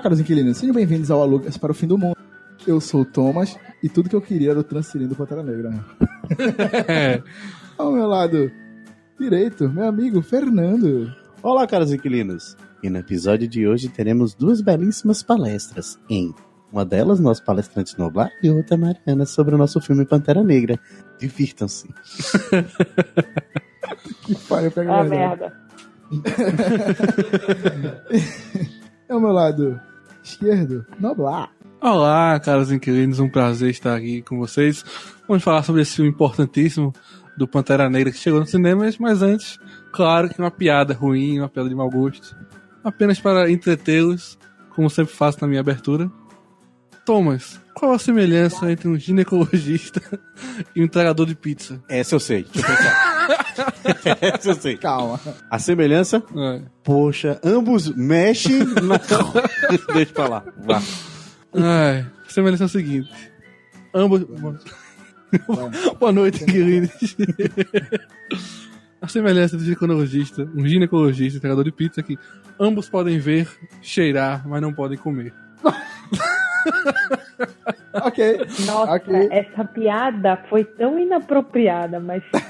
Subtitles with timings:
[0.00, 2.16] Olá, caros inquilinos, sejam bem-vindos ao Alugas para o Fim do Mundo.
[2.66, 5.84] Eu sou o Thomas e tudo que eu queria era o transferindo Pantera Negra.
[7.76, 8.50] Ao meu lado
[9.18, 11.12] direito, meu amigo Fernando.
[11.42, 12.56] Olá, caros inquilinos.
[12.82, 15.98] E no episódio de hoje teremos duas belíssimas palestras.
[16.08, 16.34] Em
[16.72, 20.78] uma delas, nosso palestrante Noblar e outra Mariana sobre o nosso filme Pantera Negra.
[21.18, 21.88] Divirtam-se.
[24.24, 25.16] Que pariu, pega Ah, mais, né?
[25.18, 25.52] merda.
[29.10, 29.80] Ao meu lado
[30.22, 31.50] esquerdo, Noblar.
[31.80, 34.84] Olá, caros inquilinos, um prazer estar aqui com vocês.
[35.26, 36.92] Vamos falar sobre esse filme importantíssimo
[37.36, 39.58] do Pantera Negra que chegou nos cinemas, mas antes,
[39.92, 42.36] claro que uma piada ruim, uma piada de mau gosto.
[42.84, 44.38] Apenas para entretê-los,
[44.74, 46.10] como sempre faço na minha abertura.
[47.06, 50.02] Thomas, qual a semelhança entre um ginecologista
[50.76, 51.82] e um entregador de pizza?
[51.88, 52.44] Essa eu sei.
[52.44, 53.46] Deixa eu pensar.
[54.60, 54.76] Sei.
[54.76, 55.20] Calma.
[55.50, 56.22] A semelhança?
[56.36, 56.62] É.
[56.82, 59.00] Poxa, ambos mexem na.
[59.94, 60.44] Deixa pra lá.
[60.58, 60.82] Vá.
[61.54, 63.10] Ai, a semelhança é o seguinte.
[63.94, 64.24] Ambos.
[65.98, 66.90] Boa noite, inquilinos.
[69.00, 72.18] A semelhança do ginecologista, um ginecologista entregador de pizza que
[72.58, 73.48] ambos podem ver,
[73.80, 75.32] cheirar, mas não podem comer.
[77.92, 78.38] Ok.
[78.66, 79.28] Nossa, Ok.
[79.32, 82.40] essa piada foi tão inapropriada, mas tão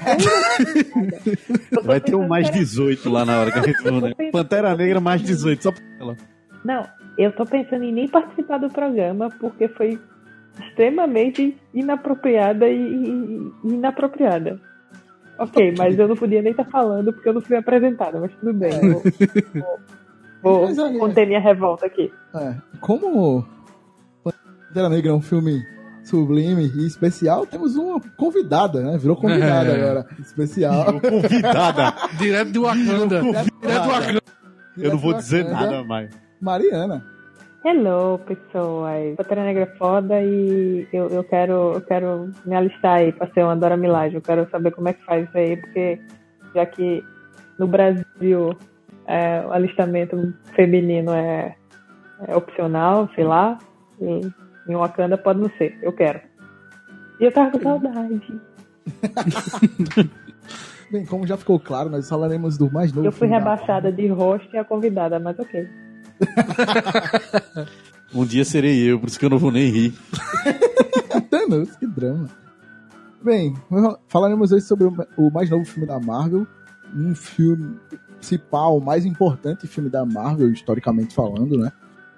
[1.83, 4.11] Vai ter um mais que era- 18 lá na hora que a gente for, né?
[4.31, 6.15] Pantera Negra mais 18, só pra ela.
[6.63, 6.83] Não,
[7.17, 9.99] eu tô pensando em nem participar do programa porque foi
[10.67, 14.59] extremamente inapropriada e, e- e inapropriada.
[15.39, 18.53] Ok, mas eu não podia nem estar falando porque eu não fui apresentada, mas tudo
[18.53, 18.71] bem.
[18.73, 18.79] É.
[20.43, 22.11] Vou, vou- vou olha- conter minha revolta aqui.
[22.35, 23.43] É, como
[24.71, 25.67] Pantera Negra é um filme
[26.01, 28.97] sublime e especial, temos uma convidada, né?
[28.97, 29.75] Virou convidada É.
[29.75, 30.07] agora.
[30.17, 30.85] Especial.
[31.01, 31.93] Convidada.
[32.17, 33.21] Direto de Wakanda.
[33.21, 34.21] Direto de Wakanda.
[34.77, 36.17] Eu não vou dizer Wakanda, nada mais.
[36.39, 37.05] Mariana.
[37.65, 39.17] Hello, pessoas.
[39.17, 43.43] Pantera Negra é foda e eu, eu, quero, eu quero me alistar aí pra ser
[43.43, 44.15] uma Dora Milaje.
[44.15, 45.99] Eu quero saber como é que faz isso aí, porque
[46.55, 47.03] já que
[47.59, 48.57] no Brasil
[49.05, 51.57] é, o alistamento feminino é,
[52.25, 53.57] é opcional, sei lá,
[53.99, 55.77] e em Wakanda pode não ser.
[55.81, 56.19] Eu quero.
[57.19, 58.21] E eu tava com saudade.
[60.91, 64.49] Bem, como já ficou claro, nós falaremos do mais novo Eu fui rebaixada de host
[64.53, 65.67] e a convidada, mas ok.
[68.13, 69.93] Um dia serei eu, por isso que eu não vou nem rir.
[71.31, 72.27] Thanos, que drama.
[73.23, 73.55] Bem,
[74.09, 76.45] falaremos hoje sobre o- o mais novo filme da Marvel.
[76.93, 77.79] Um filme
[78.17, 81.71] principal, o mais importante filme da Marvel, historicamente falando, né?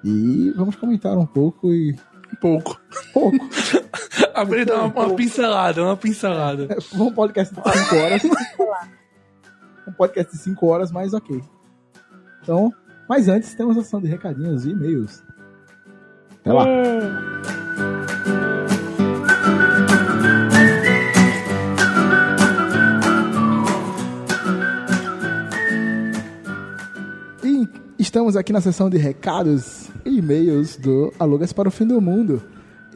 [0.04, 1.96] E vamos comentar um pouco e.
[2.40, 2.80] Pouco.
[3.14, 3.38] Pouco.
[4.34, 6.68] Abrir dar uma, uma pincelada, uma pincelada.
[6.94, 8.22] um podcast de 5 horas.
[9.88, 11.42] um podcast de 5 horas, mas ok.
[12.42, 12.74] Então,
[13.08, 15.24] mas antes temos a ação de recadinhos e e-mails.
[16.42, 16.68] Até lá.
[16.68, 17.00] É.
[27.46, 27.70] E
[28.00, 32.42] estamos aqui na sessão de recados e-mails do Alugas para o Fim do Mundo.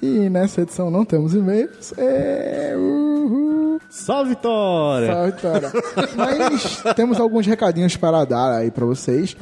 [0.01, 1.93] E nessa edição não temos e-mails.
[1.97, 2.75] É...
[2.77, 3.79] Uhul.
[3.89, 5.07] Salve, Vitória!
[5.07, 5.71] Salve, Vitória.
[6.15, 9.35] Mas temos alguns recadinhos para dar aí para vocês.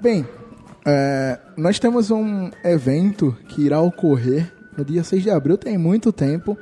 [0.00, 0.26] Bem,
[0.86, 6.12] é, nós temos um evento que irá ocorrer no dia 6 de abril, tem muito
[6.12, 6.56] tempo,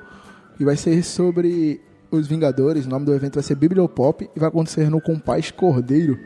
[0.59, 1.81] e vai ser sobre
[2.11, 2.87] os Vingadores.
[2.87, 6.19] O nome do evento vai ser Bibliopop e vai acontecer no Compaz Cordeiro,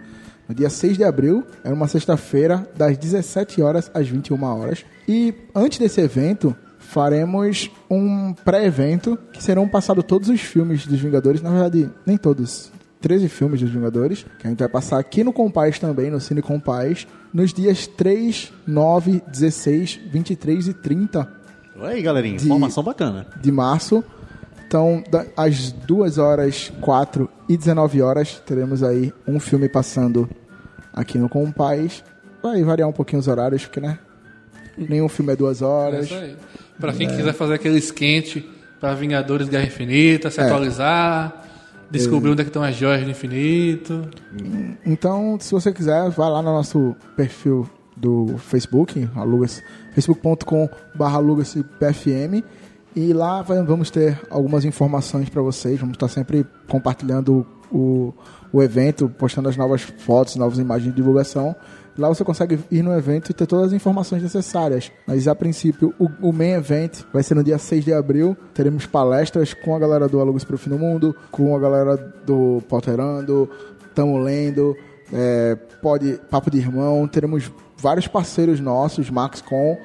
[0.50, 4.84] no dia 6 de abril, é uma sexta-feira, das 17 horas às 21 horas.
[5.06, 11.41] E antes desse evento, faremos um pré-evento que serão passados todos os filmes dos Vingadores,
[11.41, 12.72] na verdade, nem todos.
[13.00, 16.43] 13 filmes dos Vingadores, que a gente vai passar aqui no Compaz também, no Cine
[16.43, 21.32] Compaz, nos dias 3, 9, 16, 23 e 30
[21.77, 22.37] Olha aí, galerinha.
[22.38, 23.25] De- Informação bacana.
[23.41, 24.03] de março.
[24.67, 25.03] Então,
[25.37, 30.29] às 2 horas, 4 e 19 horas, teremos aí um filme passando
[30.92, 32.02] aqui no Compaz.
[32.42, 33.98] Vai variar um pouquinho os horários, porque, né?
[34.78, 36.06] Nenhum filme é duas É horas.
[36.06, 36.37] isso aí.
[36.78, 38.48] Pra quem quiser fazer aquele esquente
[38.81, 40.44] pra Vingadores Guerra Infinita, se É.
[40.44, 41.44] atualizar,
[41.90, 44.08] descobrir onde é que estão as joias do infinito.
[44.87, 49.06] Então, se você quiser, vai lá no nosso perfil do Facebook,
[51.78, 52.43] pfm
[52.96, 55.78] e lá vamos ter algumas informações para vocês.
[55.78, 58.12] Vamos estar sempre compartilhando o,
[58.52, 61.55] o evento, postando as novas fotos, novas imagens de divulgação.
[61.99, 64.91] Lá você consegue ir no evento e ter todas as informações necessárias.
[65.06, 68.37] Mas a princípio, o, o main event vai ser no dia 6 de abril.
[68.55, 71.97] Teremos palestras com a galera do Alugas para o Fim do Mundo, com a galera
[72.25, 73.50] do Potterando,
[73.94, 74.76] Tamo Lendo,
[75.12, 77.06] é, pode, Papo de Irmão.
[77.06, 79.79] Teremos vários parceiros nossos, Max Com,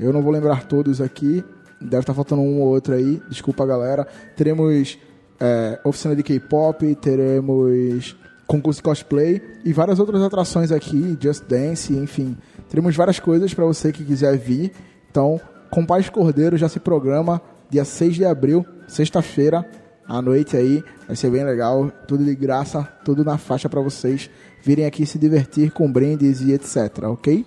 [0.00, 1.44] eu não vou lembrar todos aqui,
[1.80, 4.06] deve estar faltando um ou outro aí, desculpa galera.
[4.36, 4.98] Teremos
[5.44, 8.16] é, oficina de K-pop, teremos
[8.46, 12.36] concurso de cosplay e várias outras atrações aqui, Just Dance, enfim.
[12.68, 14.70] Teremos várias coisas para você que quiser vir.
[15.10, 19.68] Então, com Paz Cordeiro já se programa dia 6 de abril, sexta-feira,
[20.06, 20.84] à noite aí.
[21.08, 24.30] Vai ser bem legal, tudo de graça, tudo na faixa para vocês
[24.62, 27.44] virem aqui se divertir com brindes e etc, ok?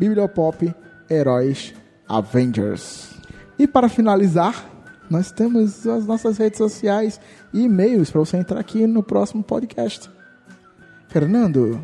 [0.00, 0.74] Bibliopop,
[1.08, 1.72] Heróis,
[2.08, 3.10] Avengers.
[3.56, 4.75] E para finalizar,
[5.10, 7.20] nós temos as nossas redes sociais
[7.52, 10.10] e e-mails para você entrar aqui no próximo podcast.
[11.08, 11.80] Fernando,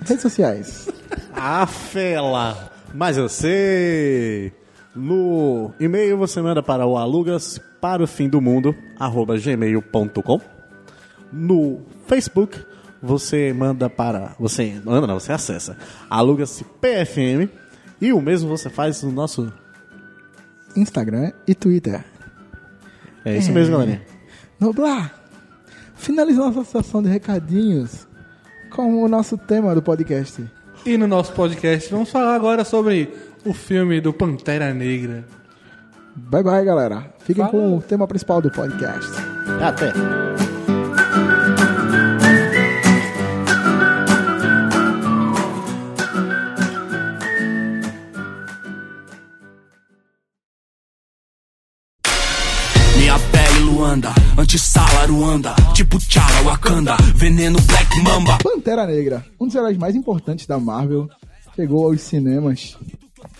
[0.00, 0.88] redes sociais.
[1.40, 2.72] Ah, fela!
[2.92, 4.52] Mas eu sei!
[4.92, 10.40] No e-mail você manda para o alugas para o fim do mundo, arroba gmail.com.
[11.32, 12.58] No Facebook
[13.00, 14.34] você manda para.
[14.40, 15.76] Você manda, não, você acessa.
[16.10, 17.48] Aluga-se PFM.
[18.00, 19.52] E o mesmo você faz no nosso.
[20.76, 22.04] Instagram e Twitter.
[23.28, 24.02] É isso mesmo, galerinha.
[24.58, 25.14] Noblar,
[25.96, 28.06] finaliza nossa sessão de recadinhos
[28.70, 30.44] com o nosso tema do podcast.
[30.86, 33.12] E no nosso podcast vamos falar agora sobre
[33.44, 35.24] o filme do Pantera Negra.
[36.16, 37.12] Bye bye, galera.
[37.20, 37.70] Fiquem Falou.
[37.72, 39.10] com o tema principal do podcast.
[39.62, 40.47] Até.
[55.08, 58.38] Antissala Ruanda, tipo Tchara Wakanda, veneno Black Mamba.
[58.42, 61.08] Pantera Negra, um dos heróis mais importantes da Marvel,
[61.56, 62.78] chegou aos cinemas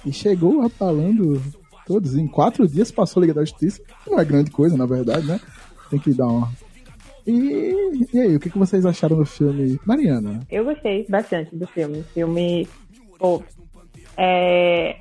[0.04, 1.40] e chegou abalando
[1.86, 2.16] todos.
[2.16, 5.26] Em quatro dias passou a Liga da Justiça, que não é grande coisa, na verdade,
[5.26, 5.40] né?
[5.90, 6.50] Tem que dar uma.
[7.26, 9.78] E, e aí, o que, que vocês acharam do filme?
[9.84, 12.00] Mariana, Eu gostei bastante do filme.
[12.00, 12.68] O filme.
[13.18, 13.42] Pô,
[14.16, 14.96] é...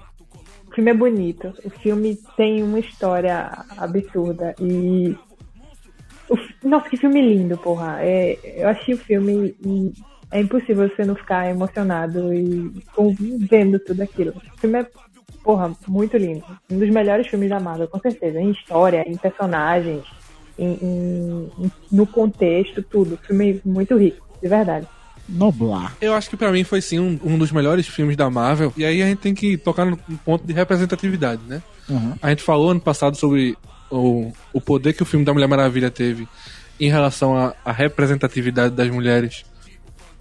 [0.69, 1.53] O filme é bonito.
[1.63, 4.53] O filme tem uma história absurda.
[4.59, 5.15] E.
[6.29, 7.97] o Nossa, que filme lindo, porra.
[8.01, 8.38] É...
[8.57, 9.94] Eu achei o filme e
[10.31, 13.15] é impossível você não ficar emocionado e com-
[13.50, 14.33] vendo tudo aquilo.
[14.56, 14.88] O filme é,
[15.44, 16.44] porra, muito lindo.
[16.69, 18.39] Um dos melhores filmes da Marvel, com certeza.
[18.39, 20.03] Em história, em personagens,
[20.59, 23.18] em, em- no contexto, tudo.
[23.25, 24.85] Filme é muito rico, de verdade.
[25.30, 25.94] Noblar.
[26.00, 28.71] Eu acho que pra mim foi sim um, um dos melhores filmes da Marvel.
[28.77, 31.62] E aí a gente tem que tocar no no ponto de representatividade, né?
[31.89, 32.13] Uhum.
[32.21, 33.57] A gente falou ano passado sobre
[33.89, 36.27] o, o poder que o filme da Mulher Maravilha teve
[36.79, 39.43] em relação à, representatividade das mulheres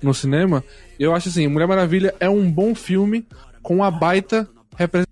[0.03, 0.65] no cinema.
[0.99, 3.27] Eu acho assim, Mulher Maravilha é um bom filme
[3.63, 5.07] com uma baita repre-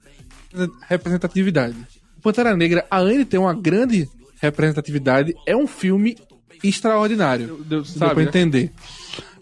[0.88, 1.76] representatividade.
[2.22, 4.08] Pantera Negra, além de ter uma grande
[4.40, 6.16] representatividade, é um filme
[6.62, 7.62] extraordinário.
[7.66, 8.70] Deu, sabe, pra entender.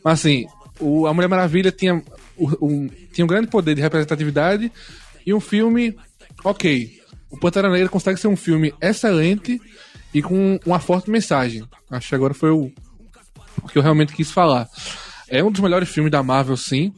[0.02, 0.46] Mas assim,
[0.80, 2.02] o, a Mulher Maravilha tinha,
[2.60, 4.72] um, tinha um grande poder de representatividade
[5.24, 5.96] e um filme
[6.42, 7.01] ok.
[7.32, 9.60] O Pantera Negra consegue ser um filme excelente
[10.14, 11.64] e com uma forte mensagem.
[11.90, 12.70] Acho que agora foi o,
[13.62, 14.68] o que eu realmente quis falar.
[15.28, 16.92] É um dos melhores filmes da Marvel, sim.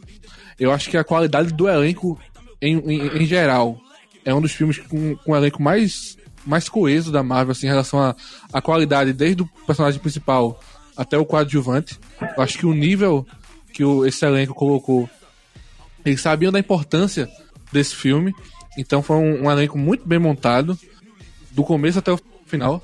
[0.58, 2.20] Eu acho que a qualidade do elenco
[2.60, 3.78] em, em, em geral
[4.24, 7.70] é um dos filmes com, com o elenco mais, mais coeso da Marvel, assim, em
[7.70, 8.16] relação à
[8.52, 10.60] à qualidade, desde o personagem principal
[10.96, 11.98] até o coadjuvante.
[12.20, 13.26] Eu acho que o nível
[13.72, 15.10] que o, esse elenco colocou,
[16.04, 17.28] eles sabiam da importância
[17.72, 18.32] desse filme.
[18.76, 20.78] Então foi um, um elenco muito bem montado,
[21.50, 22.82] do começo até o final.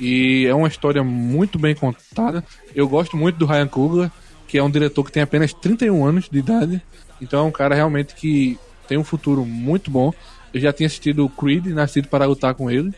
[0.00, 2.44] E é uma história muito bem contada.
[2.74, 4.10] Eu gosto muito do Ryan Coogler,
[4.48, 6.82] que é um diretor que tem apenas 31 anos de idade.
[7.20, 8.58] Então é um cara realmente que
[8.88, 10.12] tem um futuro muito bom.
[10.52, 12.92] Eu já tinha assistido o Creed, Nascido para Lutar com ele.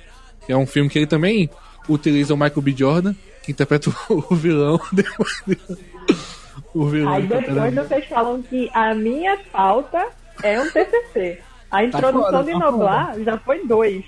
[0.47, 1.49] que É um filme que ele também
[1.89, 2.75] utiliza o Michael B.
[2.77, 4.81] Jordan, que interpreta o vilão.
[6.75, 7.13] o vilão.
[7.13, 10.09] Aí depois vocês falam que a minha pauta
[10.43, 11.39] é um TCC.
[11.75, 14.05] A introdução fora, de tá Noblar já foi dois.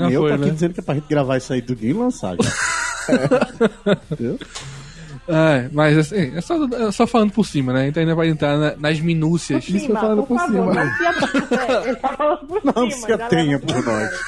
[0.00, 0.50] Ah, eu foi, tô aqui né?
[0.52, 3.94] dizendo que é pra gente gravar isso aí tudo e lançar já.
[4.10, 4.38] Entendeu?
[5.30, 7.82] É, mas assim, é só, é só falando por cima, né?
[7.82, 9.62] A gente ainda vai entrar na- nas minúcias.
[9.68, 9.94] Isso por cima.
[9.94, 10.26] Não tá falando
[12.46, 13.06] por Não cima.
[13.06, 14.20] se atenha já por leva- nós.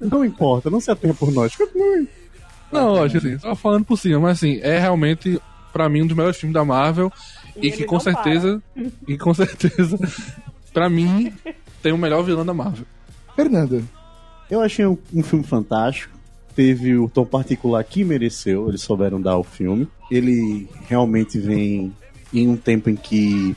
[0.00, 1.56] Não importa, não se atenha por nós.
[2.72, 5.40] Não, lógico, assim, só falando por cima, mas assim, é realmente,
[5.72, 7.12] pra mim, um dos melhores filmes da Marvel.
[7.56, 8.60] E E, que com não certeza.
[9.06, 9.96] E com certeza,
[10.72, 11.32] pra mim,
[11.84, 12.86] tem o melhor vilão da Marvel.
[13.36, 13.86] Fernando,
[14.50, 16.14] Eu achei um, um filme fantástico.
[16.56, 19.86] Teve o tom particular que mereceu, eles souberam dar ao filme.
[20.10, 21.92] Ele realmente vem
[22.32, 23.54] em um tempo em que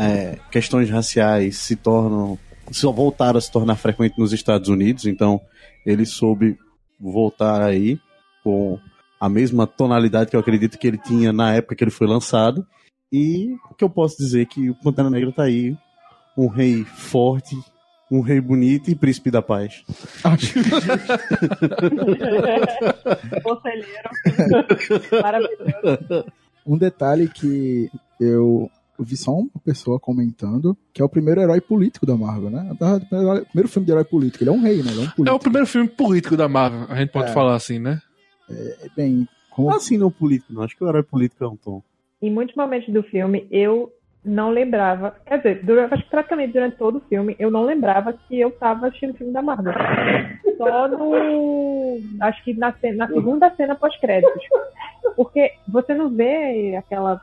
[0.00, 2.36] é, questões raciais se tornam.
[2.72, 5.40] só voltaram a se tornar frequentes nos Estados Unidos, então
[5.86, 6.58] ele soube
[6.98, 8.00] voltar aí
[8.42, 8.80] com
[9.20, 12.66] a mesma tonalidade que eu acredito que ele tinha na época que ele foi lançado.
[13.12, 15.76] E o que eu posso dizer é que o Pantera Negra tá aí,
[16.36, 17.56] um rei forte,
[18.10, 19.84] um rei bonito e príncipe da paz.
[20.24, 20.58] Acho
[23.42, 24.10] Conselheiro.
[25.22, 26.24] Maravilhoso.
[26.66, 32.04] um detalhe que eu vi só uma pessoa comentando, que é o primeiro herói político
[32.04, 32.70] da Marvel, né?
[32.72, 32.76] O
[33.46, 34.44] primeiro filme de herói político.
[34.44, 34.90] Ele é um rei, né?
[34.92, 35.26] Ele é um.
[35.26, 37.34] É o primeiro filme político da Marvel, a gente pode É.
[37.34, 38.00] falar assim, né?
[38.50, 39.70] É, bem, como...
[39.74, 40.62] Assim não político, não.
[40.62, 41.82] Acho que o herói político é um tom.
[42.20, 43.90] Em muitos momentos do filme, eu
[44.24, 45.14] não lembrava.
[45.26, 48.50] Quer dizer, durante, acho que praticamente durante todo o filme, eu não lembrava que eu
[48.50, 49.72] tava assistindo o filme da Marvel.
[50.56, 51.98] Só no.
[52.20, 54.42] Acho que na, na segunda cena pós-créditos.
[55.16, 57.20] Porque você não vê aquela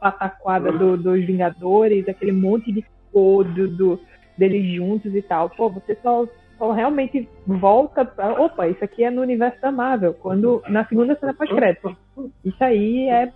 [0.00, 4.00] pataquada do- dos Vingadores, aquele monte de cor do, do-
[4.36, 5.50] deles juntos e tal.
[5.50, 6.26] Pô, você só,
[6.58, 8.40] só realmente volta pra.
[8.40, 10.14] Opa, isso aqui é no universo da Marvel.
[10.14, 11.94] Quando, na segunda cena pós-créditos.
[12.44, 13.32] Isso aí é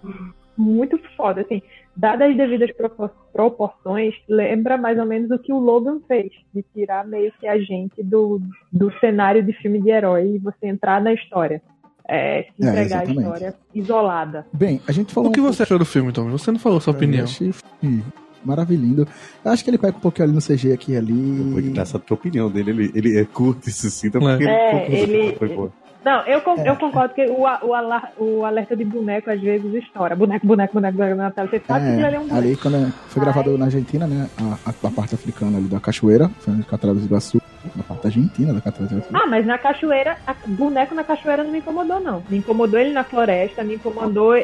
[0.56, 1.62] muito foda, assim.
[1.96, 6.64] Dadas as devidas propor- proporções, lembra mais ou menos o que o Logan fez, de
[6.74, 8.40] tirar meio que a gente do,
[8.72, 11.62] do cenário de filme de herói e você entrar na história.
[12.06, 13.18] É, se É, entregar a exatamente.
[13.20, 14.46] história isolada.
[14.52, 16.28] Bem, a gente falou O que um você achou do filme, Tom?
[16.30, 17.20] Você não falou sua pouco- opinião.
[17.20, 17.50] Eu achei
[17.82, 18.02] hum,
[18.44, 19.06] maravilhoso.
[19.44, 21.78] Eu acho que ele pega um pouquinho ali no CG aqui e Foi ali.
[21.78, 22.70] essa tua opinião dele.
[22.72, 24.34] Ele, ele é curto isso sim, então É.
[24.36, 25.72] porque É, ele- que foi boa.
[26.04, 26.68] Não, eu, con- É.
[26.68, 30.14] eu concordo que o, o, alar- o alerta de boneco às vezes estoura.
[30.14, 31.48] Boneco, boneco, boneco, boneco na tela.
[31.48, 32.36] Você sabe que aquilo ali é um É, boneco.
[32.46, 34.28] ali quando foi gravado na Argentina, né?
[34.38, 37.40] A, a- a parte africana ali da cachoeira, foi na Cataratas do Iguaçu,
[37.74, 39.16] na parte argentina da Cataratas do Iguaçu.
[39.24, 42.22] Ah, mas na cachoeira, a- boneco na cachoeira não me incomodou, não.
[42.28, 44.34] Me incomodou ele na floresta, me incomodou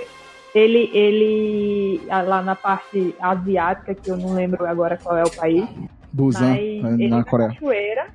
[0.54, 5.64] ele, ele lá na parte asiática, que eu não lembro agora qual é o país.
[6.12, 6.58] Busan, né,
[6.98, 7.50] ele na na Coreia.
[7.50, 8.06] cachoeira.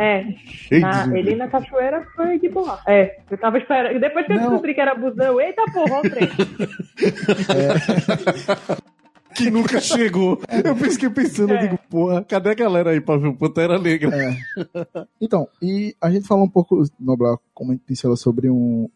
[0.00, 2.78] É, Cheio na- de ele na cachoeira foi de boa.
[2.86, 3.98] É, eu tava esperando.
[3.98, 4.44] Depois que eu Não.
[4.50, 6.28] descobri que era busão, eita porra, o trem.
[9.34, 10.40] que nunca chegou.
[10.64, 11.60] Eu fiquei pensando, eu É.
[11.62, 14.10] digo, porra, cadê a galera aí pra ver o Pantera Negra?
[14.16, 14.36] É.
[15.20, 18.88] Então, e a gente falou um pouco, Noblar, como a gente pincelou sobre um,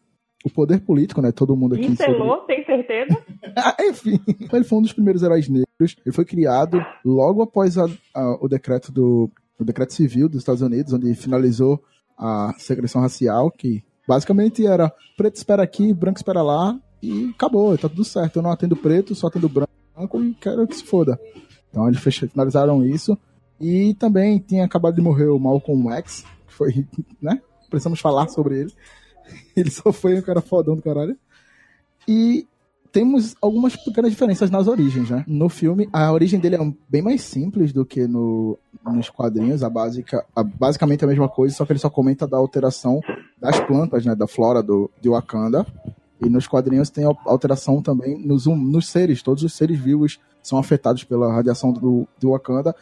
[0.45, 1.31] o poder político, né?
[1.31, 1.97] Todo mundo aqui sobre...
[2.05, 3.17] Pincelou, tem certeza?
[3.55, 4.19] Ah, Enfim,
[4.51, 5.67] ele foi um dos primeiros heróis negros.
[6.05, 9.29] Ele foi criado logo após a- a- o decreto do
[9.59, 11.83] o decreto civil dos Estados Unidos, onde finalizou
[12.17, 17.89] a segregação racial, que basicamente era preto espera aqui, branco espera lá, e acabou, tá
[17.89, 18.37] tudo certo.
[18.37, 19.69] Eu não atendo preto, só atendo branco
[20.21, 21.19] e quero que se foda.
[21.69, 23.17] Então eles finalizaram isso.
[23.59, 26.87] E também tinha acabado de morrer o Malcolm X, que foi,
[27.21, 27.41] né?
[27.69, 28.73] Precisamos falar sobre ele.
[29.55, 31.17] Ele só foi um cara fodão do caralho.
[32.07, 32.45] E
[32.93, 35.25] temos algumas pequenas diferenças nas origens, né?
[35.27, 39.63] No filme, a origem dele é bem mais simples do que no, nos quadrinhos.
[39.63, 43.01] A básica, a- basicamente a mesma coisa, só que ele só comenta da alteração
[43.41, 44.13] das plantas, né?
[44.15, 45.65] Da flora do, de Wakanda.
[46.21, 49.23] E nos quadrinhos tem alteração também nos, hum- nos seres.
[49.23, 52.75] Todos os seres vivos são afetados pela radiação do, do Wakanda.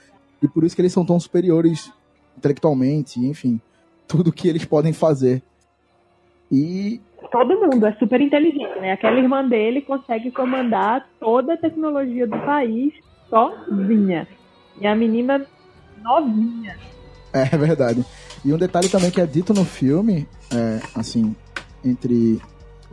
[0.44, 1.90] E por isso que eles são tão superiores
[2.38, 3.62] intelectualmente, enfim.
[4.08, 5.42] Tudo que eles podem fazer.
[6.52, 8.94] E Todo mundo é super inteligente, né?
[8.94, 12.94] Aquela irmã dele consegue comandar toda a tecnologia do país
[13.30, 14.28] sozinha.
[14.80, 15.46] E a menina
[16.04, 16.76] novinha.
[17.34, 18.04] É verdade.
[18.44, 21.36] E um detalhe também que é dito no filme, é, assim,
[21.84, 22.42] entre.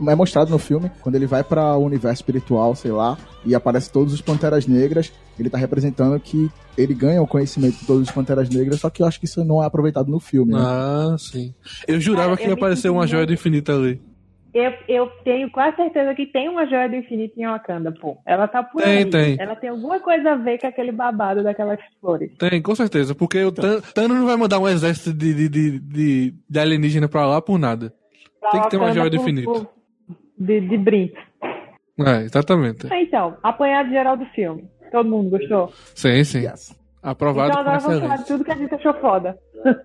[0.07, 3.91] É mostrado no filme, quando ele vai para o universo espiritual, sei lá, e aparece
[3.91, 8.11] todos os Panteras Negras, ele tá representando que ele ganha o conhecimento de todos os
[8.11, 10.61] Panteras Negras, só que eu acho que isso não é aproveitado no filme, né?
[10.61, 11.53] Ah, sim.
[11.85, 13.99] Eu jurava Cara, que eu ia aparecer uma joia do infinito ali.
[14.53, 18.17] Eu, eu tenho quase certeza que tem uma joia do infinito em Wakanda, pô.
[18.25, 19.05] Ela tá por Tem, aí.
[19.05, 19.37] tem.
[19.39, 22.31] Ela tem alguma coisa a ver com aquele babado daquelas flores.
[22.37, 23.13] Tem, com certeza.
[23.13, 27.07] Porque o Tan- Thanos não vai mandar um exército de, de, de, de, de alienígena
[27.07, 27.93] pra lá por nada.
[28.39, 29.51] Pra Tem que ter uma joia do infinito.
[29.51, 29.67] por-
[30.37, 31.17] De, de brinco.
[31.99, 32.87] É, exatamente.
[32.91, 34.67] Então, apanhado geral do filme.
[34.91, 35.71] Todo mundo gostou?
[35.93, 36.39] Sim, sim.
[36.39, 36.75] Yes.
[37.03, 39.37] Aprovado então com agora vamos falar de tudo que a gente achou foda.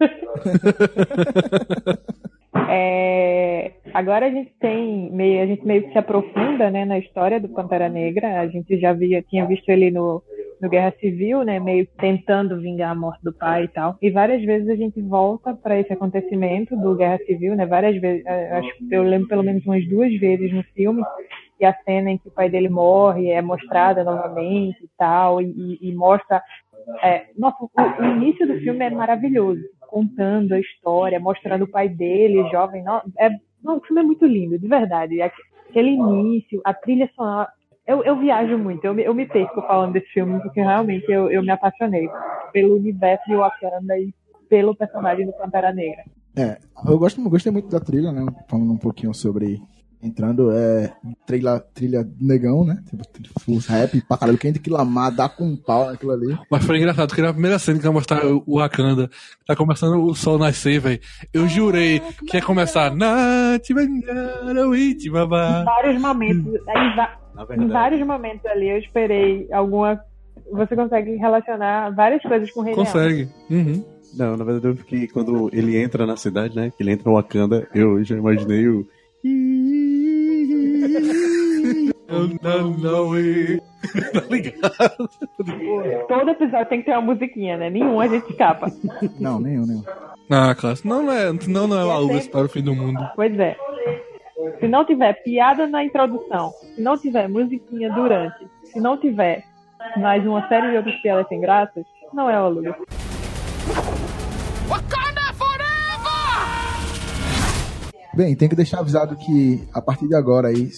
[2.69, 7.41] É, agora a gente tem meio, a gente meio que se aprofunda, né, na história
[7.41, 8.41] do Pantera Negra.
[8.41, 10.23] A gente já via, tinha visto ele no,
[10.61, 13.97] no Guerra Civil, né, meio tentando vingar a morte do pai e tal.
[14.01, 17.67] E várias vezes a gente volta para esse acontecimento do Guerra Civil, né?
[17.67, 21.03] Várias vezes, é, acho eu lembro pelo menos umas duas vezes no filme
[21.61, 25.79] e a cena em que o pai dele morre é mostrada novamente e tal e,
[25.81, 26.43] e- mostra
[27.03, 27.57] é, nossa,
[27.99, 29.63] o início do filme é maravilhoso,
[29.95, 32.83] contando a história, mostrando o pai dele, jovem.
[32.83, 33.31] Não, é,
[33.63, 35.21] não, o filme é muito lindo, de verdade.
[35.23, 37.49] Aque- Aquele início, a trilha sonora.
[37.87, 41.31] Eu, eu viajo muito, eu me, eu me perco falando desse filme, porque realmente eu,
[41.31, 42.07] eu me apaixonei
[42.53, 44.15] pelo universo de Wakanda e
[44.49, 46.05] pelo personagem do Pantera Negra.
[46.37, 46.59] É,
[46.89, 48.25] eu gosto, gostei muito da trilha, né?
[48.49, 49.61] Falando um pouquinho sobre
[50.05, 50.93] entrando é
[51.27, 52.83] trilha, trilha negão, né?
[52.89, 54.39] Tipo, full rap pra caralho.
[54.39, 56.39] Quem tem que lamar, dá com um pau naquilo ali.
[56.51, 59.11] Mas foi engraçado, porque na primeira cena que vai mostrar o Wakanda,
[59.47, 61.01] tá começando o sol nascer, velho.
[61.33, 62.93] Eu jurei que ia começar.
[64.69, 65.61] Ui, tibabá.
[65.61, 66.53] Em vários momentos,
[67.35, 70.01] Na em vários momentos ali eu esperei alguma.
[70.53, 72.85] Você consegue relacionar várias coisas com o Rei Leão.
[72.85, 73.29] Consegue.
[73.51, 73.85] Uhum.
[74.17, 76.71] não, na verdade eu fiquei quando ele entra na cidade, né?
[76.77, 78.87] Que ele entra no Wakanda, eu já imaginei o.
[82.15, 83.11] Eu não, não.
[84.13, 85.11] Tá ligado?
[86.09, 87.69] Todo episódio tem que ter uma musiquinha, né?
[87.69, 88.69] Nenhum a gente escapa.
[89.21, 89.85] Não, nenhum, nenhum.
[90.31, 90.79] Ah, claro.
[90.85, 92.99] Não, não é, não, não é uma luz para o fim do mundo.
[93.15, 93.57] Pois é.
[94.59, 99.45] Se não tiver piada na introdução, se não tiver musiquinha durante, se não tiver
[99.99, 102.77] mais uma série de outras piadas sem graças, não é o Lula.
[108.15, 110.71] Bem, tem que deixar avisado que a partir de agora aí,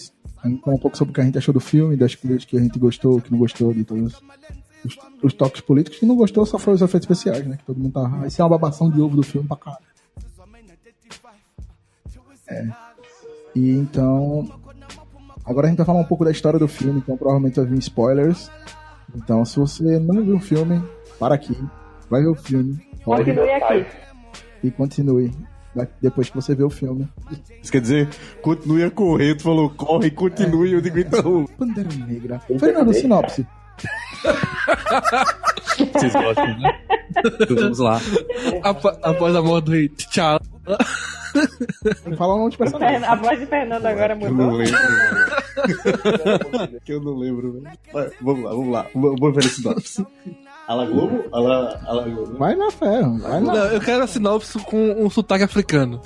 [0.43, 2.45] a gente fala um pouco sobre o que a gente achou do filme, das coisas
[2.45, 4.21] que a gente gostou, que não gostou, de todos
[4.85, 5.99] os, os toques políticos.
[5.99, 7.57] Que não gostou só foi os efeitos especiais, né?
[7.57, 8.07] Que todo mundo tá.
[8.07, 9.83] Vai ser uma babação de ovo do filme pra caralho.
[12.49, 12.67] É.
[13.55, 14.47] E então.
[15.45, 17.79] Agora a gente vai falar um pouco da história do filme, então provavelmente vai vir
[17.79, 18.51] spoilers.
[19.15, 20.83] Então, se você não viu o filme,
[21.17, 21.57] para aqui,
[22.09, 23.85] vai ver o filme, Continue aqui.
[24.61, 25.31] e continue
[26.01, 27.07] depois que você vê o filme.
[27.61, 28.09] Isso quer dizer,
[28.41, 31.45] continue a correr, tu falou, corre continue, eu digo então.
[31.57, 32.39] Pantera Negra.
[32.59, 33.45] Fernando, sinopse.
[35.93, 36.79] Vocês gostam, né?
[37.41, 37.99] Então vamos lá.
[39.03, 40.41] Após a morte do rei T'Challa.
[42.17, 43.03] Fala o nome de personagem.
[43.05, 44.57] A voz de Fernando agora Eu não mudou.
[44.57, 44.79] lembro.
[46.83, 47.63] que eu não lembro,
[48.21, 48.87] Vamos lá, vamos lá.
[48.93, 50.05] Vamos ver esse sinopse.
[50.67, 51.23] Ala Globo?
[51.31, 52.37] Ala, Ala Globo.
[52.37, 56.01] Vai na fé, vai na Não, eu quero a sinopse com um sotaque africano.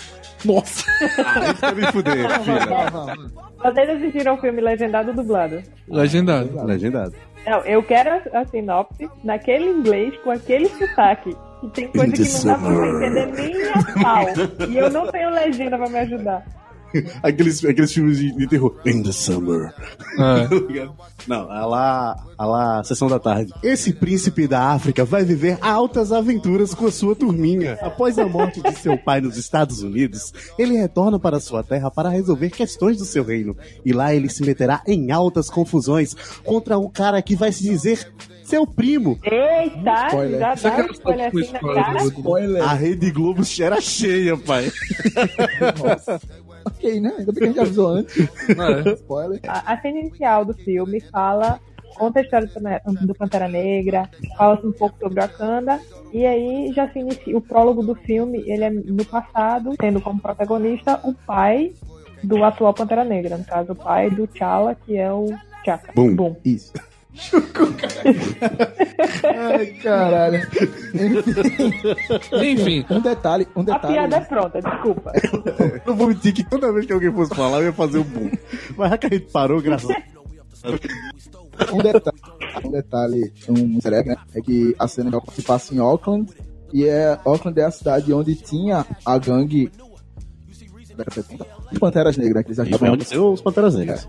[0.45, 0.85] Nossa!
[1.25, 3.31] Ah, isso vai me fuder, filha.
[3.63, 5.61] Vocês assistiram o filme legendado ou dublado?
[5.87, 6.65] Legendado.
[6.65, 7.13] Legendado.
[7.45, 11.35] Não, eu quero a, a sinopse naquele inglês com aquele sotaque.
[11.61, 14.25] Que tem coisa que não dá pra você entender nem a pau.
[14.69, 16.43] E eu não tenho legenda pra me ajudar.
[17.23, 18.75] Aqueles, aqueles filmes de, de terror.
[18.85, 19.73] In the summer.
[20.19, 20.87] É.
[21.27, 23.53] Não, a lá, a lá, sessão da tarde.
[23.61, 27.77] Esse príncipe da África vai viver altas aventuras com a sua turminha.
[27.81, 32.09] Após a morte de seu pai nos Estados Unidos, ele retorna para sua terra para
[32.09, 33.55] resolver questões do seu reino.
[33.85, 38.11] E lá ele se meterá em altas confusões contra um cara que vai se dizer
[38.51, 39.17] seu primo.
[39.23, 40.39] Eita, Spoiler.
[40.39, 42.03] já dá um spoiler assim na cara.
[42.03, 42.63] Spoiler.
[42.63, 44.69] A Rede Globo era cheia, pai.
[46.67, 47.13] Ok, né?
[47.19, 48.17] Ainda bem que a gente avisou antes.
[48.49, 48.93] É.
[48.93, 49.39] Spoiler.
[49.47, 51.59] A, a cena inicial do filme fala,
[51.95, 52.47] conta a história
[53.01, 55.79] do Pantera- Negra, fala um pouco sobre o Wakanda,
[56.13, 57.37] e aí já se inicia.
[57.37, 61.73] O prólogo do filme, ele é no passado, tendo como protagonista o pai
[62.23, 65.27] do atual Pantera Negra, no caso, o pai do T'Challa, que é o
[65.63, 65.91] T'Chaka.
[65.95, 66.35] Bum.
[66.45, 66.73] Isso.
[69.23, 70.39] Ai, caralho.
[72.43, 73.93] Enfim, Um detalhe, um A detalhe.
[73.93, 75.11] piada é pronta, desculpa.
[75.85, 78.31] Eu vou mentir que toda vez que alguém fosse falar, eu ia fazer um boom.
[78.77, 79.95] Mas já que a gente parou, graças a
[81.73, 82.17] Um detalhe,
[82.65, 84.15] um detalhe, um egg, né?
[84.35, 86.31] É que a cena se passa em Auckland.
[86.73, 89.71] E é, Auckland é a cidade onde tinha a gangue
[91.71, 93.11] de Panteras Negras, que eles ajudavam, Deus.
[93.35, 94.07] os Panteras Negras.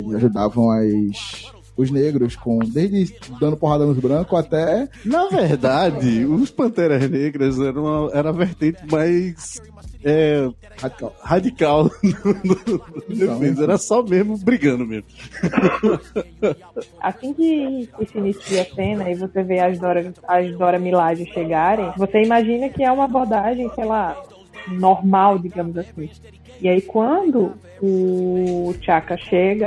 [0.00, 6.50] eles ajudavam as, os negros com desde dando porrada nos brancos até Na verdade, os
[6.50, 9.60] Panteras Negras eram uma, era a vertente mais
[10.04, 10.48] é,
[10.80, 11.14] radical.
[11.20, 11.90] radical
[13.08, 13.64] defesa.
[13.64, 15.08] Era só mesmo brigando mesmo.
[17.00, 21.26] Assim que, que se inicia a cena e você vê as Dora, as Dora Milaje
[21.32, 24.16] chegarem, você imagina que é uma abordagem, sei lá,
[24.68, 26.08] normal, digamos assim.
[26.60, 29.66] E aí quando o Chaka chega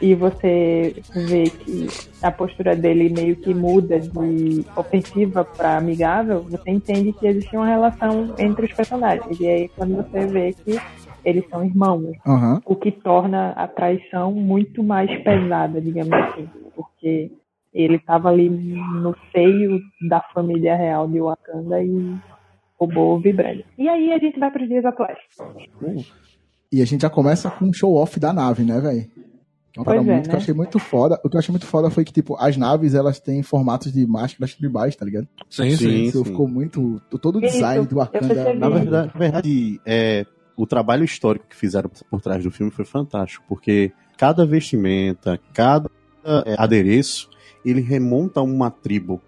[0.00, 1.88] e você vê que
[2.22, 7.66] a postura dele meio que muda de ofensiva para amigável, você entende que existe uma
[7.66, 9.40] relação entre os personagens.
[9.40, 10.78] E aí quando você vê que
[11.24, 12.60] eles são irmãos, Aham.
[12.64, 17.32] o que torna a traição muito mais pesada, digamos assim, porque
[17.74, 22.16] ele estava ali no seio da família real de Wakanda e
[22.78, 23.64] roubou o Vibranium.
[23.76, 25.18] E aí a gente vai para os dias atuais.
[26.72, 29.06] E a gente já começa com um show-off da nave, né, velho?
[29.76, 30.42] Uma Pois parada é, muito que eu né?
[30.42, 31.20] achei muito foda.
[31.22, 34.06] O que eu achei muito foda foi que, tipo, as naves, elas têm formatos de
[34.06, 35.28] máscaras tribais, tá ligado?
[35.50, 35.76] sim, sim.
[35.76, 36.02] Sim.
[36.04, 37.00] Isso ficou muito...
[37.20, 38.54] Todo o Isso, design do eu Wakanda...
[38.54, 40.24] Na verdade, na verdade é,
[40.56, 45.90] o trabalho histórico que fizeram por trás do filme foi fantástico, porque cada vestimenta, cada
[46.24, 47.28] é, adereço,
[47.64, 49.20] ele remonta a uma tribo.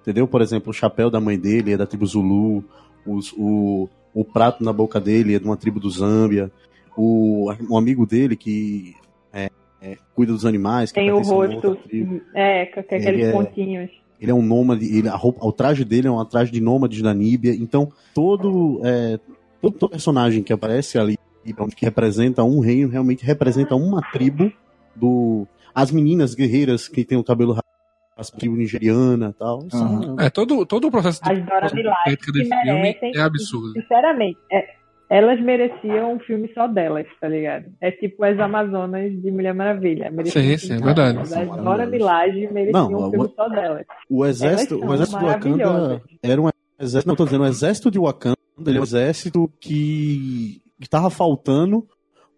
[0.00, 0.26] Entendeu?
[0.26, 2.64] Por exemplo, o chapéu da mãe dele é da tribo Zulu,
[3.06, 6.50] os- o, o prato na boca dele é de uma tribo do Zâmbia,
[6.96, 8.96] o, um amigo dele que
[9.82, 10.92] é, cuida dos animais.
[10.92, 11.78] Que Tem o a uma rosto,
[12.34, 13.90] é, com aqueles Ele é- pontinhos.
[14.20, 17.02] Ele é um nômade, ele, a roupa, o traje dele é um traje de nômades
[17.02, 17.52] da Níbia.
[17.56, 19.18] Então, todo, é,
[19.60, 21.18] todo, todo personagem que aparece ali,
[21.76, 24.52] que representa um reino, realmente representa uma tribo
[24.94, 25.44] do.
[25.74, 27.52] As meninas guerreiras que tem o cabelo
[28.16, 29.68] raspado, tribo nigeriana e tal.
[29.70, 31.38] são- É, todo, todo o processo de As
[32.32, 33.12] desse que filme merecem.
[33.16, 33.72] é absurdo.
[33.72, 34.68] Sinceramente, é-
[35.14, 37.66] elas mereciam um filme só delas, tá ligado?
[37.80, 40.10] É tipo as Amazonas de Mulher Maravilha.
[40.10, 41.18] mereciam Sim, um sim, filme é só verdade.
[41.18, 41.90] As Dora maravilhosas.
[41.90, 43.86] Milage mereciam Não, um filme o- só delas.
[44.08, 46.48] O exército, o exército do Wakanda era um
[46.80, 47.08] exército.
[47.08, 51.86] Não, tô dizendo, o exército de Wakanda ele é um exército que, que tava faltando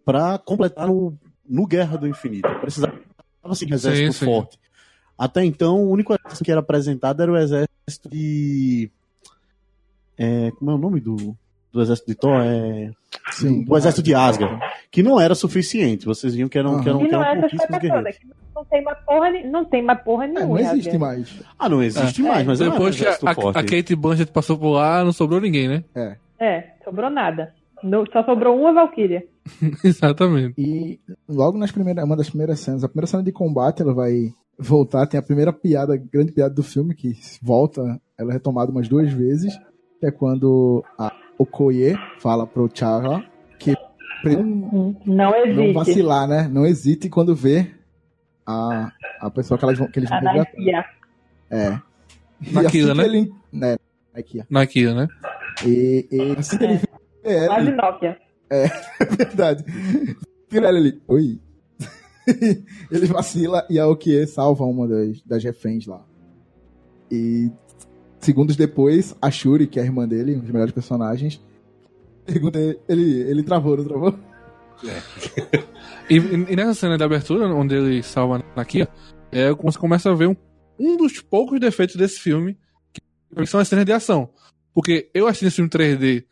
[0.04, 1.16] pra completar no,
[1.48, 2.48] no Guerra do Infinito.
[2.60, 4.24] Precisava de um exército Sim, sim.
[4.24, 4.58] forte.
[5.16, 8.90] Até então, o único exército que era apresentado era o exército de.
[10.18, 11.37] é, como é o nome do,
[11.74, 12.40] do exército de Thor?
[12.42, 12.90] É,
[13.32, 13.64] Sim.
[13.68, 14.58] o exército de Asgard.
[14.90, 16.06] Que não era suficiente.
[16.06, 18.18] Vocês viam que eram, que eram, que não eram é pouquíssimos coisa toda, guerreiros.
[18.18, 20.60] que não tem mais porra, não tem mais porra É, nenhuma.
[20.60, 21.40] não existe mais.
[21.58, 23.58] Ah, não existe mais, mas um Depois que a, a, forte.
[23.58, 25.84] a Kate Blanchett passou por lá, não sobrou ninguém, né?
[25.94, 26.16] É.
[26.38, 27.52] É, sobrou nada.
[27.82, 29.24] No- só sobrou uma Valkyria.
[29.84, 30.54] Exatamente.
[30.58, 34.32] E logo nas primeiras, uma das primeiras cenas, a primeira cena de combate, ela vai
[34.58, 37.82] voltar, tem a primeira piada, a grande piada do filme, que volta,
[38.16, 39.54] ela é retomada umas duas vezes,
[40.00, 43.25] que é quando a Okoye fala pro T'Challa
[43.59, 43.75] que
[44.23, 45.73] pra ele não, Não não existe.
[45.73, 46.49] vacilar, né?
[46.49, 47.70] Não hesite quando vê
[48.47, 50.90] a, a pessoa que, elas vão, que eles vão resgatar.
[51.51, 51.79] É.
[52.53, 53.05] Naquilo, assim né?
[53.07, 53.77] Ele, né?
[54.14, 54.44] Aqui, ó.
[54.51, 55.09] Naquilo, né?
[55.66, 56.88] E, e assim que ele vê
[57.25, 58.18] ela, Quase Nokia.
[58.51, 58.66] É
[59.16, 59.64] verdade.
[60.49, 61.01] Tira ela ali.
[61.09, 61.40] Oi.
[62.90, 66.05] ele vacila e a Okie salva uma das, das reféns lá.
[67.11, 67.51] E
[68.24, 71.40] segundos depois, a Shuri, que é a irmã dele, um dos melhores personagens,
[72.24, 72.58] pergunta
[72.88, 74.18] ele, ele travou, não travou?
[76.10, 78.88] E, e nessa cena de abertura, onde ele salva a Nakia,
[79.32, 80.37] é, você começa a ver um,
[80.78, 82.58] um dos poucos defeitos desse filme,
[82.92, 84.30] que são as cenas de ação.
[84.74, 86.24] Porque eu assisti esse filme 3D,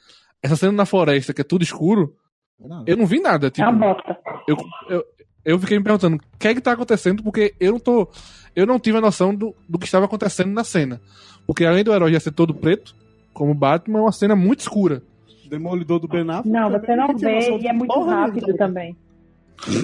[0.43, 2.15] essa cena na floresta, que é tudo escuro,
[2.61, 2.85] Não.
[2.87, 3.47] eu não vi nada.
[3.47, 4.19] É Tipo, uma bosta.
[4.47, 4.57] eu,
[4.91, 5.05] eu,
[5.45, 8.09] eu fiquei me perguntando o que é que tá acontecendo, porque eu não tô.
[8.55, 11.01] Eu não tive a noção do, do que estava acontecendo na cena.
[11.47, 12.95] Porque além do herói já ser todo preto,
[13.33, 15.03] como Batman, é uma cena muito escura.
[15.49, 18.97] Demolidor do Ben Affleck Não, você não vê e é muito rápido também.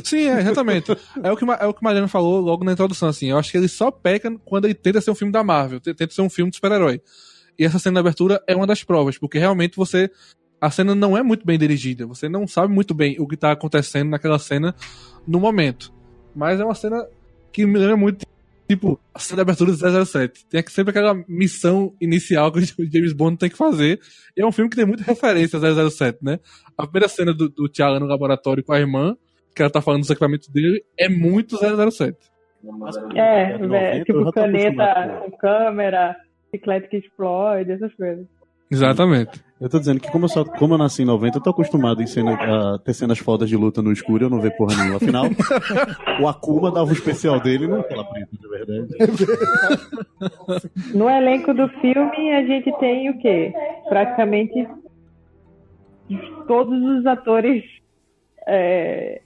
[0.03, 0.91] Sim, é, exatamente.
[1.23, 3.31] é, o que, é o que Mariano falou logo na introdução, assim.
[3.31, 6.11] Eu acho que ele só peca quando ele tenta ser um filme da Marvel, tenta
[6.11, 7.01] ser um filme de super-herói.
[7.59, 10.11] E essa cena de abertura é uma das provas, porque realmente você.
[10.61, 12.05] A cena não é muito bem dirigida.
[12.07, 14.75] Você não sabe muito bem o que tá acontecendo naquela cena
[15.25, 15.93] no momento.
[16.35, 17.07] Mas é uma cena
[17.53, 18.27] que me lembra muito,
[18.69, 20.47] tipo, a cena de abertura do 007.
[20.47, 23.99] Tem sempre aquela missão inicial que o James Bond tem que fazer.
[24.37, 26.39] E é um filme que tem muita referência a 007, né?
[26.77, 29.17] A primeira cena do, do T'Challa no laboratório com a irmã,
[29.57, 32.17] que ela tá falando dos equipamentos dele, é muito 007.
[33.17, 36.17] É, É, 90, é, tipo caneta com câmera,
[36.53, 38.27] bicicleta que explode, essas coisas.
[38.71, 39.43] Exatamente.
[39.61, 42.01] Eu tô dizendo que como eu, só, como eu nasci em 90, eu tô acostumado
[42.01, 44.77] em cena, a ter cenas fodas de luta no escuro e eu não ver porra
[44.77, 44.99] nenhuma.
[44.99, 45.25] Afinal,
[46.21, 48.89] o Akuma dava o especial dele não aquela preta de verdade.
[50.95, 53.53] No elenco do filme, a gente tem o quê?
[53.89, 54.69] Praticamente
[56.47, 57.65] todos os atores
[58.47, 59.21] é,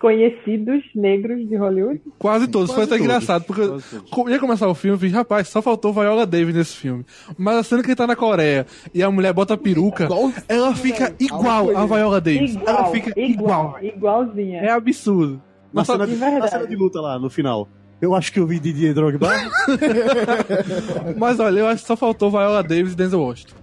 [0.00, 2.00] conhecidos negros de Hollywood.
[2.18, 2.68] Quase todos.
[2.70, 3.04] Foi Quase até todos.
[3.04, 6.76] engraçado, porque eu ia começar o filme e fiz, rapaz, só faltou Viola Davis nesse
[6.76, 7.04] filme.
[7.38, 10.08] Mas a cena que ele tá na Coreia e a mulher bota a peruca,
[10.48, 12.56] ela fica igual a Viola Davis.
[12.56, 13.84] ela Igual, fica igual, igual.
[13.84, 14.60] igualzinha.
[14.62, 15.34] É absurdo.
[15.72, 17.68] Na Mas só- cena, de, na cena de luta lá, no final.
[18.00, 19.28] Eu acho que eu vi Didier Drogba.
[21.16, 23.54] Mas olha, eu acho que só faltou Viola Davis e Denzel Washington.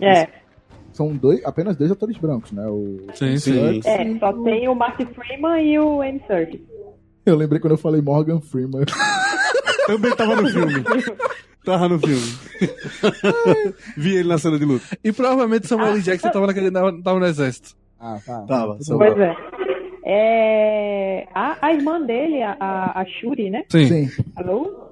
[0.00, 0.28] É,
[1.00, 2.62] São dois, apenas dois atores brancos, né?
[2.66, 2.98] O...
[3.14, 3.80] Sim, sim.
[3.86, 6.60] É, só tem o Mark Freeman e o Andy Serkis.
[7.24, 8.84] Eu lembrei quando eu falei Morgan Freeman.
[9.86, 10.84] Também tava no filme.
[11.64, 12.20] Tava no filme.
[13.96, 14.84] vi ele na cena de luta.
[15.02, 16.02] E provavelmente Samuel L.
[16.02, 17.70] Jackson tava, naquele, na- tava no exército.
[17.98, 18.44] Ah, tá.
[18.46, 18.98] Tava, bem.
[18.98, 19.36] Pois é.
[20.04, 23.64] É, a, a irmã dele, a- a, Shuri, né?
[23.70, 23.86] Sim.
[23.86, 24.22] Sim.
[24.36, 24.90] Alô?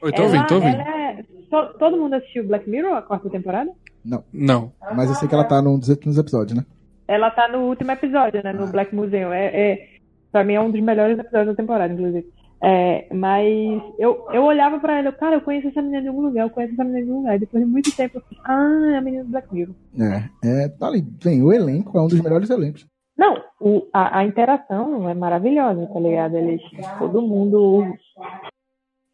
[0.00, 0.80] Oi, tô ouvindo, tô ouvindo.
[0.80, 3.70] ela é- to- todo mundo assistiu Black Mirror, a quarta temporada?
[4.04, 4.72] Não.
[4.94, 6.64] Mas eu sei que ela tá num dos últimos episódios, né?
[7.06, 8.52] Ela tá no último episódio, né?
[8.52, 9.32] No Black Museum.
[9.32, 9.88] É, é,
[10.30, 12.26] pra mim é um dos melhores episódios da temporada, inclusive.
[12.62, 16.20] É, mas eu, eu olhava pra ela, eu, cara, eu conheço essa menina de algum
[16.20, 17.36] lugar, eu conheço essa menina de algum lugar.
[17.36, 19.74] E depois de muito tempo eu falei, ah, é a menina do Black Mirror.
[19.98, 20.64] É.
[20.64, 21.02] é tá ali.
[21.02, 22.86] Bem, o elenco é um dos melhores elencos.
[23.16, 26.36] Não, o, a, a interação é maravilhosa, tá ligado?
[26.36, 26.62] Eles,
[26.98, 27.84] todo mundo.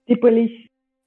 [0.06, 0.50] Tipo, eles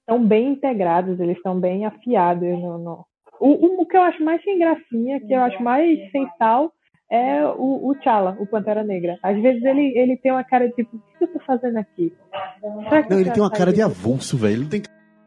[0.02, 2.78] estão bem integrados, eles estão bem afiados no.
[2.78, 3.06] no-
[3.40, 6.72] O, o, o que eu acho mais sem gracinha, que eu acho mais sem sal,
[7.12, 9.18] é o, o T'Challa, o Pantera Negra.
[9.24, 12.14] Às vezes ele, ele tem uma cara de tipo, o que eu tô fazendo aqui?
[12.62, 14.62] Não, ele tem uma cara de avulso, velho.
[14.62, 14.82] Ele tem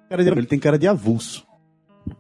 [0.09, 1.47] cara de, ele tem cara de avulso.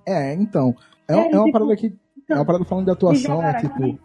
[0.06, 0.74] É, então.
[1.08, 1.96] É, É, é uma tipo, parada que.
[2.28, 3.54] É uma parada falando de atuação, né?
[3.60, 3.98] Tipo.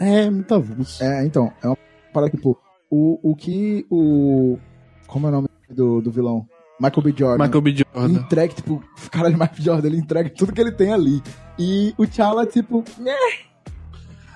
[0.00, 1.02] É, muito avulso.
[1.02, 1.52] É, então.
[1.62, 1.78] É uma
[2.12, 2.58] parada tipo.
[2.90, 4.58] O, o que o.
[5.06, 6.46] Como é o nome do, do vilão?
[6.82, 7.14] Michael B.
[7.16, 7.44] Jordan.
[7.44, 7.70] Michael B.
[7.70, 8.18] Ele Jordan.
[8.20, 9.62] entrega, tipo, caralho, Michael B.
[9.62, 11.22] Jordan, ele entrega tudo que ele tem ali.
[11.58, 13.14] E o T'Challa, tipo, né?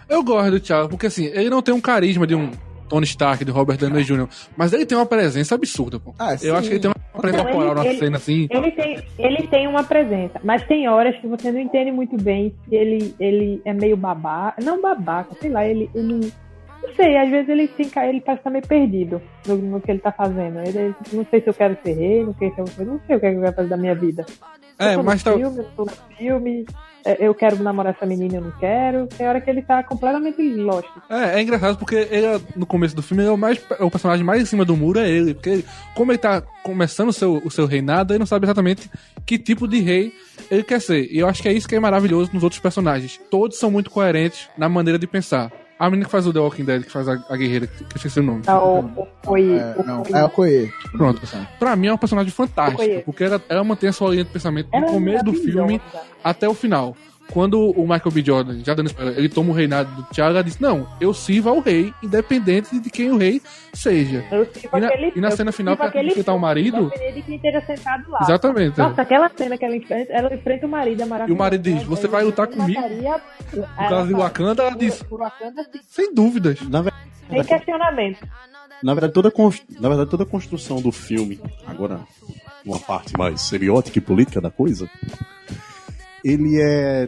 [0.09, 2.51] Eu gosto do Thiago, porque assim, ele não tem um carisma de um
[2.89, 6.15] Tony Stark, de Robert Downey Jr., mas ele tem uma presença absurda, pô.
[6.17, 8.47] Ah, Eu acho que ele tem uma presença Não, corporal na ele- cena assim.
[8.49, 12.55] Ele tem, ele tem uma presença, mas tem horas que você não entende muito bem
[12.69, 14.63] se ele, ele é meio babaca.
[14.63, 15.91] Não babaca, sei lá, ele.
[15.93, 16.33] ele
[16.87, 20.01] não sei, às vezes ele, fica, ele parece estar meio perdido no, no que ele
[20.01, 20.59] tá fazendo.
[20.61, 23.21] Ele, não sei se eu quero ser rei, não sei se eu, não sei o
[23.21, 24.25] que, é que eu quero fazer da minha vida.
[24.79, 25.39] É, eu tô mas no tá.
[25.39, 26.67] filme, eu tô no filme,
[27.05, 29.07] é, eu quero namorar essa menina, eu não quero.
[29.07, 30.89] Tem hora que ele tá completamente lost.
[31.09, 33.83] É, é engraçado porque ele, é- no começo do filme, ele é o, mais, é
[33.83, 35.33] o personagem mais em cima do muro é ele.
[35.33, 38.91] Porque ele- como ele tá começando o seu, o seu reinado, ele não sabe exatamente
[39.25, 40.13] que tipo de rei
[40.51, 41.09] ele quer ser.
[41.11, 43.19] E eu acho que é isso que é maravilhoso nos outros personagens.
[43.31, 45.51] Todos são muito coerentes na maneira de pensar.
[45.79, 47.87] A menina que faz o The Walking Dead, que faz a, a guerreira, que eu
[47.97, 48.43] esqueci o nome.
[48.43, 50.73] Tá, o, o, foi, É, o- não, é o Koei.
[50.93, 51.21] Pronto.
[51.59, 53.03] Pra mim é um personagem fantástico, Okoye.
[53.03, 55.81] porque ela, ela mantém a sua linha de pensamento do é começo do filme
[56.25, 56.97] até o final.
[57.33, 58.23] Quando o Michael B.
[58.25, 61.49] Jordan, já dando spoiler, ele toma o reinado do T'Challa, ela diz, não, eu sirvo
[61.51, 63.43] ao rei, independente de quem o rei
[63.75, 64.25] seja.
[64.31, 66.85] Eu sirvo E na- aquele- e na eu cena final, pra aquele enfrentar o marido-
[66.85, 68.21] independente de quem esteja sentado lá.
[68.23, 68.79] Exatamente.
[68.79, 71.33] Nossa, aquela cena que ela enfrenta, ela enfrenta o marido, é maravilhosa.
[71.33, 75.05] E o marido diz, "Você vai lutar comigo?" Por Por causa de Wakanda, ela diz,
[75.89, 76.61] sem dúvidas.
[76.63, 76.85] Na,
[77.29, 78.27] Sem questionamento.
[78.83, 79.33] na verdade, toda
[79.81, 82.01] na verdade, toda a construção do filme, agora
[82.65, 84.89] uma parte mais semiótica e política da coisa,
[86.31, 87.07] ele é.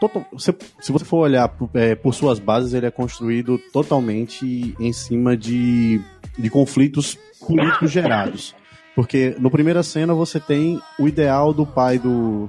[0.00, 4.74] total- você- se você for olhar por, é, por suas bases, ele é construído totalmente
[4.78, 6.00] em cima de,
[6.38, 8.54] de conflitos políticos gerados.
[8.94, 12.48] Porque no primeira cena você tem o ideal do pai do,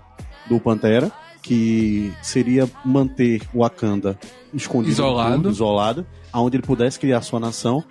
[0.49, 4.17] do Pantera, que seria manter o Wakanda
[4.53, 5.49] escondido, Isolado.
[5.49, 7.83] isolado, aonde ele pudesse criar sua nação.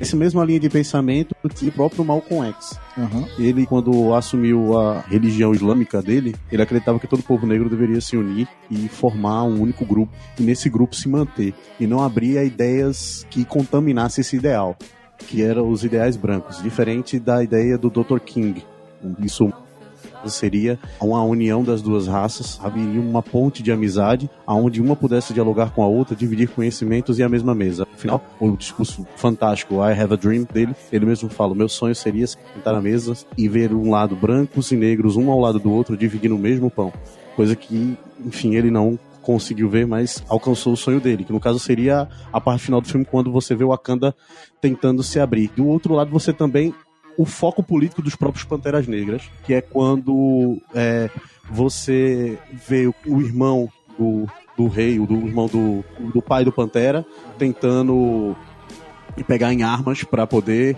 [0.00, 2.78] Essa mesma linha de pensamento tinha o próprio Malcolm X.
[2.98, 3.26] Aham.
[3.38, 8.16] Ele, quando assumiu a religião islâmica dele, ele acreditava que todo povo negro deveria se
[8.16, 12.44] unir e formar um único grupo, e nesse grupo se manter, e não abrir a
[12.44, 14.76] ideias que contaminassem esse ideal,
[15.18, 18.18] que eram os ideais brancos, diferente da ideia do Dr.
[18.18, 18.64] King.
[19.20, 19.52] Isso
[20.30, 25.70] seria uma união das duas raças, haveria uma ponte de amizade, aonde uma pudesse dialogar
[25.70, 27.86] com a outra, dividir conhecimentos e a mesma mesa.
[27.94, 32.26] Afinal, o discurso fantástico I Have a Dream dele, ele mesmo fala: meu sonho seria
[32.26, 35.96] sentar na mesa e ver um lado brancos e negros um ao lado do outro
[35.96, 36.92] dividindo o mesmo pão,
[37.36, 41.58] coisa que, enfim, ele não conseguiu ver, mas alcançou o sonho dele, que no caso
[41.58, 44.14] seria a parte final do filme quando você vê o Wakanda
[44.60, 45.50] tentando se abrir.
[45.56, 46.74] Do outro lado, você também
[47.16, 51.10] o foco político dos próprios Panteras Negras, que é quando é,
[51.50, 56.52] você vê o, o irmão do, do rei, o do irmão do, do pai do
[56.52, 57.04] Pantera,
[57.38, 58.36] tentando
[59.26, 60.76] pegar em armas para poder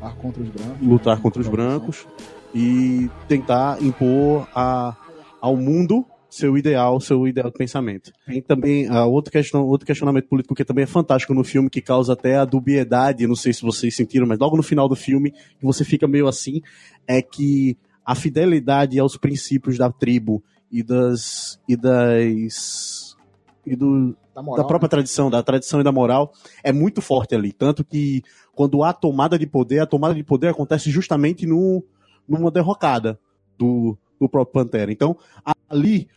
[0.00, 0.88] Lutar contra os brancos.
[0.88, 2.06] lutar contra os brancos
[2.54, 4.96] e tentar impor a,
[5.40, 8.12] ao mundo seu ideal, seu ideal de pensamento.
[8.26, 11.80] Tem também ah, outro, questão, outro questionamento político que também é fantástico no filme, que
[11.80, 15.30] causa até a dubiedade, não sei se vocês sentiram, mas logo no final do filme,
[15.30, 16.60] que você fica meio assim,
[17.06, 23.16] é que a fidelidade aos princípios da tribo e das e das
[23.66, 27.34] e do, Da moral, da própria tradição, da tradição e da moral, é muito forte
[27.34, 27.52] ali.
[27.52, 28.22] Tanto que
[28.54, 31.84] quando há tomada de poder, a tomada de poder acontece justamente no,
[32.28, 33.18] numa derrocada
[33.58, 34.90] do, do próprio Pantera.
[34.90, 35.16] Então,
[35.68, 36.08] ali,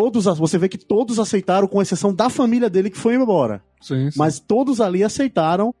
[0.00, 3.62] todos, você vê que todos aceitaram, com exceção da família dele que foi embora.
[3.80, 4.18] Sim, sim.
[4.18, 5.74] Mas todos ali aceitaram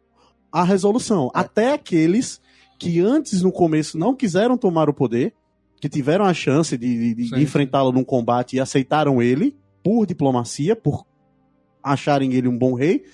[0.50, 1.30] a resolução.
[1.34, 2.40] Até aqueles
[2.78, 5.34] que antes, no começo, não quiseram tomar o poder,
[5.80, 10.74] que tiveram a chance de, de- de enfrentá-lo num combate e aceitaram ele, por diplomacia,
[10.74, 11.04] por
[11.82, 13.04] acharem ele um bom rei.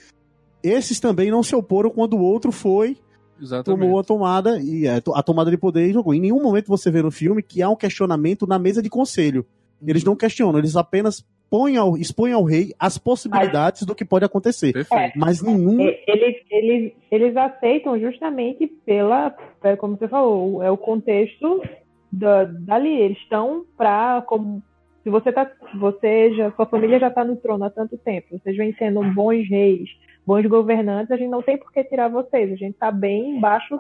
[0.62, 2.96] Esses também não se oporam quando o outro foi,
[3.40, 3.82] Exatamente.
[3.82, 6.14] tomou a tomada, e é, a tomada de poder e jogou.
[6.14, 9.44] Em nenhum momento você vê no filme que há um questionamento na mesa de conselho.
[9.86, 14.24] Eles não questionam, eles apenas põem ao, expõem ao rei as possibilidades do que pode
[14.24, 14.72] acontecer.
[14.72, 15.18] Perfeito.
[15.18, 21.62] Mas nenhum Eles, eles, eles aceitam justamente pela, pela- como você falou, é o contexto
[22.10, 22.88] da, dali.
[23.00, 24.62] Eles estão para como
[25.04, 28.56] se você tá, você já, sua família já está no trono há tanto tempo, vocês
[28.56, 29.90] vêm sendo bons reis,
[30.26, 33.78] bons governantes, a gente não tem por que tirar vocês, a gente está bem embaixo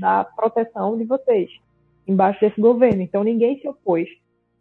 [0.00, 1.48] da proteção de vocês,
[2.08, 3.00] embaixo desse governo.
[3.02, 4.08] Então ninguém se opôs.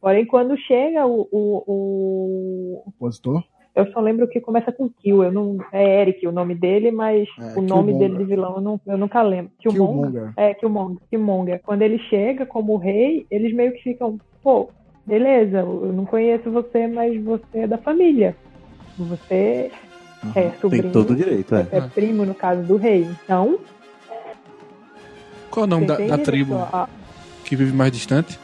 [0.04, 3.42] Porém, quando chega o, o, o, Opositor.
[3.74, 5.24] eu só lembro que começa com Kill.
[5.24, 7.98] Eu não, é Eric o nome dele, mas É, o nome Killmonger.
[8.00, 9.54] dele de vilão eu, não, eu nunca lembro.
[9.60, 10.12] Killmonger?
[10.12, 10.34] Killmonger.
[10.36, 10.98] É, Killmonger.
[11.10, 11.62] Killmonger.
[11.64, 14.70] Quando ele chega como rei, eles meio que ficam, pô,
[15.06, 18.36] beleza, eu não conheço você, mas você é da família.
[18.98, 19.72] Você
[20.36, 20.84] é sobrinho.
[20.84, 21.66] Tem todo o direito, é.
[21.72, 23.08] é primo, no caso do rei.
[23.24, 23.58] Então,
[25.50, 26.58] Qual é o nome da, da tribo
[27.46, 28.38] que vive mais distante?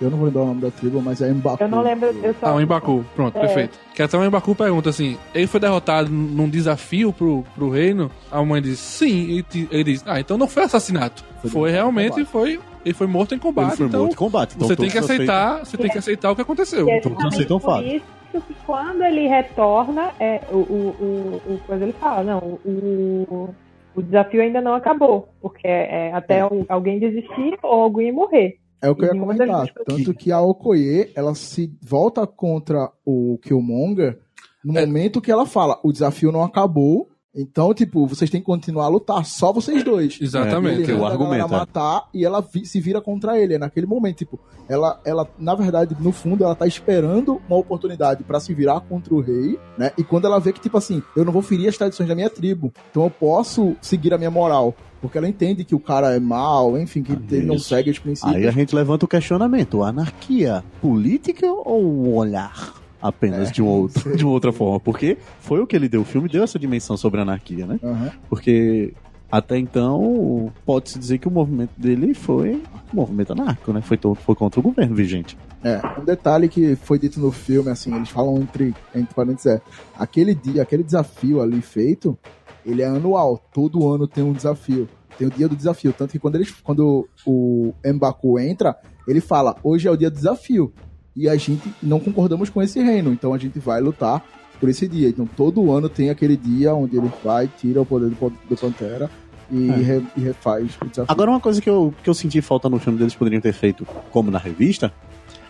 [0.00, 1.62] Eu não vou lembrar o nome da tribo, mas é Mbaku.
[1.62, 2.46] Eu não lembro, eu só...
[2.48, 3.04] Ah, o Embaku.
[3.14, 3.40] Pronto, É.
[3.40, 3.78] perfeito.
[3.94, 8.10] Que até o Embaku pergunta assim: ele foi derrotado num desafio pro, pro reino?
[8.30, 9.42] A mãe diz sim.
[9.50, 11.24] E ele diz: ah, então não foi assassinato.
[11.40, 12.60] Foi Foi, realmente, foi.
[12.84, 13.68] Ele foi morto em combate.
[13.68, 14.54] Ele foi então morto em combate.
[14.54, 16.88] Então você tem que aceitar, você tem que aceitar o que aconteceu.
[16.88, 17.84] É Então, justamente aceitam o fato.
[17.86, 18.04] isso
[18.46, 23.48] que quando ele retorna, é, o, o, o, o coisa ele fala, não, o,
[23.94, 28.58] o, desafio ainda não acabou, porque é, até o- alguém desistir ou alguém morrer.
[28.80, 29.66] É o que eu ia comentar.
[29.86, 34.18] Tanto que a Okoye, ela se volta contra o Killmonger
[34.64, 34.84] no É.
[34.86, 38.88] momento que ela fala, o desafio não acabou, então, tipo, vocês têm que continuar a
[38.88, 40.18] lutar, só vocês dois.
[40.22, 40.82] Exatamente.
[40.82, 41.58] Ele o a galera argumento, é.
[41.58, 43.54] matar e ela vi- se vira contra ele.
[43.54, 48.24] É naquele momento, tipo, ela, ela, na verdade, no fundo, ela tá esperando uma oportunidade
[48.24, 49.92] pra se virar contra o rei, né?
[49.98, 52.30] E quando ela vê que, tipo assim, eu não vou ferir as tradições da minha
[52.30, 54.74] tribo, então eu posso seguir a minha moral.
[55.00, 57.68] Porque ela entende que o cara é mau, enfim, que ele não Isso.
[57.68, 58.34] segue os princípios.
[58.34, 64.14] Aí a gente levanta o questionamento: anarquia política ou olhar apenas É, de, um outro,
[64.16, 64.80] de uma outra forma?
[64.80, 66.02] Porque foi o que ele deu.
[66.02, 67.78] O filme deu essa dimensão sobre a anarquia, né?
[67.82, 68.10] Aham.
[68.28, 68.94] Porque
[69.30, 73.80] até então pode-se dizer que o movimento dele foi um movimento anárquico, né?
[73.80, 75.36] Foi, foi contra o governo vigente.
[75.64, 79.60] É, um detalhe que foi dito no filme, assim, eles falam entre, entre parênteses, é,
[79.98, 82.16] aquele dia, aquele desafio ali feito,
[82.64, 86.18] ele é anual, todo ano tem um desafio, tem o dia do desafio, tanto que
[86.20, 88.76] quando, eles, quando o Mbaku entra,
[89.08, 90.72] ele fala, hoje é o dia do desafio,
[91.16, 94.22] e a gente não concordamos com esse reino, então a gente vai lutar
[94.60, 98.10] por esse dia, então todo ano tem aquele dia onde ele vai, tira o poder
[98.10, 99.10] do, do Pantera
[99.50, 99.74] e, É.
[99.76, 101.06] re- e refaz o desafio.
[101.08, 103.86] Agora, uma coisa que eu, que eu senti falta no filme deles poderiam ter feito,
[104.10, 104.92] como na revista,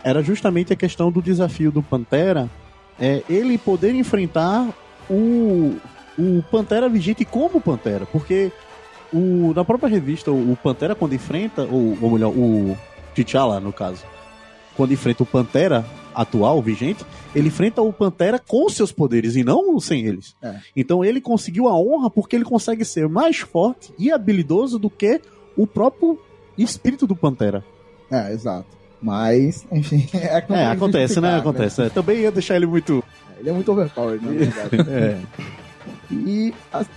[0.05, 2.49] era justamente a questão do desafio do Pantera,
[3.01, 4.69] é, ele poder enfrentar
[5.11, 5.77] o,
[6.19, 8.51] o Pantera Vigente como Pantera, porque
[9.13, 12.77] o, na própria revista, o, o Pantera quando enfrenta, ou, ou melhor, o
[13.15, 14.05] T'Challa, no caso,
[14.77, 15.85] quando enfrenta o Pantera
[16.15, 20.35] atual, vigente, ele enfrenta o Pantera com seus poderes e não sem eles.
[20.43, 20.57] É.
[20.75, 25.21] Então ele conseguiu a honra porque ele consegue ser mais forte e habilidoso do que
[25.57, 26.19] o próprio
[26.57, 27.65] espírito do Pantera.
[28.11, 28.67] É, exato.
[29.01, 31.37] Mas, enfim, é, É, acontece, né?
[31.37, 31.83] Acontece.
[31.83, 33.05] É, Também ia deixar ele muito.
[33.39, 34.77] Ele é muito overpowered, na verdade.
[36.09, 36.15] É.
[36.15, 36.55] e,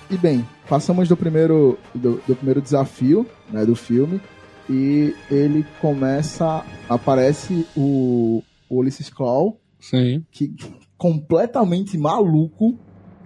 [0.10, 4.22] e bem, passamos do primeiro, do, do primeiro desafio né, do filme.
[4.70, 6.64] E ele começa.
[6.88, 10.24] Aparece o, o Ulysses Claw, Sim.
[10.32, 10.54] que
[10.98, 12.78] completamente maluco.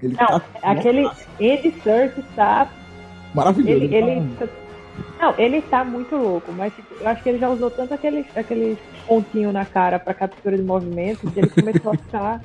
[0.01, 1.05] Ele Não, tá aquele
[1.39, 2.69] Andy Serkis tá
[3.33, 3.83] maravilhoso.
[3.83, 4.21] Ele, ele,
[5.19, 8.25] não, ele tá muito louco, mas tipo, eu acho que ele já usou tanto aqueles,
[8.35, 8.77] aqueles
[9.07, 12.43] pontinhos na cara pra captura de movimento que ele começou a ficar.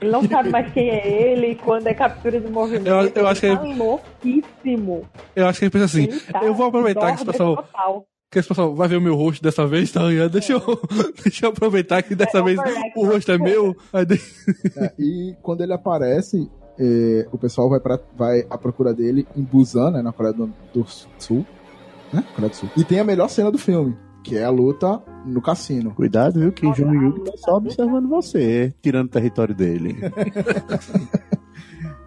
[0.00, 2.86] Ele não sabe mais quem é ele quando é captura de movimento.
[2.86, 5.04] Eu- eu acho ele que tá louquíssimo.
[5.34, 8.06] Eu acho que ele pensa assim: Ele tá eu vou aproveitar que pessoal, total.
[8.30, 10.02] Que esse pessoal vai ver o meu rosto dessa vez, tá?
[10.30, 10.60] Deixa eu,
[11.22, 12.58] deixa eu aproveitar que dessa É, vez
[12.96, 13.74] o rosto é meu.
[13.92, 14.20] Aí de-
[14.76, 19.42] É, e quando ele aparece, é, o pessoal vai, pra, vai à procura dele em
[19.42, 20.84] Busan, né, na Coreia do, do
[21.18, 21.44] Sul.
[22.12, 22.22] Né?
[22.34, 22.68] Coreia do Sul.
[22.76, 25.94] E tem a melhor cena do filme, que é a luta no cassino.
[25.94, 26.52] Cuidado, viu?
[26.52, 29.96] Que Nossa, Jung Yugi tá só observando você, tirando o território dele.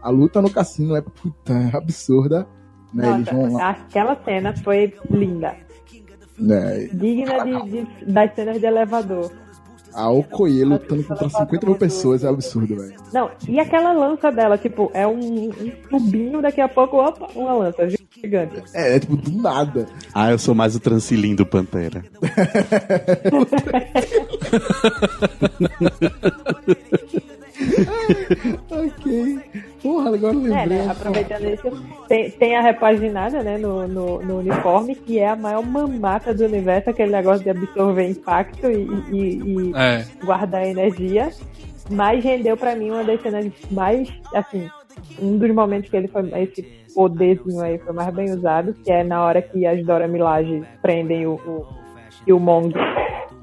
[0.03, 2.47] A luta no cassino é, puta, é absurda.
[2.91, 3.07] Né?
[3.13, 3.69] Eles vão Nossa, lá.
[3.69, 5.55] aquela cena foi linda.
[6.41, 6.89] Né?
[6.91, 9.31] Digna de, de- das cenas de elevador.
[9.93, 12.95] A Okoye lutando contra 50 mil pessoas é absurdo, velho.
[13.13, 17.53] Não, e aquela lança dela, tipo, é um, um tubinho, daqui a pouco, opa, uma
[17.53, 18.63] lança gigante.
[18.73, 19.85] É, é tipo do nada.
[20.13, 22.03] Ah, eu sou mais o Transilim do Pantera.
[28.69, 29.39] Ok.
[29.81, 30.77] Porra, agora eu É, lembrei.
[30.77, 30.87] né?
[30.89, 35.65] Aproveitando isso, tem, tem a repaginada, né, no, no, no uniforme, que é a maior
[35.65, 40.05] mamata do universo, aquele negócio de absorver impacto e, e- e É.
[40.23, 41.29] guardar energia.
[41.89, 44.67] Mas rendeu pra mim uma das cenas mais, assim,
[45.19, 46.63] um dos momentos que ele foi, esse
[46.93, 51.25] poderzinho aí foi mais bem usado, que é na hora que as Dora Milaje prendem
[51.25, 51.65] o, o,
[52.25, 52.73] e o Mong.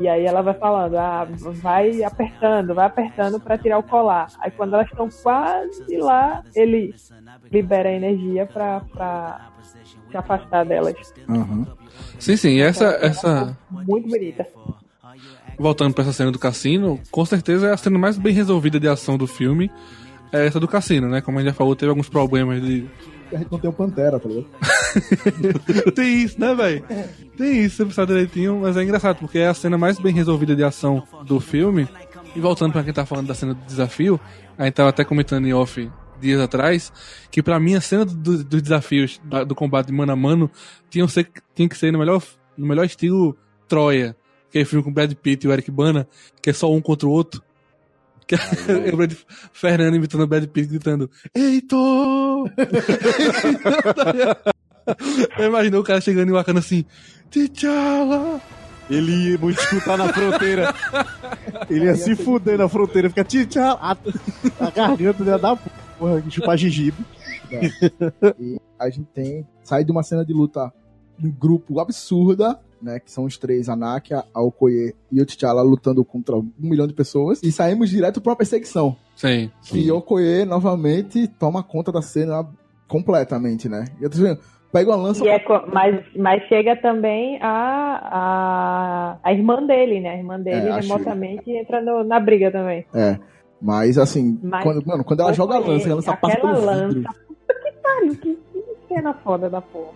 [0.00, 1.26] E aí ela vai falando, ah,
[1.60, 4.28] vai apertando, vai apertando pra tirar o colar.
[4.40, 6.94] Aí quando elas estão quase lá, ele
[7.50, 9.50] libera a energia pra, pra
[10.08, 10.94] se afastar delas.
[11.28, 11.66] Aham.
[12.18, 12.50] Sim, sim.
[12.50, 13.56] E essa, essa.
[13.70, 14.46] Muito bonita.
[15.58, 18.86] Voltando pra essa cena do cassino, com certeza é a cena mais bem resolvida de
[18.88, 19.68] ação do filme.
[20.32, 21.20] é essa do cassino, né?
[21.20, 22.86] Como a gente já falou, teve alguns problemas de.
[23.32, 24.46] A gente não tem o Pantera, tá ligado?
[25.94, 26.84] Tem isso, né, velho?
[27.36, 30.56] Tem isso, você pensar direitinho, mas é engraçado, porque é a cena mais bem resolvida
[30.56, 31.86] de ação do filme.
[32.34, 34.18] E voltando pra quem tá falando da cena do desafio,
[34.56, 36.92] a gente tava até comentando em off dias atrás,
[37.30, 40.50] que pra mim a cena do- do- dos desafios da- do combate mano a mano
[40.90, 42.22] tinha, que ser- tinha que ser no melhor,
[42.56, 43.36] no melhor estilo
[43.68, 44.16] Troia.
[44.50, 46.08] Que é filme com o Brad Pitt e o Eric Bana,
[46.42, 47.42] que é só um contra o outro.
[48.28, 49.12] Que é o Brad
[49.52, 52.50] Fernando imitando o Brad Pitt gritando Heitor!
[55.38, 56.84] Eu imaginou o cara chegando e Wakanda assim
[57.30, 58.40] T'Challa!
[58.90, 60.74] Ele ia muito escutar na fronteira.
[61.68, 63.94] Ele ia se fuder na fronteira, fica tchau, a,
[64.60, 65.56] a garganta dele da
[65.98, 67.04] porra, chupar gengibre.
[68.38, 69.46] E a gente tem.
[69.62, 70.72] Sai de uma cena de luta
[71.22, 72.98] um grupo absurda, né?
[73.00, 76.86] Que são os três, a Nakia, a Okoye e o T'Challa lutando contra um milhão
[76.86, 77.42] de pessoas.
[77.42, 78.96] E saímos direto pra perseguição.
[79.16, 79.50] Sim.
[79.72, 82.46] E Okoye novamente toma conta da cena
[82.86, 83.84] completamente, né?
[84.00, 84.40] E eu tô dizendo,
[84.72, 85.24] pega uma lança.
[85.24, 90.10] E é mas, mas chega também a, a, a irmã dele, né?
[90.10, 92.86] A irmã dele É, remotamente entra no- na briga também.
[92.94, 93.18] É.
[93.60, 96.64] Mas assim, Mas- quando, mano, quando ela joga a lança, a lança passa aquela pelo
[96.66, 97.12] lança, vidro.
[97.26, 99.92] puta que pariu, que, que cena foda da porra.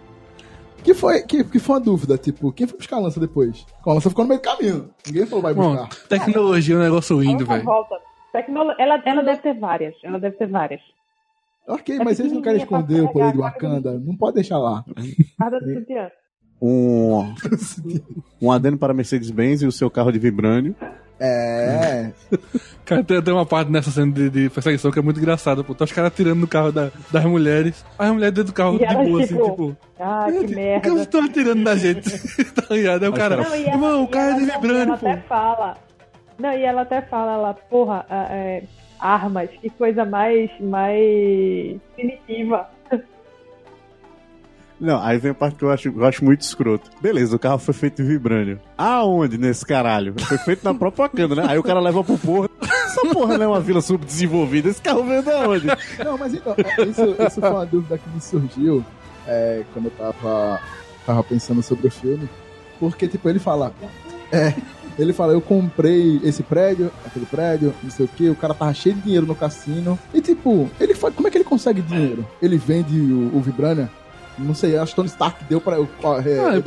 [0.83, 3.65] Que foi, que, que foi uma dúvida, tipo, quem foi buscar a lança depois?
[3.87, 4.91] A lança ficou no meio do caminho.
[5.07, 6.09] Ninguém falou vai Bom, buscar.
[6.09, 7.65] tecnologia é um negócio lindo, Ela velho.
[7.65, 7.97] volta.
[8.33, 8.73] Tecnolo...
[8.79, 9.95] Ela, ela deve ter várias.
[10.03, 10.81] Ela deve ter várias.
[11.69, 13.99] Ok, É mas eles não querem pequenininha esconder o poder de Wakanda.
[14.01, 14.85] Não pode deixar lá.
[15.39, 16.11] Guarda do sutiã.
[16.61, 17.35] Um,
[18.43, 20.75] um adendo para Mercedes-Benz e o seu carro de vibrânio.
[21.25, 22.11] É.
[22.85, 25.73] Cara, tem, tem uma parte nessa cena de, de perseguição que é muito engraçada, pô.
[25.75, 27.85] Tá os caras atirando no carro da- das mulheres.
[27.99, 29.77] Aí a mulher dentro do carro E de boa, assim, tipo, tipo.
[30.01, 30.89] Ah, que Por que merda.
[30.91, 32.11] vocês estão atirando na gente?
[32.55, 33.05] tá ligado?
[33.05, 33.37] Aí o cara.
[33.37, 35.07] Não, ela- Irmão, o cara é não- vibrânio, ela pô.
[35.09, 35.77] até fala.
[36.39, 38.63] Não, e ela até fala lá, porra, é,
[38.99, 42.69] armas, que coisa mais, mais primitiva.
[44.83, 46.91] Não, aí vem a parte que eu acho, eu acho muito escroto.
[47.01, 48.59] Beleza, o carro foi feito de vibrânio.
[48.77, 50.13] Aonde nesse caralho?
[50.19, 51.45] Foi feito na própria Wakanda, né?
[51.47, 52.51] Aí o cara leva pro porra.
[52.61, 54.69] Essa porra não é uma vila subdesenvolvida.
[54.69, 55.67] Esse carro veio da onde?
[56.05, 56.57] Não, mas então,
[56.89, 58.85] isso, isso foi uma dúvida que me surgiu
[59.25, 60.61] é, quando eu tava,
[61.07, 62.29] tava pensando sobre o filme.
[62.81, 63.73] Porque, tipo, ele fala.
[64.33, 64.53] É,
[64.99, 68.75] ele fala, eu comprei esse prédio, aquele prédio, não sei o que, o cara tava
[68.75, 69.97] cheio de dinheiro no cassino.
[70.13, 72.27] E tipo, ele como é que ele consegue dinheiro?
[72.43, 73.43] Ele vende o, o?
[74.39, 75.77] Não sei, acho que Tony Stark deu pra.
[75.77, 75.81] É,
[76.41, 76.63] Ah, ele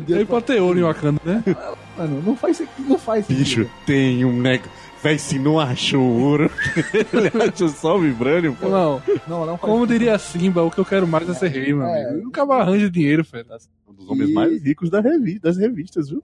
[0.00, 0.26] dinheiro Ele
[0.60, 1.42] ouro em Wakanda, né?
[1.44, 3.70] pra- Mano, não faz, não faz Bicho, sentido.
[3.86, 4.70] tem um negócio.
[5.02, 6.50] Véi, se não achou ouro,
[7.12, 8.68] ele achou só o vibrânio, pô.
[8.68, 11.72] Não, Não, não faz como diria Simba, o que eu quero mais é ser rei,
[11.72, 12.04] meu É.
[12.10, 12.24] amigo.
[12.24, 13.46] Nunca mais arranja dinheiro, velho.
[13.88, 16.22] Um dos homens E- mais ricos da revi das revistas, viu?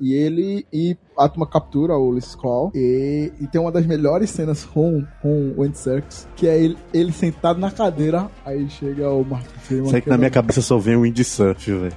[0.00, 2.70] E ele e a turma captura o Ulysses Claw.
[2.74, 6.76] E, e tem uma das melhores cenas com, com o Andy Serkis, que é ele,
[6.94, 9.86] ele sentado na cadeira, aí chega o Martin Freeman.
[9.86, 11.92] Isso aí que na minha cabeça só vem o windsurf, velho.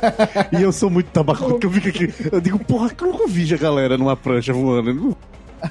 [0.58, 2.14] e eu sou muito tabacudo que eu fico aqui.
[2.32, 5.16] Eu digo, porra, que eu nunca vi a galera numa prancha voando.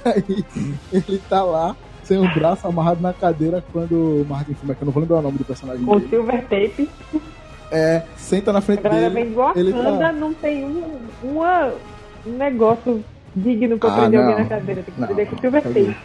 [0.06, 0.46] Aí
[0.92, 4.86] ele tá lá, sem o braço amarrado na cadeira, quando o Martin Freeman, que eu
[4.86, 6.90] não vou lembrar o nome do personagem Com dele, silver tape.
[7.72, 9.34] É, senta na A frente galera dele.
[9.34, 11.74] do ele tá- não tem um, uma,
[12.26, 13.04] um negócio
[13.36, 14.28] digno pra Ah, prender não.
[14.30, 14.84] alguém na cadeira.
[14.84, 15.98] Tem que prender com silver tape.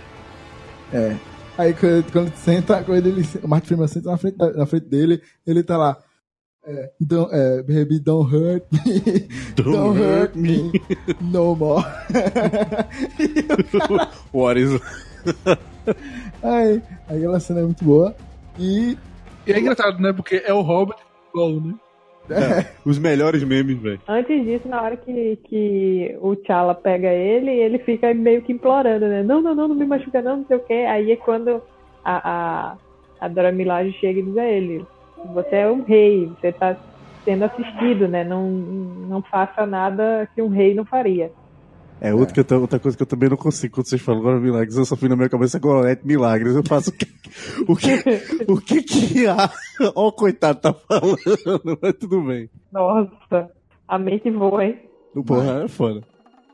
[0.92, 1.16] É.
[1.58, 4.86] Aí quando, quando ele senta, quando ele, o Martin Freeman senta na frente, na frente
[4.86, 5.96] dele, ele tá lá.
[6.68, 9.28] É, don't, é, baby, don't hurt me.
[9.54, 10.72] Don't, hurt me.
[11.20, 11.84] No more.
[14.32, 14.80] What is...
[16.42, 18.14] Aí, aquela cena é muito boa.
[18.58, 18.98] E
[19.46, 20.12] E é engraçado, né?
[20.12, 20.98] Porque é o Robert
[22.28, 22.66] Né?
[22.84, 24.00] Os melhores memes, velho.
[24.08, 29.06] Antes disso, na hora que, que o T'Challa pega ele, ele fica meio que implorando,
[29.06, 29.22] né?
[29.22, 30.86] Não, não, não, não me machuca não, não sei o quê.
[30.88, 31.62] Aí é quando
[32.04, 32.76] a, a,
[33.20, 34.84] a Dora Milaje chega e diz a ele,
[35.32, 36.76] você é um rei, você tá
[37.24, 38.24] sendo assistido, né?
[38.24, 41.30] Não, não faça nada que um rei não faria.
[42.00, 44.20] É, outra, que eu tô- outra coisa que eu também não consigo quando vocês falam
[44.20, 46.54] agora milagres, eu só fui na minha cabeça Gorete Milagres.
[46.54, 47.06] Eu faço o que.
[47.68, 47.94] O que,
[48.52, 49.50] o que, que a.
[49.94, 52.48] Ó, o coitado tá falando, mas tudo bem.
[52.72, 53.50] Nossa,
[53.88, 54.78] a mente voa, hein?
[55.26, 56.02] Porra, é foda.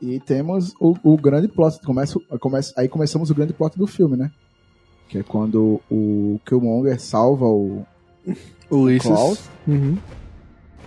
[0.01, 1.79] E temos o, o grande plot.
[1.85, 4.31] Começa, começa, aí começamos o grande plot do filme, né?
[5.09, 7.85] Que é quando o Killmonger salva o
[8.69, 8.87] O.
[9.67, 9.97] Uhum.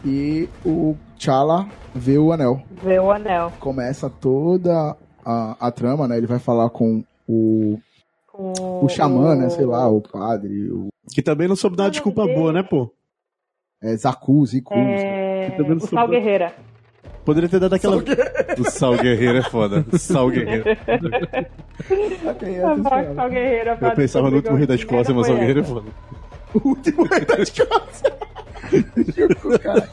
[0.05, 2.62] e o T'Challa vê o anel.
[2.83, 3.53] Vê o anel.
[3.61, 6.17] Começa toda a, a trama, né?
[6.17, 7.79] Ele vai falar com o,
[8.31, 9.49] Com o xamã, né?
[9.51, 12.91] Sei lá, o padre, o Que também não soube dar uma desculpa boa, né, pô?
[13.83, 14.75] é, Zaku, Ziku.
[14.75, 16.53] É, Tá dando o Sal Guerreira.
[17.25, 17.97] Poderia ter dado aquela.
[18.59, 19.85] O Sal Guerreiro é foda.
[19.93, 20.64] O Sal Guerreiro.
[21.89, 22.83] Ok, A atenção.
[22.83, 25.89] Vox Guerreira Eu pensava no último rei da Escócia, mas o Sal Guerreiro é foda.
[26.55, 28.12] O último rei da Escócia.
[29.62, 29.89] Cara.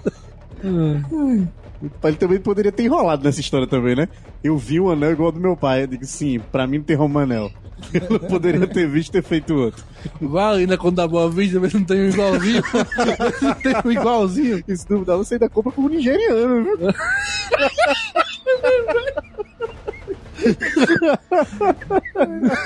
[0.63, 4.07] Ele também poderia ter enrolado nessa história também, né?
[4.43, 5.83] Eu vi um anel igual ao do meu pai.
[5.83, 7.51] Eu digo, sim, pra mim não tem um anel.
[8.09, 9.83] Eu poderia ter visto e ter feito outro.
[10.21, 12.63] Vai ali na conta da boa vista, se não tem um igualzinho.
[13.39, 14.63] se tem um igualzinho.
[14.65, 16.77] E se duvidar, você ainda compra como nigeriano, viu?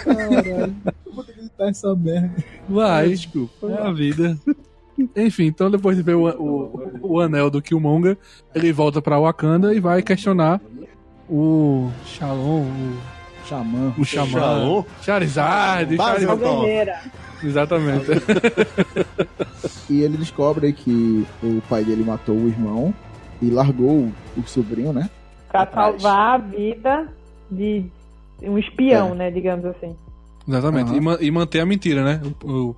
[0.05, 0.75] Caralho.
[1.05, 2.43] Eu vou ter que editar essa merda.
[2.67, 3.71] Vai, Desculpa.
[3.71, 4.37] é a vida.
[5.15, 8.17] Enfim, então depois de ver o, o, o anel do Killmonger,
[8.55, 10.59] ele volta pra Wakanda e vai questionar
[11.29, 12.65] o Shalom,
[13.45, 13.93] Xamã.
[13.97, 14.83] o, o Xamã, Shalom?
[15.01, 16.91] Charizard, Base Charizard.
[17.43, 18.05] Exatamente.
[19.89, 22.93] E ele descobre que o pai dele matou o irmão
[23.41, 25.09] e largou o, o sobrinho, né?
[25.49, 26.01] Pra Atrás.
[26.01, 27.07] salvar a vida
[27.49, 27.85] de
[28.43, 29.15] um espião, É.
[29.15, 29.31] né?
[29.31, 29.95] Digamos assim.
[30.47, 30.89] Exatamente.
[30.89, 30.97] Aham.
[30.97, 32.21] E, ma- e manter a mentira, né?
[32.43, 32.75] O, o,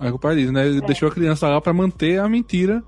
[0.00, 0.66] é o que o pai diz, né?
[0.66, 2.82] Ele deixou a criança lá pra manter a mentira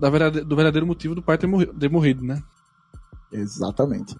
[0.00, 2.42] da verdade- do verdadeiro motivo do pai ter, morri- ter morrido, né?
[3.32, 4.16] Exatamente.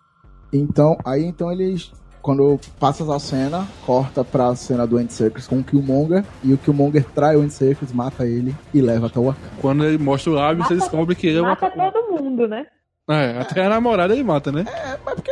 [0.52, 1.92] Então, aí então eles.
[2.20, 6.24] Quando passa a cena, corta pra cena do End Circus com o Killmonger.
[6.44, 9.50] E o Killmonger trai o End Circus, mata ele e leva até o Wakanda.
[9.60, 11.48] Quando ele mostra o lábio, você Mata- descobre que ele é uma.
[11.50, 12.64] Mata todo mundo, né?
[13.10, 14.64] É, até a namorada ele mata, né?
[14.68, 15.31] É, mas porque.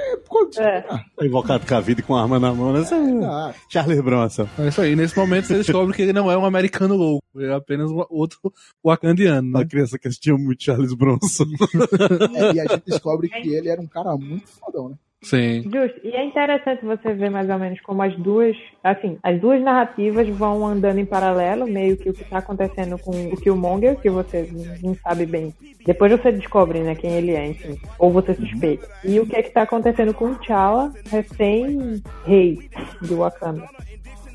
[0.58, 0.84] É.
[0.88, 2.80] Ah, Invocado com a vida e com a arma na mão, né?
[2.80, 4.48] É ah, Charles Bronson.
[4.58, 4.96] É isso aí.
[4.96, 7.24] Nesse momento você descobre que ele não é um americano louco.
[7.34, 8.38] Ele é apenas um outro
[8.84, 9.66] wakandiano, Uma né?
[9.66, 11.44] criança que assistia muito Charles Bronson.
[12.34, 14.96] é, e a gente descobre que ele era um cara muito fodão, né?
[15.22, 15.62] Sim.
[15.62, 16.00] Justo.
[16.02, 20.26] E é interessante você ver mais ou menos como as duas, assim, as duas narrativas
[20.30, 24.48] vão andando em paralelo, meio que o que tá acontecendo com o Killmonger, que você
[24.82, 25.52] não sabe bem.
[25.84, 27.76] Depois você descobre, né, quem ele é, enfim.
[27.98, 28.88] Ou você suspeita.
[29.04, 32.58] E o que é que tá acontecendo com o T'Challa, recém-rei
[33.02, 33.68] de Wakanda.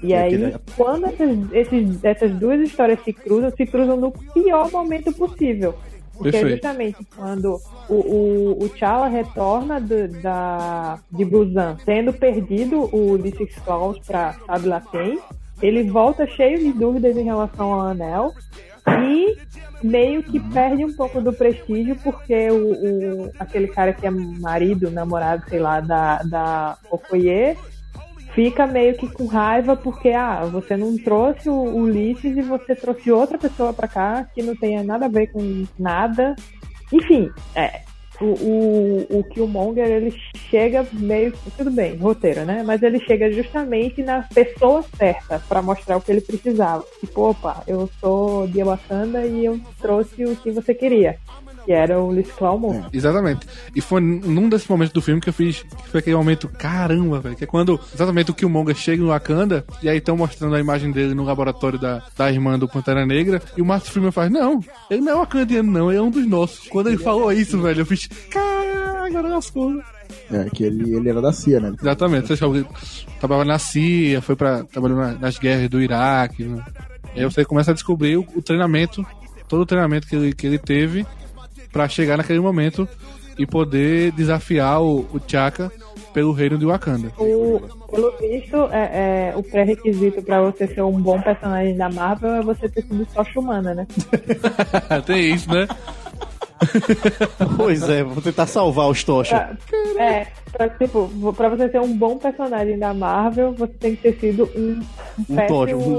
[0.04, 5.12] E aí, quando essas, esses- essas duas histórias se cruzam, se cruzam no pior momento
[5.14, 5.74] possível.
[6.18, 6.54] Porque Perfeito.
[6.56, 7.60] justamente quando
[7.90, 14.34] o, o, o T'Challa retorna do- da, de Busan, tendo perdido o Ulysses Claus para
[14.46, 15.20] sabe lá quem,
[15.62, 18.32] ele volta cheio de dúvidas em relação ao anel
[19.04, 19.38] e
[19.84, 24.90] meio que perde um pouco do prestígio porque o, o- aquele cara que é marido,
[24.92, 27.58] namorado, sei lá, da, da Okoye
[28.36, 33.10] fica meio que com raiva porque ah, você não trouxe o Ulisses e você trouxe
[33.10, 36.36] outra pessoa pra cá que não tenha nada a ver com nada.
[36.92, 37.82] Enfim, é.
[38.22, 40.14] O, o, o Killmonger, ele
[40.50, 41.34] chega meio.
[41.58, 42.64] Tudo bem, roteiro, né?
[42.66, 46.86] Mas ele chega justamente na pessoa certa pra mostrar o que ele precisava.
[47.02, 51.18] Tipo, opa, eu sou de Wakanda e eu trouxe o que você queria.
[51.66, 52.90] Que era o Ulisses Claw morto.
[52.94, 53.48] Exatamente.
[53.76, 57.20] E foi num desses momentos do filme que eu fiz, que foi aquele momento, caramba,
[57.20, 60.60] velho, que é quando exatamente o Killmonger chega em Wakanda, e aí estão mostrando a
[60.60, 64.30] imagem dele no laboratório da, da irmã do Pantera Negra, e o Martin Freeman faz,
[64.32, 64.60] não,
[64.92, 66.68] ele não é wakandiano não, ele é um dos nossos.
[66.68, 69.82] Quando ele falou isso, velho, eu fiz, caralho, agora lascou.
[70.32, 71.74] É, que ele, ele era da CIA, né?
[71.82, 72.66] Exatamente, você ele
[73.20, 76.64] trabalhava na CIA, foi pra, trabalhou na- nas guerras do Iraque, né?
[77.16, 79.04] E aí você começa a descobrir o, o treinamento,
[79.48, 81.06] todo o treinamento que ele, que ele teve
[81.76, 82.88] pra chegar naquele momento
[83.38, 85.70] e poder desafiar o, o T'Chaka
[86.14, 87.12] pelo reino de Wakanda.
[87.18, 87.60] O,
[87.92, 92.42] pelo visto, é, é, o pré-requisito pra você ser um bom personagem da Marvel é
[92.42, 93.86] você ter sido só humana, né?
[95.06, 95.68] Tem isso, né?
[97.58, 99.58] pois é, vou tentar salvar os Tocha.
[99.70, 104.14] Pra, é, pra, tipo, pra você ser um bom personagem da Marvel, você tem que
[104.14, 104.82] ter sido um,
[105.30, 105.48] Um um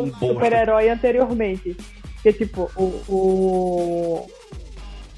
[0.09, 0.27] bosta.
[0.27, 1.77] super-herói anteriormente.
[2.14, 4.27] Porque, tipo, o, o.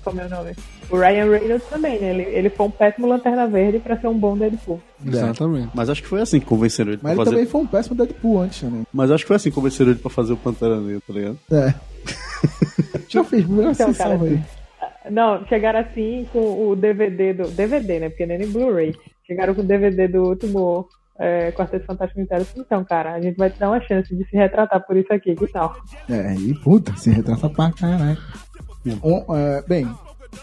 [0.08, 0.52] Como é o nome?
[0.90, 2.10] O Ryan Reynolds também, né?
[2.10, 4.80] Ele, ele foi um péssimo Lanterna Verde pra ser um bom Deadpool.
[5.04, 5.70] Exatamente.
[5.74, 7.30] Mas acho que foi assim que convenceram ele Mas pra ele fazer.
[7.36, 8.86] também foi um péssimo Deadpool antes também.
[8.92, 11.38] Mas acho que foi assim que convenceram ele pra fazer o Pantera Negra, tá ligado?
[11.52, 11.74] É.
[13.08, 14.40] Já fiz, primeiro Então, assim, cara, aí.
[15.10, 17.48] Não, chegaram assim com o DVD do.
[17.48, 18.08] DVD, né?
[18.08, 18.94] Porque nem em Blu-ray.
[19.26, 20.86] Chegaram com o DVD do último
[21.18, 22.46] é, Quarteto Fantástico Inteiro.
[22.56, 25.34] Então, cara, a gente vai te dar uma chance de se retratar por isso aqui,
[25.34, 25.74] que tal?
[26.08, 28.18] É, e puta, se retrata pra caralho.
[29.02, 29.90] Um, é, bem,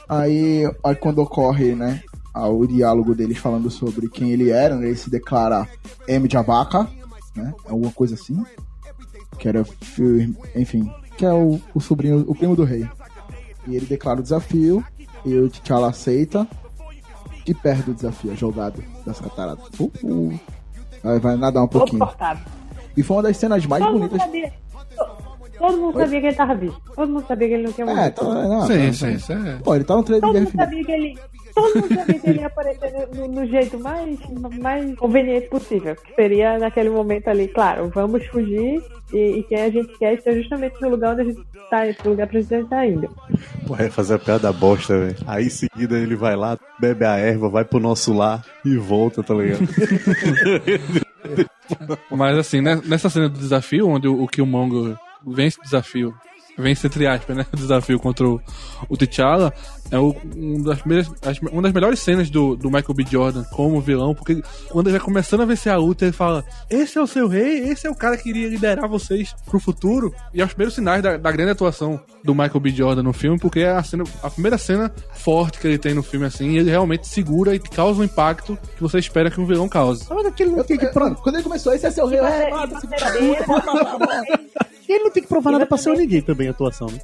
[0.10, 2.02] aí, aí quando ocorre, né,
[2.34, 5.68] a- o diálogo deles falando sobre quem ele era, né, ele se declara
[6.08, 6.88] M de Abaca,
[7.36, 8.44] né, alguma coisa assim,
[9.38, 12.88] que era, fi- enfim, que é o, o sobrinho, o primo do rei.
[13.68, 14.84] E ele declara o desafio,
[15.26, 16.48] e o T'Challa aceita,
[17.48, 19.68] e perde o desafio, é jogado das cataratas.
[19.80, 20.40] Uh, uh.
[21.04, 22.08] Aí vai nadar um pouquinho.
[22.98, 24.20] E foi uma das cenas mais bonitas.
[24.22, 24.54] sabia.
[25.58, 26.82] Todo mundo sabia que ele tava vivo.
[26.96, 28.06] Todo mundo sabia que ele não tinha morrido.
[28.06, 29.58] É, tá, não, Sim, tá, sim, isso é.
[29.64, 30.64] Pô, ele tá no trailer Todo de mundo Guerra Infinita.
[30.64, 31.20] sabia que ele.
[31.56, 34.20] Todo mundo sabia que ele ia aparecer no, no jeito mais,
[34.60, 35.96] mais conveniente possível.
[35.96, 38.84] Que seria naquele momento ali, claro, vamos fugir
[39.14, 42.06] e, e quem a gente quer está justamente no lugar onde a gente tá, esse
[42.06, 43.10] lugar pra gente tá indo.
[43.66, 45.16] Pô, é fazer a piada bosta, velho.
[45.26, 49.24] Aí em seguida ele vai lá, bebe a erva, vai pro nosso lar e volta,
[49.24, 49.62] tá ligado?
[52.12, 54.96] Mas assim, né, nessa cena do desafio, onde o, o Killmonger
[55.26, 56.14] vence o desafio,
[56.58, 58.42] vence entre aspas, né, o desafio contra o,
[58.88, 59.54] o T'Challa,
[59.92, 63.06] é o- um das primeiras- as- uma das melhores cenas do, do Michael B.
[63.10, 66.98] Jordan como vilão, porque quando ele vai começando a vencer a luta, ele fala, esse
[66.98, 70.42] é o seu rei, esse é o cara que iria liderar vocês pro futuro, e
[70.42, 72.70] é os primeiros sinais da, da grande atuação do Michael B.
[72.72, 76.02] Jordan no filme, porque é a, cena, a primeira cena forte que ele tem no
[76.04, 79.46] filme, assim, e ele realmente segura e causa o impacto que você espera que um
[79.46, 80.06] vilão cause.
[80.10, 81.22] Mas aquele não tem que pronto.
[81.22, 82.50] Quando ele começou, esse é seu rei, é.
[84.88, 87.00] E ele não tem que provar nada pra ser o ninguém também, a atuação, né?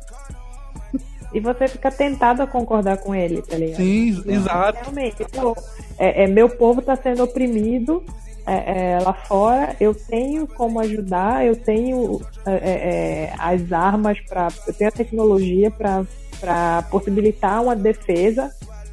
[1.33, 3.77] E você fica tentado a concordar com ele, tá ligado?
[3.77, 4.79] Sim, exato.
[4.81, 5.55] Realmente, pô,
[5.97, 8.03] é, é, meu povo tá sendo oprimido
[8.45, 14.47] é, é, lá fora, eu tenho como ajudar, eu tenho é, é, as armas para,
[14.67, 18.51] eu tenho a tecnologia para possibilitar uma defesa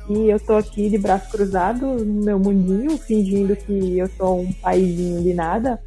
[0.08, 4.52] e eu tô aqui de braço cruzado no meu mundinho, fingindo que eu sou um
[4.52, 5.80] paizinho de nada.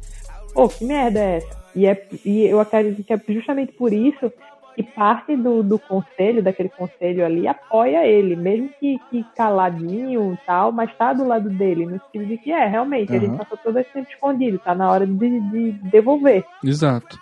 [0.52, 1.62] Pô, que merda é essa?
[1.74, 4.30] E, é, e eu acredito que é justamente por isso
[4.74, 10.46] que parte do, do conselho, daquele conselho ali, apoia ele, mesmo que, que caladinho e
[10.46, 13.26] tal, mas tá do lado dele, no sentido de que é, realmente, a Aham.
[13.26, 16.44] gente passou todo esse tempo escondido, tá na hora de, de devolver.
[16.64, 17.18] Exato.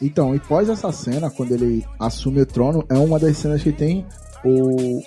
[0.00, 3.72] Então, e pós essa cena, quando ele assume o trono, é uma das cenas que
[3.72, 4.04] tem
[4.44, 5.00] o.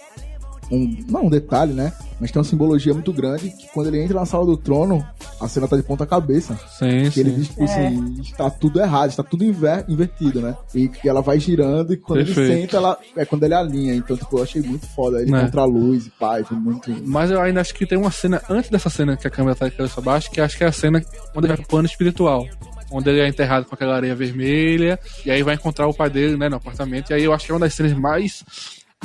[0.72, 1.94] Um, não um detalhe, né?
[2.20, 5.06] Mas tem uma simbologia muito grande que quando ele entra na sala do trono,
[5.40, 6.58] a cena tá de ponta cabeça.
[6.80, 7.36] Sim, Que ele sim.
[7.36, 10.56] diz, tipo assim, está tudo errado, está tudo inver- invertido, né?
[10.74, 12.40] E que ela vai girando e quando Perfeito.
[12.52, 12.98] ele senta, ela.
[13.16, 13.94] É quando ele alinha.
[13.94, 15.22] Então, tipo, eu achei muito foda.
[15.22, 15.42] Ele Né.
[15.44, 16.90] contra a luz e pai, foi muito.
[17.06, 19.68] Mas eu ainda acho que tem uma cena antes dessa cena que a câmera tá
[19.68, 21.00] de cabeça baixa, que acho que é a cena
[21.36, 22.46] onde ele vai pro plano espiritual.
[22.92, 26.38] Onde ele é enterrado com aquela areia vermelha, e aí vai encontrar o pai dele,
[26.38, 27.10] né, no apartamento.
[27.10, 28.44] E aí eu acho que é uma das cenas mais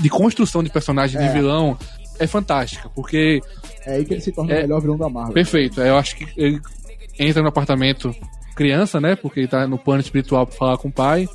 [0.01, 1.27] de construção de personagem É.
[1.27, 1.77] de vilão.
[2.19, 3.41] É fantástica, porque
[3.87, 4.59] É aí que ele se torna É.
[4.59, 5.33] o melhor vilão da Marvel.
[5.33, 5.81] Perfeito.
[5.81, 6.61] Eu acho que ele
[7.19, 8.15] entra no apartamento
[8.55, 9.17] criança, né?
[9.17, 11.27] Porque ele tá no plano espiritual pra falar com o pai.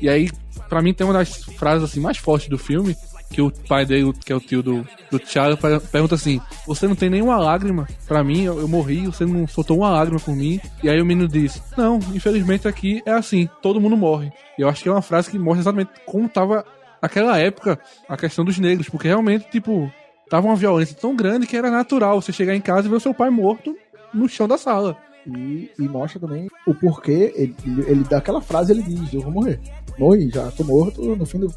[0.00, 0.28] E aí,
[0.68, 2.96] pra mim, tem uma das frases assim mais fortes do filme.
[3.30, 6.86] Que o pai dele, que é o tio do, do Thiago, per- pergunta assim: Você
[6.88, 8.42] não tem nenhuma lágrima pra mim?
[8.42, 10.60] Eu, eu morri, você não soltou uma lágrima por mim.
[10.82, 14.30] E aí o menino diz: Não, infelizmente aqui é assim, todo mundo morre.
[14.58, 16.62] E eu acho que é uma frase que mostra exatamente como tava
[17.02, 17.78] naquela época
[18.08, 18.88] a questão dos negros.
[18.88, 19.92] Porque realmente, tipo,
[20.30, 23.00] tava uma violência tão grande que era natural você chegar em casa e ver o
[23.00, 23.76] seu pai morto
[24.14, 24.96] no chão da sala.
[25.26, 27.32] E, e mostra também o porquê.
[27.36, 29.60] Ele, ele, ele dá aquela frase, ele diz: Eu vou morrer.
[29.98, 31.16] Morri, já tô morto.
[31.16, 31.52] No fim do.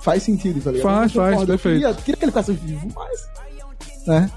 [0.00, 0.82] Faz sentido, tá ligado?
[0.82, 1.80] Faz, faz, eu perfeito.
[1.80, 3.28] Queria, queria que ele ficasse vivo, mas.
[4.06, 4.30] Né?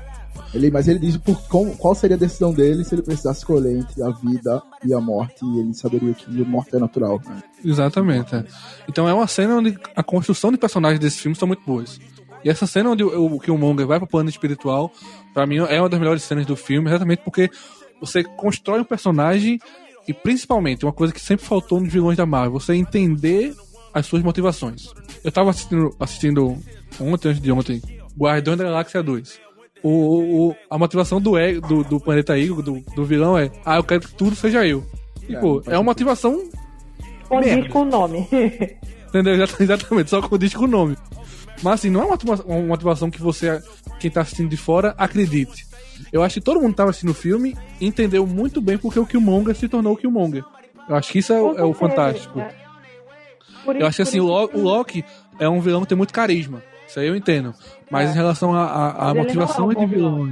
[0.54, 3.76] Ele, mas ele diz por, como, qual seria a decisão dele se ele precisasse escolher
[3.78, 5.44] entre a vida e a morte.
[5.44, 7.20] E ele saberia que a morte é natural.
[7.26, 7.42] né?
[7.66, 8.36] Exatamente.
[8.36, 8.46] é.
[8.88, 12.00] Então é uma cena onde a construção de personagens desse filme são muito boas.
[12.44, 14.92] E essa cena onde o, o Killmonger vai pro plano espiritual,
[15.34, 17.50] pra mim é uma das melhores cenas do filme, exatamente porque
[18.00, 19.60] você constrói um personagem
[20.08, 23.56] e principalmente uma coisa que sempre faltou nos vilões da Marvel, você entender
[23.94, 24.90] as suas motivações.
[25.24, 26.58] Eu tava assistindo, assistindo
[27.00, 27.82] ontem, antes de ontem,
[28.18, 29.40] Guardiões da Galáxia 2.
[29.84, 33.76] O, o- a motivação do, E- do, do planeta Eagle, do, do vilão, é: Ah,
[33.78, 34.84] eu quero que tudo seja eu.
[35.28, 36.42] E, É, pô, é uma motivação
[37.28, 38.28] Condiz com o nome.
[39.10, 39.34] Entendeu?
[39.36, 40.98] Exata- Exatamente, só condiz com o nome.
[41.62, 43.62] Mas assim, não é uma motiva- uma motivação que você,
[44.00, 45.66] quem tá assistindo de fora, acredite.
[46.12, 49.06] Eu acho que todo mundo que tava assistindo o filme entendeu muito bem porque o
[49.06, 50.44] Killmonger se tornou o Killmonger.
[50.90, 52.40] Eu acho que isso é, é o fantástico.
[52.40, 52.54] É.
[53.80, 55.06] Eu acho que assim, o Loki
[55.40, 56.62] é um vilão que tem muito carisma.
[56.94, 57.56] Isso aí eu entendo.
[57.90, 58.14] Mas É.
[58.14, 60.32] em relação à motivação é de vilão.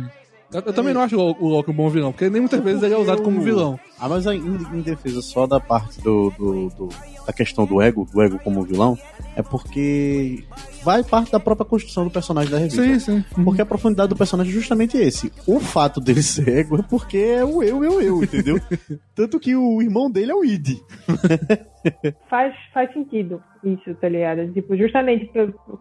[0.53, 2.83] Eu, eu também não acho o, o Loki um bom vilão, porque nem muitas vezes
[2.83, 3.79] ele é usado como vilão.
[3.99, 4.37] Ah, mas em,
[4.73, 6.89] em defesa só da parte do, do- do-
[7.25, 8.97] da questão do ego, do ego como vilão,
[9.35, 10.43] é porque
[10.83, 12.83] vai parte da própria construção do personagem da revista.
[12.83, 13.43] Sim, sim.
[13.43, 15.31] Porque a profundidade do personagem é justamente esse.
[15.47, 18.59] O fato dele ser ego é porque é o eu, eu, eu, entendeu?
[19.15, 20.79] Tanto que o irmão dele é o Id.
[22.29, 24.51] faz, faz sentido isso, tá ligado?
[24.53, 25.29] Tipo, justamente,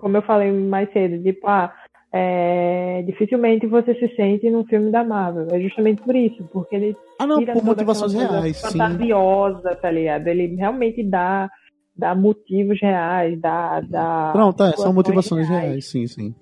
[0.00, 1.72] como eu falei mais cedo, tipo, ah,
[2.12, 5.46] é, dificilmente você se sente num filme da Marvel.
[5.50, 8.78] É justamente por isso, porque ele Ah, não, tira por motivações reais, sim.
[8.78, 10.26] fantasiosa, tá ligado?
[10.26, 11.48] Ele realmente dá,
[11.96, 16.34] dá motivos reais, dá, dá Pronto, é, são motivações reais, sim, sim.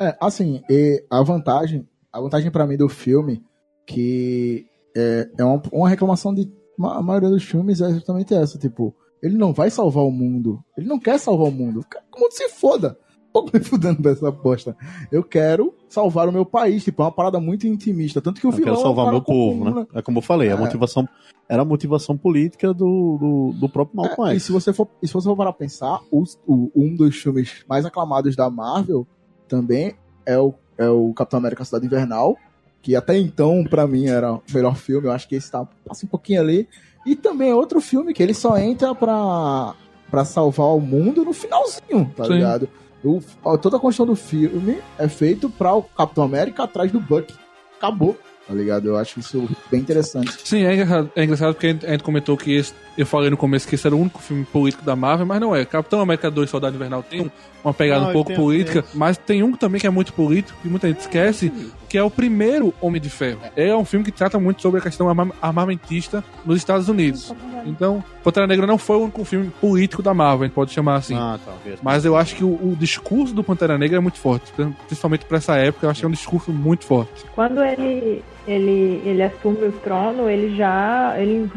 [0.00, 0.62] É, assim,
[1.10, 3.42] a vantagem, a vantagem pra mim do filme,
[3.86, 4.66] que
[4.96, 6.48] é, é uma, uma reclamação de
[6.86, 10.62] a maioria dos filmes é justamente essa, tipo, Ele não vai salvar o mundo.
[10.76, 11.84] Ele não quer salvar o mundo.
[12.14, 12.96] O mundo se foda.
[13.42, 14.76] Pouco me fudendo dessa aposta.
[15.12, 16.84] Eu quero salvar o meu país.
[16.84, 18.20] Tipo, é uma parada muito intimista.
[18.20, 19.86] Tanto que o Eu vilão quero é salvar cara meu povo, comum, né?
[19.94, 20.56] É como eu falei, a É.
[20.56, 21.08] motivação
[21.48, 23.16] era a motivação política do,
[23.54, 26.00] do, do próprio Malcolm É, e se você for, se você for parar pra pensar,
[26.12, 29.06] os- o- um dos filmes mais aclamados da Marvel
[29.48, 29.94] também
[30.26, 32.36] é o, é o Capitão América Cidade Invernal,
[32.82, 35.06] que até então, pra mim, era o melhor filme.
[35.08, 36.68] Eu acho que esse tá, passa um pouquinho ali.
[37.06, 39.74] E também é outro filme que ele só entra pra,
[40.10, 42.34] pra salvar o mundo no finalzinho, tá Sim.
[42.34, 42.68] ligado?
[43.04, 43.20] O-
[43.58, 47.32] toda a construção do filme é feito pra o Capitão América atrás do Buck.
[47.76, 48.88] Acabou, tá ligado?
[48.88, 50.36] Eu acho isso bem interessante.
[50.44, 53.30] Sim, é engraçado, é engraçado porque a gente, a gente comentou que esse- eu falei
[53.30, 55.64] no começo que esse era o único filme político da Marvel, mas não é.
[55.64, 57.30] Capitão América 2 Soldado Invernal tem um-
[57.64, 60.68] uma pegada Não, um pouco política, mas tem um também que é muito político, que
[60.68, 61.52] muita gente esquece,
[61.88, 63.40] que é o primeiro Homem de Ferro.
[63.56, 67.34] É um filme que trata muito sobre a questão arma- armamentista nos Estados Unidos.
[67.64, 70.96] Então, Pantera Negra não foi o único filme político da Marvel, a gente pode chamar
[70.96, 71.14] assim.
[71.16, 71.78] Ah, talvez.
[71.82, 74.52] Mas eu acho que o, o discurso do Pantera Negra é muito forte,
[74.86, 77.24] principalmente pra essa época, eu acho que é um discurso muito forte.
[77.34, 81.14] Quando ele, ele, ele assume o trono, ele já.
[81.18, 81.50] Ele,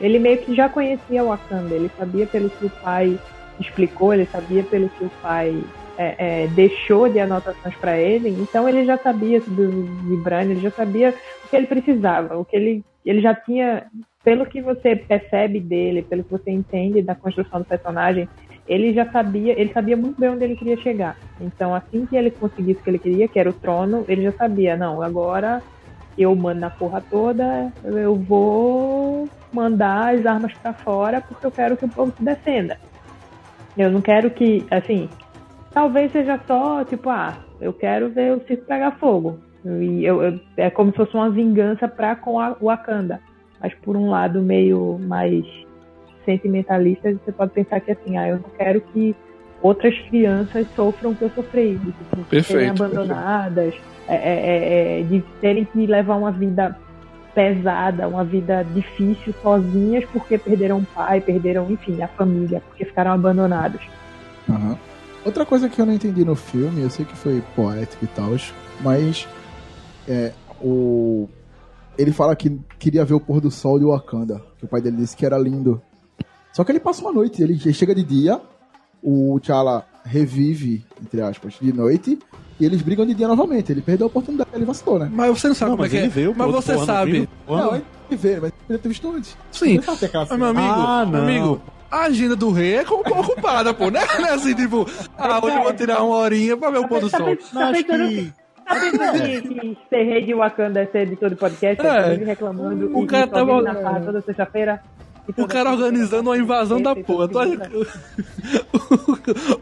[0.00, 1.74] ele meio que já conhecia o Wakanda.
[1.74, 3.18] Ele sabia pelo que o pai
[3.60, 5.56] explicou, ele sabia pelo que o pai
[5.96, 8.30] é, é, deixou de anotações para ele.
[8.30, 11.14] Então ele já sabia do Vibranium, ele já sabia
[11.44, 13.86] o que ele precisava, o que ele, ele já tinha.
[14.22, 18.26] Pelo que você percebe dele, pelo que você entende da construção do personagem,
[18.66, 21.14] ele já sabia, ele sabia muito bem onde ele queria chegar.
[21.38, 24.32] Então, assim que ele conseguisse o que ele queria, que era o trono, ele já
[24.32, 25.62] sabia, não, agora
[26.16, 31.76] eu mando na porra toda, eu vou mandar as armas pra fora porque eu quero
[31.76, 32.78] que o povo se defenda.
[33.76, 35.08] Eu não quero que, assim,
[35.74, 39.38] talvez seja só, tipo, ah, eu quero ver o circo pegar fogo.
[39.64, 43.20] E eu, eu- é como se fosse uma vingança pra com a Wakanda.
[43.60, 45.44] Mas por um lado meio mais
[46.24, 49.14] sentimentalista, você pode pensar que assim, ah, eu não quero que
[49.62, 53.74] outras crianças sofram o que eu sofri, de tipo, serem Perfeito, abandonadas,
[54.08, 56.76] é, é, é, é, de terem que levar uma vida
[57.34, 63.12] pesada, uma vida difícil sozinhas porque perderam o pai, perderam, enfim, a família, porque ficaram
[63.12, 63.80] abandonados.
[64.48, 64.78] Aham.
[65.24, 68.30] Outra coisa que eu não entendi no filme, eu sei que foi poético e tal,
[68.80, 69.26] mas
[70.08, 71.28] é, o
[71.96, 74.96] ele fala que queria ver o pôr do sol de Wakanda, que o pai dele
[74.96, 75.80] disse que era lindo.
[76.52, 78.40] Só que ele passa uma noite, ele chega de dia,
[79.02, 82.18] o T'Challa revive, entre aspas, de noite,
[82.58, 83.70] e eles brigam de dia novamente.
[83.72, 85.08] Ele perdeu a oportunidade, ele vacilou, né?
[85.12, 86.00] Mas você não sabe Não, como é mas que é.
[86.00, 87.28] ele veio, mas você sabe.
[87.48, 89.36] Não, ele vê, mas ele ter visto antes.
[89.52, 89.80] Sim.
[89.86, 90.00] Mas,
[90.38, 91.28] meu amigo, Ah, meu não.
[91.28, 91.62] amigo,
[91.94, 93.90] a agenda do rei é co- ocupada, pô.
[93.90, 94.86] Não é assim, tipo,
[95.18, 97.28] ah, hoje eu vou tirar uma horinha pra ver o pôr do Tá sol.
[97.52, 98.32] Não, tá acho que...
[98.66, 101.86] Tá pensando que, que ser rei de Wakanda é ser editor de podcast?
[101.86, 101.88] É.
[101.98, 102.10] É.
[102.10, 104.82] Vive reclamando O cara tava- sozinho na farra toda sexta-feira?
[105.38, 107.24] O cara organizando uma invasão da porra.
[107.42, 107.76] acha que-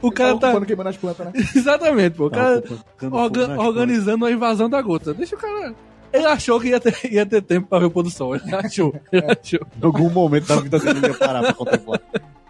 [0.02, 0.48] O cara tá.
[0.48, 1.32] ocupando, queimando as plantas, né?
[1.54, 2.26] Exatamente, pô.
[2.26, 2.74] O cara Tá
[3.10, 5.12] orga- nas organizando uma invasão da gota.
[5.14, 5.74] Deixa o cara.
[6.12, 8.34] Ele achou que ia ter, ia ter tempo pra ver o pôr do sol.
[8.36, 8.94] Ele achou.
[9.10, 9.60] Ele achou.
[9.80, 12.00] Em algum momento da vida dele ele ia parar pra contemplar.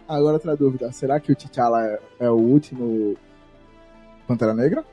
[0.09, 3.17] Agora outra dúvida, será que o T'Challa é, é o último
[4.27, 4.85] Pantera Negra?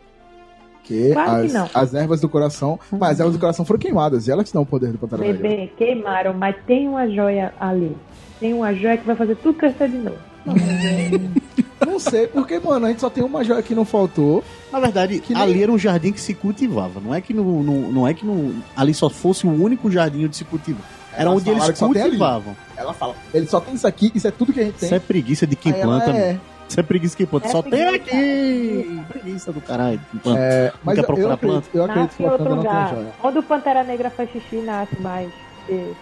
[0.84, 1.70] Que Claro que as, não.
[1.74, 4.62] as ervas do coração, mas as ervas do coração foram queimadas, e elas que dão
[4.64, 5.42] o poder do Pantera Negra.
[5.42, 7.96] Bebê, queimaram, mas tem uma joia ali.
[8.40, 10.18] Tem uma joia que vai fazer tudo crescer de novo.
[11.86, 14.44] Não sei, porque, mano, a gente só tem uma joia que não faltou.
[14.72, 17.00] Na verdade, Que nem- ali era um jardim que se cultivava.
[17.00, 20.28] Não é que, no, no- não é que no, ali só fosse o único jardim
[20.28, 20.82] de se cultivar.
[21.14, 22.56] Era Elas onde eles que cultivavam.
[22.78, 24.88] Ela fala, ele só tem isso aqui, isso é tudo que a gente tem.
[24.88, 26.28] Isso é preguiça de quem Aí ela planta, é.
[26.28, 26.42] mano.
[26.70, 27.48] Isso é preguiça de quem planta.
[27.48, 29.02] É só tem aqui!
[29.10, 30.00] Preguiça do caralho.
[30.12, 30.40] quem planta.
[30.40, 33.08] É, mas quer eu, eu procurar acredito, eu acredito Nasce que não tem joia.
[33.24, 35.30] Onde o Pantera Negra faz xixi, nasce mais.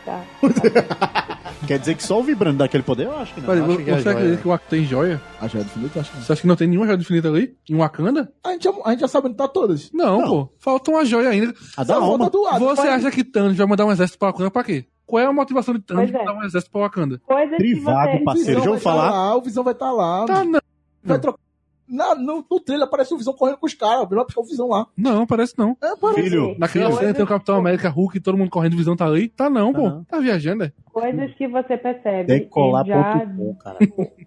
[0.06, 0.24] Tá.
[1.68, 3.06] Quer dizer que só o vibrando dá aquele poder?
[3.08, 3.48] Eu acho que não.
[3.48, 4.38] Peraí, acho que é você a acredita joia.
[4.38, 5.22] que o Wakanda tem joia?
[5.42, 6.24] A joia do infinito, eu acho que não.
[6.24, 7.56] Você acha que não tem nenhuma joia do infinito ali?
[7.70, 8.32] Em Wakanda?
[8.44, 9.92] A gente, já, a gente já sabe onde tá todas.
[9.92, 10.28] Não, Não.
[10.28, 10.54] pô.
[10.60, 11.54] Falta uma joia ainda.
[11.76, 12.18] A da Só alma.
[12.20, 12.60] falta do lado.
[12.66, 14.86] Você acha que Thanos vai mandar um exército pra Wakanda pra quê?
[15.06, 16.20] Qual é a motivação de Thanos Pois de é.
[16.20, 17.22] mandar um exército pra Wakanda?
[17.26, 18.24] Coisas Trivago, que você...
[18.26, 18.52] parceiro.
[18.54, 19.12] já vai ouviu falar?
[19.12, 20.26] Tá lá, o Visão vai estar lá.
[20.26, 20.60] Tá, não.
[21.04, 21.40] vai trocar.
[21.88, 24.08] Na, no, no trailer aparece o Visão correndo com os caras.
[24.10, 24.88] Vai puxar o Visão lá.
[24.98, 25.78] Não, parece não.
[25.82, 26.24] É, parece.
[26.24, 29.30] Filho, Naquela cena tem o Capitão América, Hulk e todo mundo correndo, visão tá ali.
[29.30, 29.86] Tá não, pô.
[29.86, 30.04] Aham.
[30.04, 30.72] Tá viajando, é?
[30.86, 32.34] Coisas que você percebe.
[32.34, 32.44] e já...
[32.44, 33.78] Decolar.com, cara.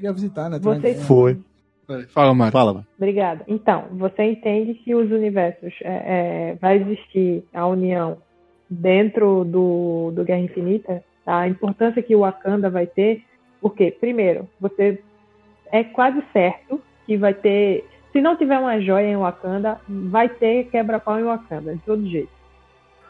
[0.00, 0.58] Ia visitar, né?
[0.60, 0.94] Você...
[0.94, 1.40] Foi.
[1.88, 2.52] É, Fala, Mário.
[2.52, 2.86] Fala, mano.
[2.96, 3.44] Obrigada.
[3.48, 8.18] Então, você entende que os universos é, é, vai existir a união
[8.68, 11.40] dentro do, do Guerra Infinita, tá?
[11.40, 13.24] a importância que o Wakanda vai ter,
[13.60, 15.02] porque, primeiro, você
[15.72, 17.84] é quase certo que vai ter.
[18.12, 22.30] Se não tiver uma joia em Wakanda, vai ter quebra-pau em Wakanda, de todo jeito.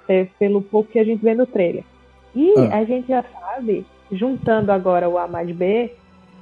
[0.09, 1.85] É, pelo pouco que a gente vê no trailer.
[2.35, 2.79] E Ah.
[2.79, 5.93] a gente já sabe juntando agora o A mais B,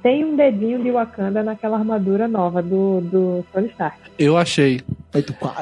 [0.01, 3.99] tem um dedinho de Wakanda naquela armadura nova do, do Tony Stark.
[4.17, 4.79] Eu achei.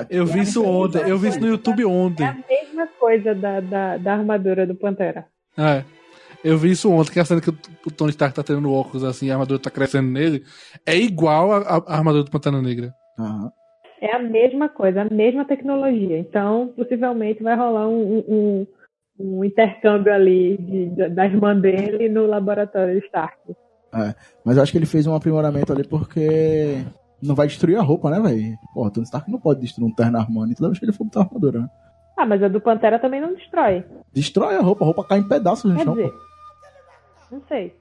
[0.10, 1.00] Eu vi isso ontem.
[1.08, 2.28] Eu vi isso no YouTube É a ontem.
[2.50, 5.26] mesma coisa da, da, da armadura do Pantera.
[5.58, 5.84] É.
[6.46, 9.30] Eu vi isso ontem, que a cena que o Tony Stark tá tendo óculos assim,
[9.30, 10.44] a armadura tá crescendo nele,
[10.86, 12.94] é igual a, a- armadura do Pantera Negra.
[13.20, 13.52] aham.
[14.02, 16.20] É a mesma coisa, a mesma tecnologia.
[16.20, 18.68] Então, possivelmente vai rolar um, um,
[19.20, 23.38] um intercâmbio ali de, de- da irmã dele no laboratório Stark.
[24.44, 26.84] Mas eu acho que ele fez um aprimoramento ali porque
[27.24, 28.56] não vai destruir a roupa, né, velho?
[28.74, 31.22] Porra, Tony Stark não pode destruir um terno Armani toda vez que ele for botar
[31.22, 31.70] a armadura, né?
[32.18, 33.84] Ah, mas a do Pantera também não destrói.
[34.14, 35.96] Destrói a roupa, a roupa cai em pedaços no Quer chão.
[35.96, 36.12] dizer.
[37.36, 37.74] Não sei.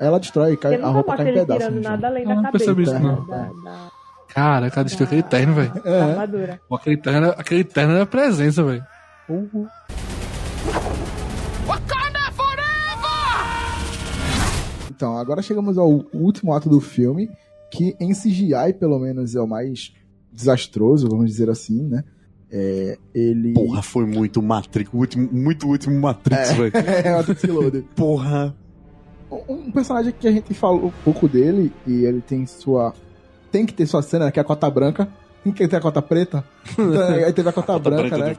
[0.00, 1.80] Ela destrói, cai, a não roupa cai em pedaços chão.
[1.80, 3.26] nada além da não cabeça percebi isso, não.
[3.26, 3.90] da, da-
[4.28, 5.72] Cara, cara, destruiu aquele terno, velho.
[5.84, 8.84] É, Aquele terno, aquele terno era presença, velho.
[14.90, 17.28] Então, agora chegamos ao último ato do filme,
[17.70, 19.92] que em CGI, pelo menos, é o mais
[20.32, 22.04] desastroso, vamos dizer assim, né?
[22.50, 23.52] É, ele.
[23.52, 26.72] Porra, foi muito Matrix, o último, muito último Matrix, velho.
[27.04, 27.84] é, Matrix Reloaded.
[27.96, 28.54] Porra.
[29.48, 32.92] Um personagem que a gente falou um pouco dele, e ele tem sua.
[33.50, 35.08] Tem que ter sua cena, né, que é a cota branca.
[35.42, 36.44] Tem que ter a cota preta.
[36.78, 38.36] Então, aí teve a cota, Cota branca, branca né?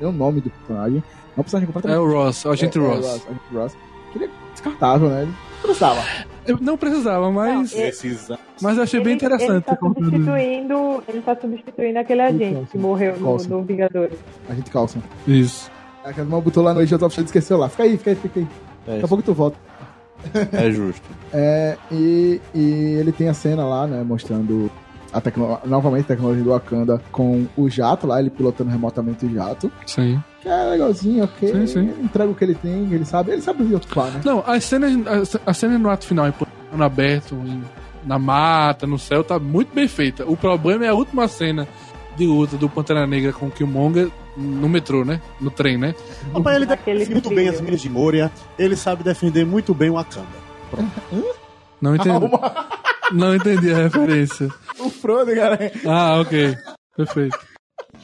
[0.00, 1.02] É o nome do personagem.
[1.36, 2.00] É um personagem É completamente.
[2.08, 2.96] o Ross, o agente é, é, Ross.
[3.06, 3.76] Ross, agente Ross.
[4.12, 5.22] Que ele é descartável, né?
[5.22, 6.00] Ele não precisava.
[6.46, 8.26] Eu não precisava, mas, Não, ele-
[8.62, 9.50] mas eu achei bem Ele- interessante.
[9.50, 13.48] Ele tá substituindo, ele tá substituindo aquele agente que morreu no, Coulson.
[13.50, 14.18] no Vingadores.
[14.48, 15.00] Agente Carlson.
[15.26, 15.70] Isso.
[16.04, 17.68] A Cadma botou lá no Age of Ultron e esqueceu lá.
[17.68, 18.46] Fica aí, fica aí, fica aí.
[18.86, 19.58] É, Daqui a pouco tu volta.
[20.52, 21.02] É justo.
[21.32, 22.60] É, e, e
[22.98, 24.68] ele tem a cena lá, né, mostrando
[25.12, 25.60] a tecno...
[25.64, 29.70] novamente a tecnologia do Wakanda com o jato lá, ele pilotando remotamente o jato.
[29.86, 30.20] Sim.
[30.42, 31.52] Que é legalzinho, ok.
[31.52, 31.78] Sim, sim.
[31.90, 34.20] Ele entrega o que ele tem, ele sabe, ele sabe ocupar, né?
[34.24, 37.62] Não, as cenas, as, as cenas no ato final, em plano aberto, em-
[38.04, 40.24] na mata, no céu, tá muito bem feita.
[40.26, 41.68] O problema é a última cena
[42.16, 45.20] de luta do Pantera Negra com o Killmonger no metrô, né?
[45.40, 45.94] No trem, né?
[46.34, 49.94] Rapaz, ele defende muito bem as minas de Moria, ele sabe defender muito bem o
[49.94, 50.26] Wakanda.
[51.80, 52.26] Não entendi.
[53.12, 54.48] Não entendi a referência.
[54.78, 55.58] O Frodo, cara.
[55.86, 56.56] Ah, ok.
[56.96, 57.38] Perfeito.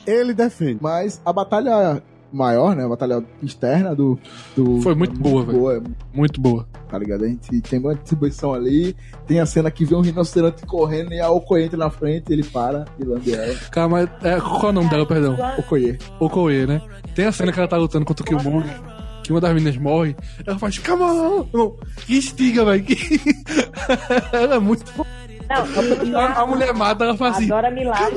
[0.07, 0.79] Ele defende.
[0.81, 2.03] Mas a batalha
[2.33, 4.19] maior, né, a batalha externa do...
[4.57, 5.59] do Foi muito boa, velho.
[5.59, 6.67] boa, Muito boa.
[6.89, 7.25] tá ligado?
[7.25, 8.95] A gente tem uma distribuição ali,
[9.27, 12.45] tem a cena que vê um rinoceronte correndo e a Okoye entra na frente, ele
[12.45, 13.55] para e lambe ela.
[13.71, 14.09] Cara, mas.
[14.23, 15.37] É, qual é o nome dela, perdão?
[15.59, 15.99] Okoye.
[16.21, 16.81] Okoye, né?
[17.15, 18.81] Tem a cena que ela tá lutando contra o Killmonger,
[19.23, 20.15] que uma das meninas morre,
[20.47, 21.47] ela faz, come on!
[21.53, 22.85] Irmão, Que estiga, velho.
[22.85, 23.21] Que...
[24.33, 24.85] ela é muito.
[26.07, 27.47] Não, A, a mulher mata, ela faz assim.
[27.47, 28.17] Adora Milagre.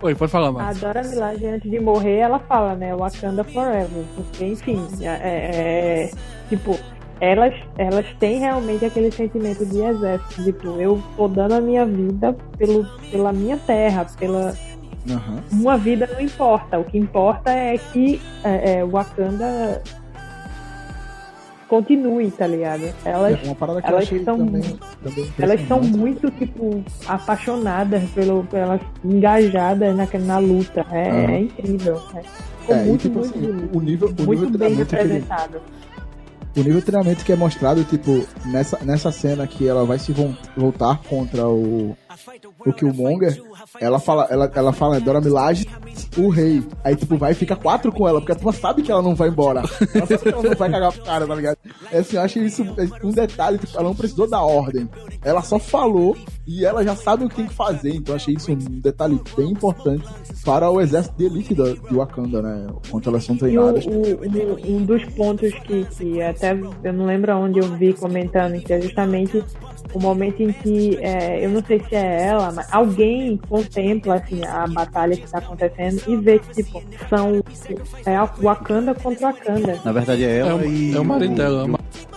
[0.00, 0.82] Oi, pode falar, mais.
[0.82, 2.94] Adora Milagre antes de morrer, ela fala, né?
[2.94, 4.04] Wakanda Forever.
[4.14, 6.10] Porque, enfim, é, é- é-
[6.48, 6.78] tipo,
[7.20, 10.44] elas, elas têm realmente aquele sentimento de exército.
[10.44, 14.54] Tipo, eu tô dando a minha vida pelo, pela minha terra, pela.
[15.10, 15.42] Aham.
[15.52, 16.78] Uma vida não importa.
[16.78, 19.82] O que importa é que é, é, Wakanda
[21.68, 22.82] continue, tá ligado?
[23.04, 28.02] Elas É uma parada que eu elas são- também, também Elas são muito, tipo, apaixonadas
[28.10, 30.84] pelo, pelas engajadas na, na luta.
[30.90, 31.32] É, Aham.
[31.32, 32.02] é incrível.
[32.14, 32.22] É.
[32.60, 33.76] Ficou É, e muito, tipo muito assim, bonito.
[33.76, 35.60] o nível, o Muito bem treinamento que representado.
[36.56, 40.12] o nível de treinamento que é mostrado, tipo, nessa, nessa cena que ela vai se
[40.12, 41.96] vol- voltar contra o,
[42.66, 43.42] o Killmonger,
[43.80, 45.66] ela fala, ela, ela fala, Dora Milaje,
[46.16, 46.62] o rei.
[46.84, 49.14] Aí, tipo, vai e fica quatro com ela, porque a turma sabe que ela não
[49.14, 49.60] vai embora.
[49.94, 51.58] Ela sabe que ela não vai cagar pro cara, tá ligado?
[51.92, 52.64] É assim, eu achei isso
[53.02, 54.88] um detalhe, tipo, ela não precisou da ordem.
[55.22, 57.90] Ela só falou e ela já sabe o que tem que fazer.
[57.90, 60.04] Então eu achei isso um detalhe bem importante
[60.44, 62.66] para o exército de elite da, de Wakanda, né?
[62.90, 63.84] Quanto elas são treinadas.
[63.86, 68.58] o- o- um dos pontos que, que até eu não lembro onde eu vi comentando,
[68.60, 69.44] que é justamente
[69.94, 74.44] o momento em que, é, eu não sei se é ela, mas alguém contempla assim,
[74.44, 77.42] a batalha que está acontecendo e vê que tipo, são
[78.04, 79.78] é, a Wakanda contra Wakanda.
[79.84, 80.94] Na verdade é ela É o- e.
[80.94, 81.70] é o marido dela, é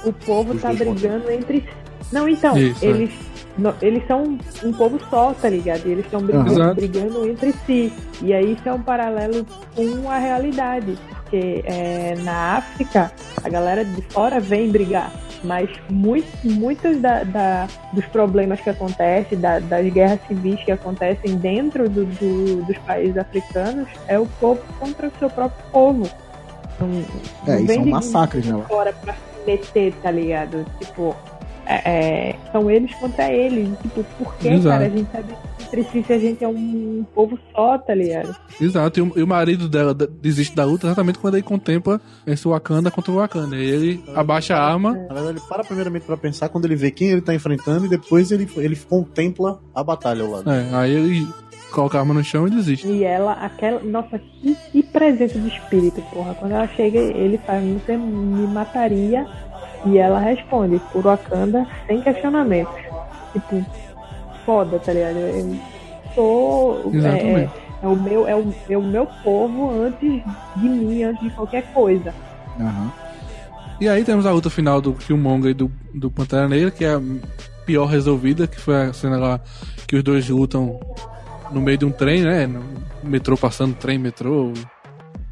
[0.06, 1.68] o O povo tá dois brigando entre si.
[2.12, 2.90] Não, então, Isso, é.
[2.90, 3.12] eles,
[3.58, 5.86] no- eles são um povo só, tá ligado?
[5.88, 6.76] E eles estão brigando, Exato.
[6.76, 7.94] brigando entre si.
[8.22, 9.46] E aí isso é um paralelo
[9.76, 10.98] com a realidade.
[11.24, 13.10] Porque é, na África,
[13.42, 15.10] a galera de fora vem brigar.
[15.44, 21.36] Mas muito, muitos da, da- dos problemas que acontecem, da- das guerras civis que acontecem
[21.38, 26.10] dentro do- do- dos países africanos, é o povo contra o seu próprio povo.
[26.80, 26.88] Não,
[27.48, 28.64] É, não e vem são de- massacres, né?
[28.68, 29.16] fora pra
[29.46, 30.66] meter, tá ligado?
[30.80, 31.16] Tipo,
[31.72, 33.70] é, é, são eles contra eles.
[33.82, 34.70] Tipo, por que, Exato.
[34.70, 34.86] cara?
[34.86, 38.36] A gente sabe se a gente é um povo só, tá ligado?
[38.60, 42.46] Exato, e o, e o marido dela desiste da luta exatamente quando ele contempla esse
[42.46, 43.56] Wakanda contra o Wakanda.
[43.56, 44.92] E ele abaixa a arma.
[44.94, 47.90] Na verdade, ele para primeiramente pra pensar quando ele vê quem ele tá enfrentando e
[47.90, 50.52] depois ele, ele contempla a batalha ao lado.
[50.52, 51.28] É, aí ele
[51.72, 52.88] coloca a arma no chão e desiste.
[52.88, 53.82] E ela, aquela.
[53.82, 56.36] Nossa, que, que presença de espírito, porra.
[56.36, 59.26] Quando ela chega, ele faz, você me mataria.
[59.86, 62.76] E ela responde, por Wakanda, sem questionamentos.
[63.34, 63.66] Tipo,
[64.46, 65.18] foda, tá ligado?
[65.18, 65.60] Eu
[66.14, 66.92] sou.
[66.94, 67.50] É,
[67.84, 70.22] é o meu, é, o, é o meu povo antes
[70.56, 72.14] de mim, antes de qualquer coisa.
[72.60, 72.92] Aham.
[73.80, 76.94] E aí temos a luta final do Killmonger e do, do Pantera Negra, que é
[76.94, 77.02] a
[77.66, 79.40] pior resolvida, que foi a cena lá
[79.88, 80.80] que os dois lutam
[81.52, 82.46] no meio de um trem, né?
[82.46, 82.64] No
[83.04, 84.54] metrô passando, trem, metrô,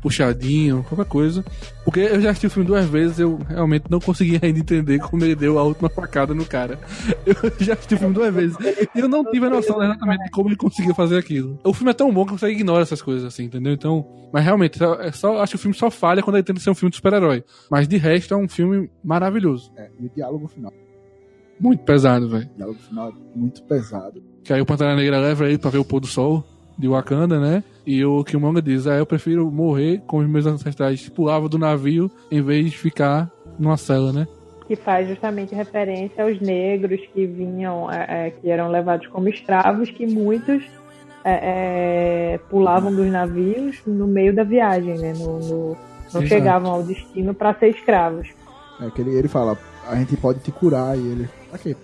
[0.02, 1.44] puxadinho, qualquer coisa.
[1.84, 5.24] Porque eu já assisti o filme duas vezes, eu realmente não consegui ainda entender como
[5.24, 6.80] ele deu a última facada no cara.
[7.26, 8.58] Eu já assisti o filme duas vezes.
[8.96, 11.60] E eu não tive a noção exatamente de como ele conseguiu fazer aquilo.
[11.64, 13.74] O filme é tão bom que você ignora essas coisas assim, entendeu?
[13.74, 16.70] Então, mas realmente, é só, acho que o filme só falha quando ele tenta ser
[16.70, 17.44] um filme de super-herói.
[17.70, 19.72] Mas de resto é um filme maravilhoso.
[19.78, 20.74] É, e o diálogo final.
[21.60, 22.50] Muito pesado, velho.
[22.54, 24.24] O diálogo final é muito pesado.
[24.44, 26.44] Que aí o Pantera Negra leva ele pra ver o pôr do sol
[26.78, 27.64] de Wakanda, né?
[27.92, 32.12] E o Killmonger diz, ah, eu prefiro morrer como os meus ancestrais pulavam do navio
[32.30, 34.28] em vez de ficar numa cela, né?
[34.68, 39.90] Que faz justamente referência aos negros que vinham, é, é, que eram levados como escravos,
[39.90, 40.64] que muitos
[41.24, 45.14] é, é, pulavam dos navios no meio da viagem, né?
[45.14, 45.78] No, no-
[46.14, 46.28] não Exato.
[46.28, 48.30] chegavam ao destino para ser escravos.
[48.80, 51.30] É que ele, ele fala, a gente pode te curar, e ele.
[51.52, 51.76] Aqui.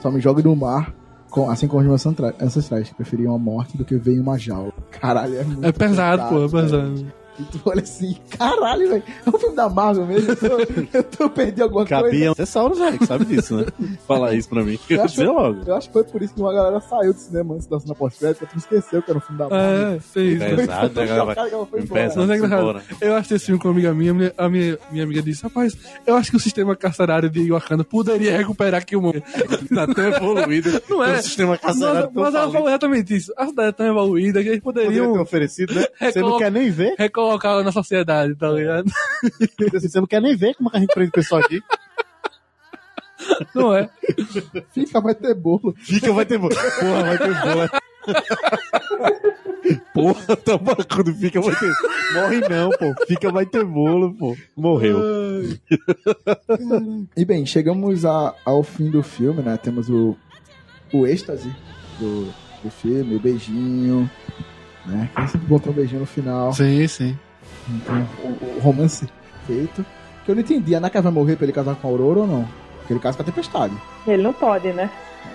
[0.00, 0.94] Só me jogue no mar,
[1.34, 2.06] com- assim como os meus
[2.40, 4.72] ancestrais, que preferiam a morte do que ver em uma jaula.
[4.92, 7.06] Caralho, é muito É pesado, pô, é pesado.
[7.38, 9.02] E tu olha assim, caralho, velho.
[9.26, 10.30] É um filme da Marvel mesmo.
[10.30, 12.02] Eu tô, eu tô perdendo alguma coisa.
[12.04, 13.66] Cabia um Tessauro Rex, sabe disso, né?
[14.06, 14.78] Falar isso pra mim.
[14.88, 15.60] Eu Eu acho, logo.
[15.66, 17.94] eu acho que foi por isso que uma galera saiu do cinema antes da cena
[17.94, 19.88] pós-crédito, tu esqueceu que era um filme da Marvel.
[19.96, 20.44] É, sei isso.
[20.44, 20.56] É.
[20.56, 21.00] Pesado,
[22.26, 22.82] né, galera?
[23.00, 23.08] É.
[23.08, 25.76] Eu assisti esse filme com uma amiga minha, minha- a minha, minha amiga disse, rapaz,
[26.06, 29.22] eu acho que o sistema carcerário de Wakanda poderia recuperar Killmonger.
[29.74, 30.70] Tá tão evoluído.
[30.88, 31.18] Não é?
[31.18, 33.32] O sistema carcerário Mas, mas ela falou exatamente isso.
[33.36, 35.84] A cidade é tão evoluída que eles Poderia ter poderiam oferecido, né?
[36.10, 36.94] Você não quer nem ver?
[37.24, 38.90] Recolocar na sociedade, tá ligado?
[39.72, 41.60] Você não quer nem ver como que a gente prende o pessoal aqui.
[43.54, 43.88] Não é?
[44.72, 45.74] Fica, vai ter bolo.
[45.78, 46.54] Fica, vai ter bolo.
[46.54, 47.70] Porra, vai ter bolo.
[49.94, 50.58] Porra, tá
[50.94, 51.72] quando fica, vai ter.
[52.14, 52.94] Morre não, pô.
[53.06, 54.36] Fica, vai ter bolo, pô.
[54.56, 55.00] Morreu.
[57.16, 59.56] E bem, chegamos a- ao fim do filme, né?
[59.56, 60.16] Temos o,
[60.92, 61.50] o êxtase
[61.98, 62.26] do,
[62.62, 64.10] do filme, o beijinho,
[64.86, 65.08] né?
[65.14, 66.52] Que sempre botou um beijinho no final.
[66.52, 67.18] Sim, sim.
[67.68, 69.08] Então, o, o romance
[69.46, 69.84] feito.
[70.24, 72.26] Que eu não entendi, a Naka vai morrer pra ele casar com a Aurora ou
[72.26, 72.48] não?
[72.78, 73.74] Porque ele casa com a Tempestade.
[74.06, 74.90] Ele não pode, né?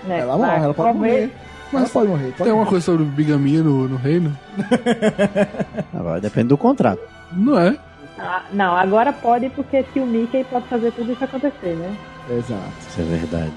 [0.05, 0.19] né?
[0.19, 1.31] Ela morre, ela pode morrer.
[1.71, 2.31] Mas ela pode morrer.
[2.31, 4.35] Pode Tem uma coisa sobre bigamia no, no reino?
[5.93, 7.01] Agora depende do contrato.
[7.31, 7.77] Não é?
[8.17, 11.95] Ah, não, agora pode porque se o Mickey pode fazer tudo isso acontecer, né?
[12.29, 12.73] Exato.
[12.89, 13.53] Isso é verdade.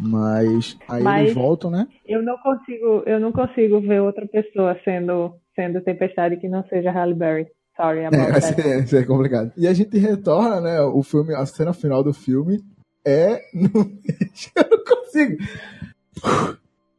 [0.00, 1.86] Mas aí Mas- eles voltam, né?
[2.06, 6.90] Eu não consigo, eu não consigo ver outra pessoa sendo sendo tempestade que não seja
[6.90, 7.46] Halle Berry.
[7.76, 8.60] Sorry about É, that.
[8.60, 9.52] isso é, isso é complicado.
[9.56, 10.80] E a gente retorna, né?
[10.80, 12.60] O filme, a cena final do filme
[13.06, 13.40] é.
[13.54, 13.68] No...
[14.56, 15.36] eu não consigo.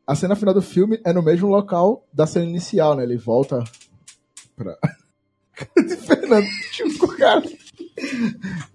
[0.08, 3.04] A cena final do filme é no mesmo local da cena inicial, né?
[3.04, 3.64] Ele volta
[4.56, 4.76] pra.
[6.06, 7.42] Fernando, chupa, cara.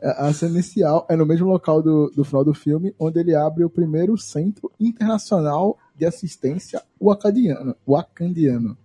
[0.02, 3.34] A a cena inicial é no mesmo local do, do final do filme, onde ele
[3.34, 7.74] abre o primeiro centro internacional de assistência wakandiano.
[7.86, 8.76] wakandiano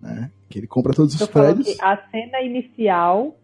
[0.00, 0.30] né?
[0.48, 1.76] Que ele compra todos os Eu falo prédios.
[1.76, 3.36] que a cena inicial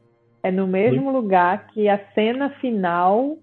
[0.43, 3.38] é no mesmo lugar que a cena final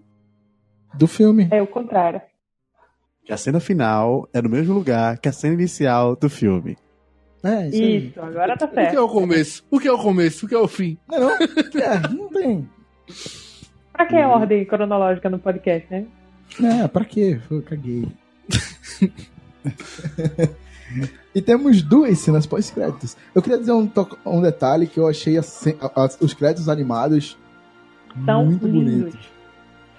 [0.93, 1.47] Do filme.
[1.51, 2.21] é o contrário.
[3.25, 6.77] Que a cena final é no mesmo lugar que a cena inicial do filme.
[7.43, 7.83] É, isso.
[7.83, 9.03] Isso, agora tá O que é certo.
[9.03, 9.63] o começo?
[9.69, 10.45] O que é o começo?
[10.45, 10.97] O que é o fim?
[11.07, 11.31] Não, não,
[11.81, 12.69] é, não tem.
[13.93, 16.05] Pra que ordem cronológica no podcast, né?
[16.63, 17.39] É, pra quê?
[17.49, 18.07] Eu caguei.
[21.35, 23.17] e temos duas cenas pós-créditos.
[23.35, 23.89] Eu queria dizer um,
[24.25, 27.37] um detalhe que eu achei a a- a- os créditos animados
[28.25, 28.99] São muito lindos.
[29.01, 29.29] bonitos.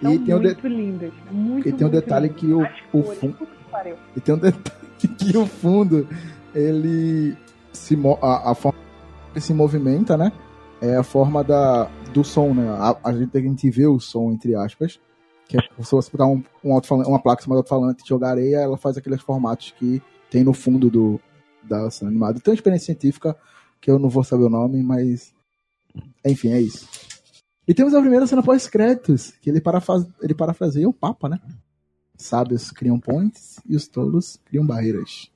[0.01, 1.13] São E tem, um muito lindos.
[1.31, 2.41] Muito, e tem um detalhe lindos.
[2.41, 3.49] que o, o fundo.
[4.17, 4.79] E tem um detalhe
[5.19, 6.09] que o fundo,
[6.55, 7.37] ele
[7.73, 8.79] se a, a forma
[9.35, 10.33] que se movimenta, né?
[10.81, 11.89] É a forma da,
[12.19, 12.69] do som, né?
[12.69, 15.01] A, a gente, a gente vê o som, entre aspas.
[15.49, 18.09] Que é se você botar um, um alto-falante- uma placa em cima do alto-falante e
[18.09, 21.21] jogar areia, ela faz aqueles formatos que tem no fundo do,
[21.63, 22.39] da cena animada.
[22.39, 23.37] Tem uma experiência científica
[23.81, 25.33] que eu não vou saber o nome, mas.
[26.25, 26.87] Enfim, é isso.
[27.67, 31.39] E temos a primeira cena pós-créditos, que ele, parafra ele parafraseia o Papa, né?
[32.17, 35.31] Sábios criam pontes e os tolos criam barreiras.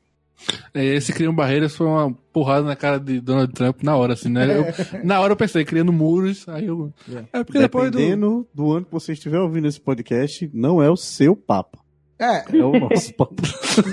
[0.75, 4.29] É, Esse Criam Barreiras foi uma porrada na cara de Donald Trump na hora, assim,
[4.29, 4.47] né?
[4.57, 4.65] Eu-
[5.05, 6.93] na hora eu pensei, criando muros, aí eu...
[7.33, 7.99] É porque depois do...
[7.99, 8.73] Dependendo do...
[8.73, 11.79] ano que você estiver ouvindo esse podcast, não é o seu Papa.
[12.19, 13.35] É, É o nosso Papa.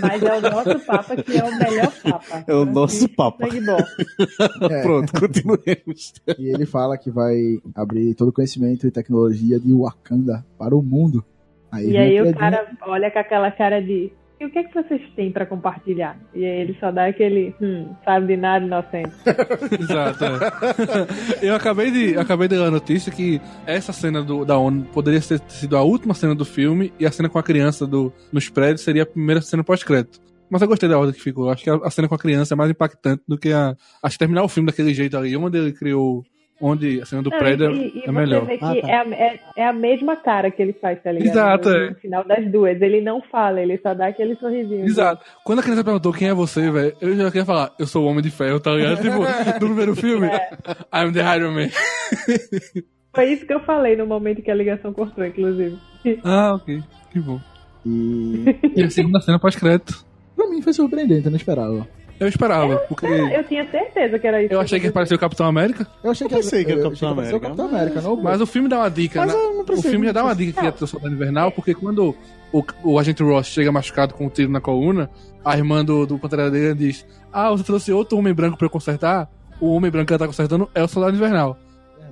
[0.02, 2.44] Mas é o nosso Papa que é o melhor Papa.
[2.48, 3.48] É o nosso Papa.
[4.70, 4.82] É.
[4.84, 6.14] Pronto, continuemos.
[6.38, 7.36] E ele fala que vai
[7.74, 11.24] abrir todo o conhecimento e tecnologia de Wakanda para o mundo.
[11.72, 14.12] Aí E aí o cara olha com aquela cara de.
[14.40, 16.18] E o que é que vocês têm pra compartilhar?
[16.34, 17.54] E aí ele só dá aquele.
[17.62, 19.12] Hum, sabe de nada, inocente.
[19.78, 20.24] Exato.
[20.24, 21.44] é.
[21.46, 25.20] Eu acabei de, acabei de ler a notícia que essa cena do, da ONU poderia
[25.20, 28.48] ter sido a última cena do filme e a cena com a criança do, nos
[28.48, 30.22] prédios seria a primeira cena pós-crédito.
[30.50, 31.50] Mas eu gostei da ordem que ficou.
[31.50, 33.76] Acho que a, a cena com a criança é mais impactante do que a.
[34.02, 36.24] Acho que terminar o filme daquele jeito ali, onde ele criou.
[36.62, 38.46] Onde a cena do Não, prédio e, e é melhor.
[38.52, 38.76] Ah, tá.
[38.76, 41.32] é, a, é, é a mesma cara que ele faz, tá ligado?
[41.32, 41.90] Exato, no, é.
[41.92, 42.82] no final das duas.
[42.82, 44.86] Ele não fala, ele só dá aquele sorrisinho.
[44.86, 45.24] Exato.
[45.46, 48.08] Quando a criança perguntou quem é você, velho, eu já queria falar, eu sou o
[48.10, 49.02] Homem de Ferro, tá ligado?
[49.02, 49.20] Tipo,
[49.60, 50.50] do primeiro filme, É.
[50.94, 51.70] I'm the Iron Man.
[53.16, 55.78] Foi isso que eu falei no momento que a ligação cortou, inclusive.
[56.24, 56.82] Ah, ok.
[57.12, 57.40] Que bom.
[57.86, 58.46] E
[58.76, 60.06] E a segunda cena pós-crédito.
[60.36, 61.88] pra mim foi surpreendente, eu não esperava.
[62.20, 64.54] Eu esperava, porque Eu tinha certeza que era isso.
[64.54, 66.82] eu achei que ia aparecer o Capitão América, Eu achei que, Eu pensei que era
[66.82, 67.38] eu Capitão América.
[67.38, 69.40] o Capitão América, não o mas o filme dá uma dica, Mas né?
[69.40, 71.74] eu não O filme já dá uma dica que ia ter o Soldado Invernal, porque
[71.74, 72.16] quando
[72.52, 75.10] o, o agente Ross chega machucado com um tiro na coluna,
[75.46, 78.70] a irmã do, do Pantera Negra diz: Ah, você trouxe outro homem branco pra eu
[78.72, 79.30] consertar?
[79.62, 81.58] O homem branco que ela tá consertando é o Soldado Invernal.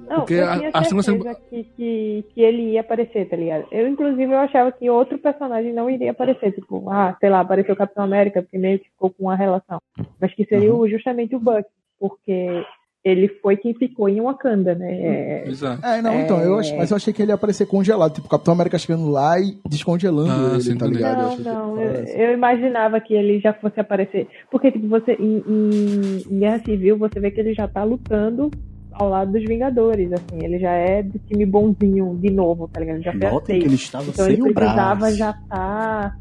[0.09, 3.65] Não, Porque eu a- tinha a certeza que, que, que ele ia aparecer, tá ligado?
[3.71, 6.51] Eu, inclusive, eu achava que outro personagem não iria aparecer.
[6.53, 9.79] Tipo, ah, sei lá, apareceu o Capitão América, porque meio que ficou com uma relação.
[10.19, 11.65] Mas que seria o- justamente o Buck,
[11.99, 12.63] porque
[13.03, 14.91] ele foi quem ficou em Wakanda, né?
[14.91, 15.85] É, Exato.
[15.85, 16.73] É, não, então, eu ach...
[16.77, 19.57] mas eu achei que ele ia aparecer congelado, tipo, o Capitão América chegando lá e
[19.69, 21.21] descongelando Ah, ele, sim, tá ligado?
[21.21, 24.27] Eu Não, que não, eu, eu imaginava que ele já fosse aparecer.
[24.51, 28.51] Porque, tipo, você, em, em- em Guerra Civil, você vê que ele já tá lutando
[28.99, 30.43] ao lado dos Vingadores, assim.
[30.43, 32.95] Ele já é do time bonzinho de novo, tá ligado?
[32.97, 35.15] Ele já Notem que ele estava Então sem ele o precisava braço.
[35.17, 36.17] já estar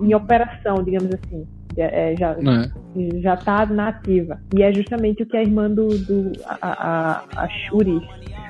[0.00, 1.46] em operação, digamos assim.
[1.76, 2.70] É, é, já, Né?
[3.22, 4.40] já tá na ativa.
[4.56, 5.86] E é justamente o que a irmã do.
[5.98, 6.58] do a,
[7.36, 8.00] a, a Shuri,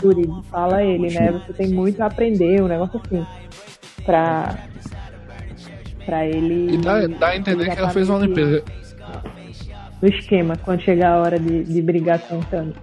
[0.01, 1.31] Shuri fala a ele, né?
[1.33, 3.25] Você tem muito a aprender, um negócio assim.
[4.07, 4.57] Pra.
[6.07, 6.75] Pra ele.
[6.75, 8.65] E dá, dá a entender que ela tá fez uma limpeza.
[10.01, 12.75] No esquema, quando chegar a hora de, de brigar com o Thanos.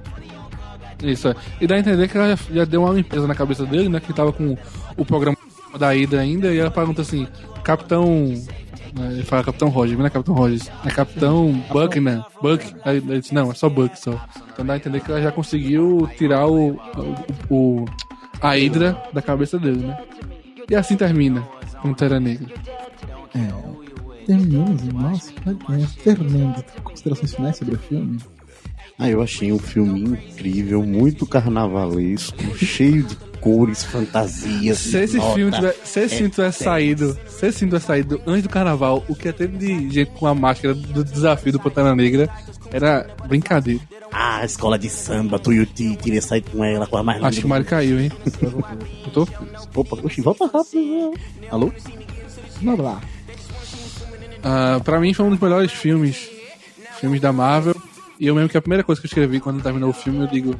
[1.03, 1.35] Isso, é.
[1.61, 3.99] E dá a entender que ela já, já deu uma limpeza na cabeça dele, né?
[3.99, 4.57] Que tava com
[4.95, 5.37] o programa
[5.77, 7.27] da Hydra ainda, e ela pergunta assim,
[7.63, 8.05] Capitão.
[8.95, 12.23] né, Ele fala Capitão Rogers, não é Capitão Rogers, é Capitão Buck, né?
[12.41, 12.75] Buck?
[12.83, 14.19] Aí ele disse, não, é só Buck só.
[14.51, 16.71] Então dá a entender que ela já conseguiu tirar o.
[17.49, 17.85] o, o-
[18.41, 19.97] a Hydra da cabeça dele, né?
[20.69, 21.41] E assim termina
[21.81, 22.47] Pantera Negra.
[24.25, 28.19] Terminamos, nossa, é, Fernando, considerações finais sobre o filme?
[28.99, 34.79] Ah, eu achei um filme incrível, muito carnavalesco, cheio de cores, fantasias.
[34.79, 35.35] Se esse nota.
[35.35, 39.05] filme tiver, se esse filme tivesse saído, se esse filme tivesse saído antes do carnaval,
[39.07, 42.27] o que teve de gente com a máscara do desafio do Pantera Negra
[42.71, 43.81] era brincadeira.
[44.11, 47.45] Ah, escola de samba, Tuiuti, queria sair com ela, com a mais linda Acho que
[47.45, 48.11] o Mário caiu, hein?
[49.03, 49.29] Voltou?
[49.75, 51.13] Opa, oxe, volta rápido.
[51.51, 51.71] Alô?
[52.61, 52.99] Vamos lá.
[54.43, 56.31] Ah, pra mim foi um dos melhores filmes
[56.99, 57.75] filmes da Marvel.
[58.19, 60.27] E eu mesmo que a primeira coisa que eu escrevi quando terminou o filme, eu
[60.27, 60.55] digo.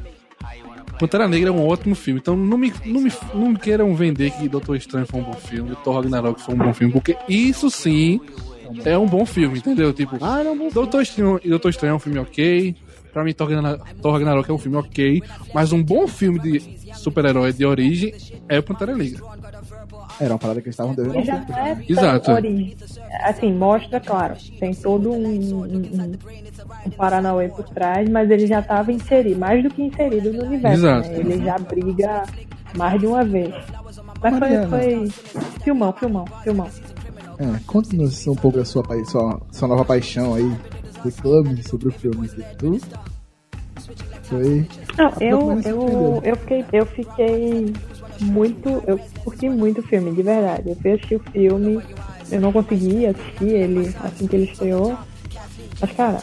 [0.98, 4.32] Pantera Negra é um ótimo filme, então não me, não me, não me queiram vender
[4.32, 7.70] que Doutor Estranho foi um bom filme, Thor Ragnarok foi um bom filme, porque isso
[7.70, 8.20] sim
[8.84, 9.92] é um bom filme, entendeu?
[9.92, 10.68] Tipo, Ah, não, bom.
[10.70, 12.74] Doutor Estranho, e Doutor Estranho é um filme ok.
[13.12, 13.48] Pra mim, Thor
[14.12, 15.22] Ragnarok é um filme ok.
[15.54, 16.60] Mas um bom filme de
[16.94, 18.12] super-herói de origem
[18.48, 19.22] é o Pantera Negra.
[20.20, 22.32] Era uma parada que eles estavam devendo já é Exato.
[22.32, 22.76] origem.
[23.22, 28.90] Assim, mostra, claro, tem todo um, um, um, Paranauê por trás, mas ele já estava
[28.92, 30.78] inserido, mais do que inserido no universo.
[30.78, 31.08] Exato.
[31.08, 31.18] né?
[31.18, 32.24] Ele já briga
[32.76, 33.54] mais de uma vez.
[34.20, 34.68] Mas foi, Mariana.
[34.68, 35.08] foi
[35.62, 36.68] filmão, filmão, filmão.
[37.38, 40.52] É, conta-nos um pouco da sua, sua, sua nova paixão aí.
[41.04, 42.80] Reclame sobre o filme que tu.
[44.24, 44.68] Foi.
[44.98, 47.72] Não, eu, eu, eu, fiquei, eu fiquei
[48.20, 48.82] muito.
[48.86, 50.70] Eu curti muito o filme, de verdade.
[50.70, 51.82] Eu fui o filme,
[52.30, 54.96] eu não consegui assistir ele assim que ele estreou.
[55.80, 56.22] Mas, cara,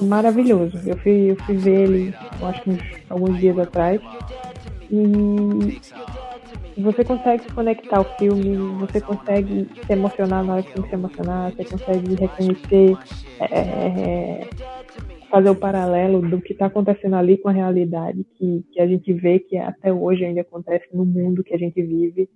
[0.00, 0.80] maravilhoso.
[0.86, 4.00] Eu fui, eu fui ver ele, eu acho que uns, alguns dias atrás.
[4.90, 5.80] E
[6.76, 10.88] você consegue se conectar ao filme, você consegue se emocionar na hora que tem que
[10.88, 12.96] se emocionar, você consegue reconhecer
[13.40, 14.48] é, é,
[15.34, 19.12] fazer o paralelo do que está acontecendo ali com a realidade, que, que a gente
[19.12, 22.28] vê que até hoje ainda acontece no mundo que a gente vive.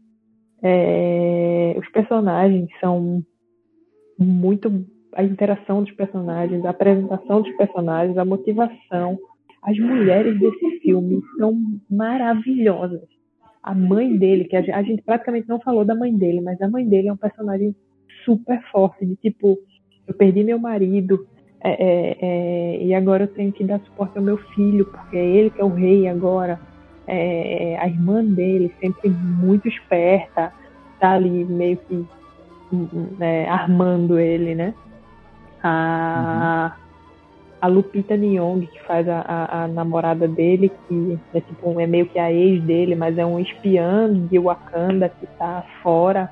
[0.60, 3.22] É, os personagens são
[4.18, 4.84] muito.
[5.14, 9.16] A interação dos personagens, a apresentação dos personagens, a motivação.
[9.62, 11.56] As mulheres desse filme são
[11.88, 13.02] maravilhosas.
[13.62, 16.60] A mãe dele, que a gente, a gente praticamente não falou da mãe dele, mas
[16.60, 17.76] a mãe dele é um personagem
[18.24, 19.56] super forte, de tipo,
[20.06, 21.26] eu perdi meu marido,
[21.60, 25.24] é, é, é, e agora eu tenho que dar suporte ao meu filho, porque é
[25.24, 26.60] ele que é o rei agora.
[27.06, 30.52] É, a irmã dele, sempre muito esperta,
[31.00, 32.06] tá ali meio que
[33.18, 34.74] né, armando ele, né?
[35.62, 37.56] A, uhum.
[37.62, 42.06] a Lupita Nyong, que faz a, a, a, namorada dele, que é, tipo, é meio
[42.06, 46.30] que a ex dele, mas é um espiã de Wakanda que tá fora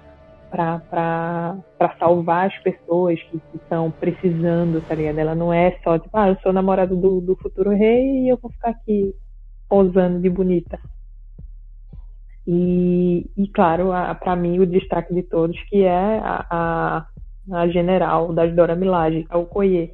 [0.51, 5.19] para salvar as pessoas que estão precisando, tá ligado?
[5.19, 8.39] Ela não é só tipo, ah, eu sou namorado do, do futuro rei e eu
[8.41, 9.15] vou ficar aqui
[9.69, 10.79] posando de bonita.
[12.47, 13.89] E, e claro,
[14.21, 17.07] para mim, o destaque de todos, que é a, a,
[17.53, 19.93] a general das Dora Milaje, a Okoye.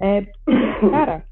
[0.00, 0.26] É,
[0.90, 1.24] cara,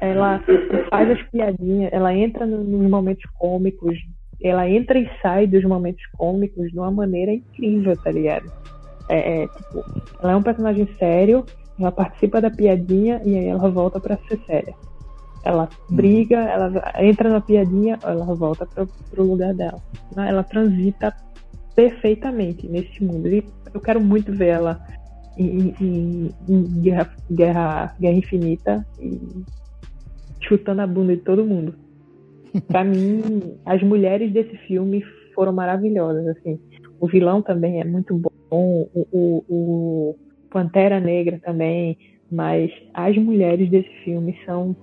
[0.00, 0.42] ela
[0.90, 3.96] faz as piadinhas, ela entra nos momentos cômicos
[4.42, 8.50] ela entra e sai dos momentos cômicos de uma maneira incrível, tá ligado?
[9.08, 9.84] É, é, tipo,
[10.20, 11.44] ela é um personagem sério,
[11.78, 14.74] ela participa da piadinha e aí ela volta para ser séria.
[15.44, 19.80] Ela briga, ela entra na piadinha, ela volta para pro lugar dela.
[20.14, 20.28] Né?
[20.28, 21.14] Ela transita
[21.74, 23.28] perfeitamente nesse mundo.
[23.28, 23.44] E
[23.74, 24.80] eu quero muito ver ela
[25.36, 29.20] em, em, em guerra, guerra, guerra Infinita e
[30.40, 31.74] chutando a bunda de todo mundo
[32.60, 35.02] para mim, as mulheres desse filme
[35.34, 36.58] foram maravilhosas, assim.
[37.00, 40.16] O vilão também é muito bom, o, o, o
[40.50, 41.98] Pantera Negra também,
[42.30, 44.76] mas as mulheres desse filme são.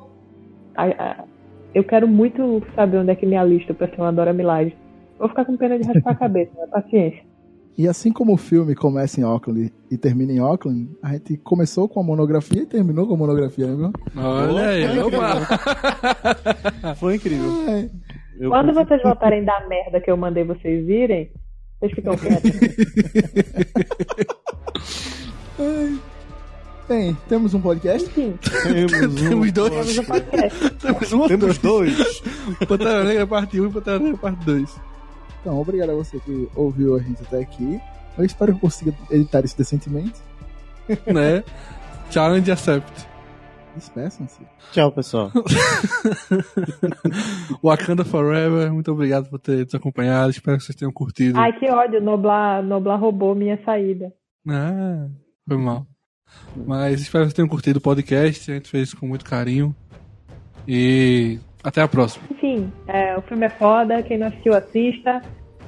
[1.73, 4.75] Eu quero muito saber onde é que me alisto pra ser uma Dora Milaje.
[5.17, 6.67] Vou ficar com pena de raspar a cabeça, né?
[6.67, 7.28] paciência.
[7.77, 11.87] E assim como o filme começa em Auckland e termina em Auckland, a gente começou
[11.87, 13.91] com a monografia e terminou com a monografia, né, viu?
[14.21, 14.85] Olha aí,
[16.97, 17.49] Foi incrível.
[17.69, 17.89] É.
[18.39, 18.87] Eu Quando preciso...
[18.87, 21.31] vocês voltarem da merda que eu mandei vocês irem,
[21.79, 22.51] vocês ficam quietos.
[26.87, 28.11] Bem, temos um podcast?
[28.13, 28.33] Sim.
[28.63, 29.71] Temos, um temos dois.
[29.71, 30.69] Temos um podcast.
[30.81, 32.23] temos um Temos dois.
[32.67, 34.88] Pantera Negra parte 1 e Pantera Negra parte 2.
[35.41, 37.79] Então, obrigado a você que ouviu a gente até aqui.
[38.17, 40.19] Eu espero que eu consiga editar isso decentemente.
[41.05, 41.43] Né?
[42.09, 43.07] Challenge accept.
[43.75, 44.41] Despeçam-se.
[44.71, 45.31] Tchau, pessoal.
[47.63, 50.31] Wakanda Forever, muito obrigado por ter nos acompanhado.
[50.31, 51.39] Espero que vocês tenham curtido.
[51.39, 52.01] Ai, que ódio.
[52.01, 54.11] Noblar, Noblar roubou minha saída.
[54.47, 55.07] Ah,
[55.47, 55.85] foi mal.
[56.55, 58.51] Mas espero que vocês tenham curtido o podcast.
[58.51, 59.75] A gente fez com muito carinho.
[60.67, 62.25] E até a próxima.
[62.31, 65.21] Enfim, é, o filme é foda, quem não assistiu, assista.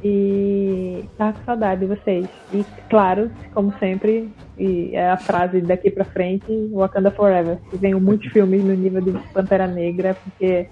[0.04, 2.28] E tá com saudade de vocês.
[2.52, 7.60] E claro, como sempre, e é a frase daqui pra frente, Wakanda Forever.
[7.70, 10.68] Que venham muitos filmes no nível de Pantera Negra, porque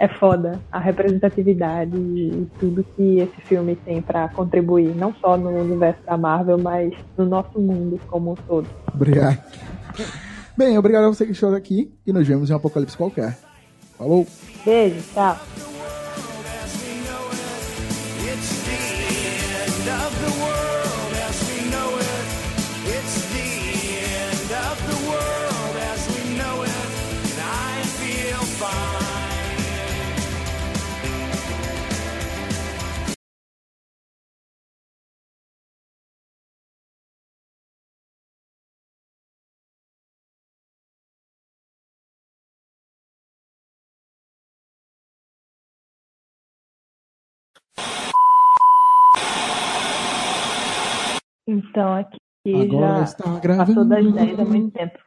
[0.00, 5.50] é foda a representatividade e tudo que esse filme tem para contribuir, não só no
[5.50, 8.66] universo da Marvel, mas no nosso mundo como um todo.
[8.92, 9.38] Obrigado.
[10.56, 13.51] Bem, obrigado a você que chegou aqui e nos vemos em um apocalipse qualquer.
[14.02, 14.26] Falou!
[14.64, 15.38] Beijo, tchau!
[51.72, 53.66] Então aqui Agora já está gravando.
[53.66, 54.98] passou das 10 há muito tempo.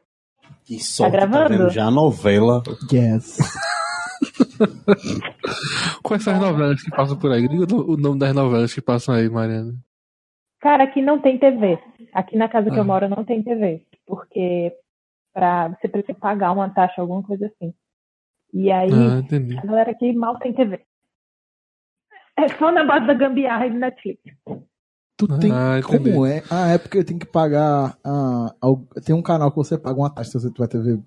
[0.64, 1.50] Que sorte, Tá gravando?
[1.50, 2.64] vendo já a novela.
[2.92, 3.38] Yes.
[6.02, 7.48] Quais são as novelas que passam por aí?
[7.48, 9.76] Diga o nome das novelas que passam aí, Mariana.
[10.60, 11.78] Cara, aqui não tem TV.
[12.14, 12.80] Aqui na casa que Ah.
[12.80, 13.86] eu moro não tem TV.
[14.08, 14.74] Porque
[15.32, 17.72] pra, você precisa pagar uma taxa, alguma coisa assim.
[18.54, 19.56] E aí, Ah, entendi.
[19.58, 20.82] a galera aqui mal tem TV.
[22.38, 24.20] É só na base da gambiarra e do Netflix.
[25.18, 25.52] Tu tem.
[25.52, 26.12] Ah, entendi.
[26.12, 26.44] como é?
[26.50, 27.98] Ah, é porque tem que pagar.
[28.04, 28.54] ah,
[29.06, 31.00] tem um canal que você paga uma taxa se você tiver TV.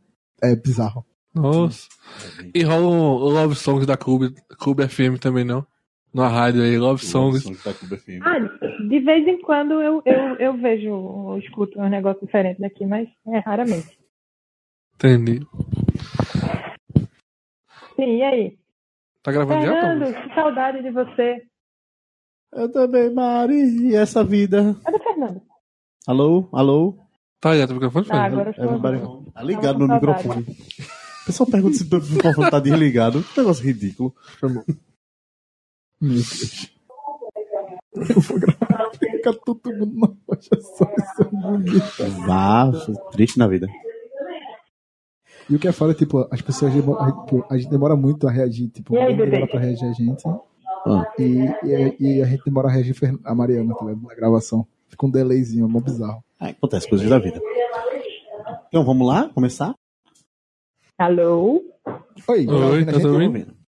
[0.42, 1.04] É bizarro.
[1.34, 1.88] Nossa.
[2.54, 5.66] E rola um Love Songs da Clube, Clube FM também, não?
[6.12, 7.44] Na rádio aí, Love Songs.
[7.62, 8.22] da Cuba FM.
[8.22, 8.38] Ah,
[8.88, 13.08] de vez em quando eu, eu, eu vejo, eu escuto um negócio diferente daqui, mas
[13.26, 13.98] é raramente.
[14.94, 15.46] Entendi.
[17.94, 18.58] Sim, e aí?
[19.22, 20.06] Tá gravando já, Paulo?
[20.06, 21.42] Fernando, que saudade de você.
[22.52, 23.88] Eu também, Mari.
[23.90, 24.76] E essa vida?
[24.84, 25.42] Cadê Fernando?
[26.06, 26.48] Alô?
[26.52, 26.98] Alô?
[27.40, 28.32] Tá ligado o microfone, Ah, Fernando?
[28.74, 29.24] agora eu estou.
[29.32, 29.92] Tá ligado saudade.
[30.06, 30.42] microfone.
[31.22, 33.22] O pessoal pergunta se o microfone tá desligado.
[33.22, 34.14] Que negócio ridículo.
[34.42, 34.64] Meu
[36.00, 36.70] Deus.
[37.94, 38.90] Eu vou gravar.
[38.98, 42.26] Fica todo mundo na loja só isso é bonito.
[42.26, 42.70] Vá,
[43.12, 43.66] triste na vida.
[45.50, 48.28] E o que é foda, tipo, as pessoas demora, a, tipo, a gente demora muito
[48.28, 50.22] a reagir, tipo, aí, demora pra reagir a gente.
[50.90, 51.12] Ah.
[51.18, 51.22] E,
[51.66, 54.02] e, e a gente demora a Fer- a Mariana, tá ligado?
[54.02, 54.66] Na gravação.
[54.88, 56.24] Fica um delayzinho, é mó bizarro.
[56.40, 57.40] Ah, acontece coisas da vida.
[58.68, 59.28] Então vamos lá?
[59.30, 59.74] Começar?
[60.96, 61.62] Alô?
[62.28, 63.06] Oi, tá Oi, ouvindo tá gente?
[63.06, 63.26] ouvindo?
[63.26, 63.58] ouvindo.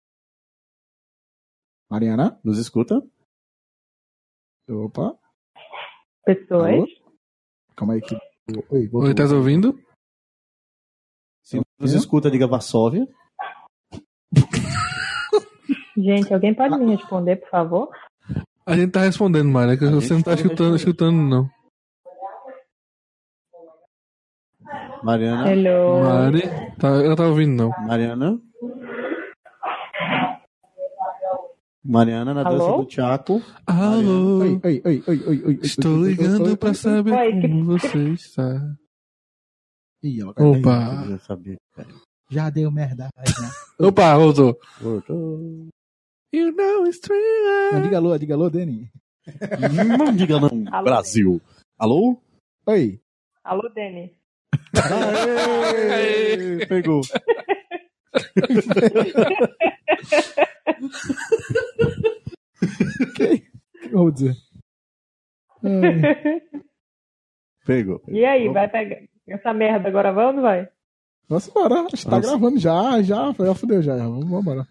[1.90, 2.40] Mariana?
[2.44, 3.02] Nos escuta?
[4.68, 5.18] Opa,
[6.24, 6.72] Pessoas?
[6.74, 6.86] Alô?
[7.74, 8.14] calma aí que...
[8.70, 9.08] Oi, voltou.
[9.08, 9.78] Oi, tá ouvindo?
[11.42, 13.08] Se nos escuta, diga Varsóvia.
[16.02, 17.88] Gente, alguém pode me responder, por favor?
[18.66, 20.76] A gente tá respondendo, Mari, é que A você não tá tá escutando, respondendo.
[20.76, 21.50] escutando, não.
[25.02, 25.50] Mariana.
[25.50, 26.00] Hello?
[26.02, 26.42] Mari,
[26.78, 27.70] tá, ela tá ouvindo, não.
[27.86, 28.38] Mariana.
[31.82, 32.76] Mariana na dança Alô?
[32.82, 33.42] do Tiago.
[33.66, 35.58] Alô, Oi, oi, oi, oi, oi, oi.
[35.62, 38.76] estou ligando oi, pra oi, saber Oi, que- como você está.
[40.02, 40.30] Ih, ela.
[40.38, 41.56] Opa, sabia.
[42.30, 43.08] Já deu merda.
[43.26, 43.50] já.
[43.88, 44.58] opa, voltou.
[44.80, 45.68] Voltou.
[46.32, 47.82] You know it's Não, true.
[47.82, 48.88] diga alô, diga alô, Dani.
[49.98, 50.84] Não diga não, Alô?
[50.84, 51.40] Brasil.
[51.78, 52.16] Alô?
[52.66, 53.00] Oi.
[53.44, 54.14] Alô, Dani?
[54.76, 57.00] Aê, Pegou.
[63.00, 63.48] O que
[63.84, 64.36] eu vou dizer?
[65.64, 66.42] Ai,
[67.66, 68.02] Pegou.
[68.08, 68.96] E aí, vai pegar
[69.28, 70.68] essa merda agora, vai ou não vai?
[71.28, 71.74] Vamos embora.
[71.82, 72.28] A gente tá Nossa.
[72.28, 73.32] gravando já, já.
[73.32, 73.96] Já fudeu já.
[73.96, 74.66] Vamos embora.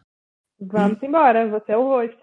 [0.59, 2.17] Vamos embora, você é o rosto.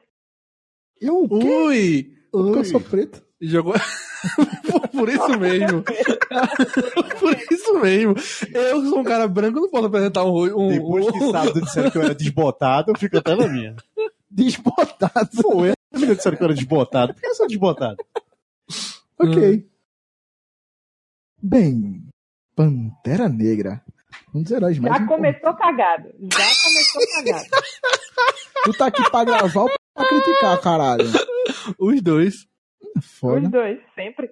[1.01, 1.47] Eu o quê?
[1.47, 3.25] Ui, Porque eu sou preto?
[3.41, 3.75] jogou.
[4.93, 5.83] por, isso mesmo.
[7.21, 8.15] por isso mesmo.
[8.53, 10.43] Eu sou um cara branco, não posso apresentar um.
[10.45, 13.77] um Depois que um- sábado disseram que eu era desbotado, eu fico até na minha.
[14.29, 15.31] Desbotado.
[15.93, 17.15] A menina disseram que eu era desbotado.
[17.15, 17.97] Por que eu sou desbotado?
[19.19, 19.67] Ok.
[21.41, 22.03] Bem,
[22.55, 23.83] Pantera Negra.
[24.37, 25.41] Um dos heróis mais Já importantes.
[25.41, 26.09] começou cagado.
[26.21, 27.45] Já começou cagado.
[28.65, 31.05] Tu tá aqui pra gravar ou pra criticar, caralho?
[31.79, 32.35] Os dois.
[33.03, 33.47] Foda.
[33.47, 34.31] Os dois, sempre.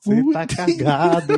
[0.00, 1.32] Você tá cagado.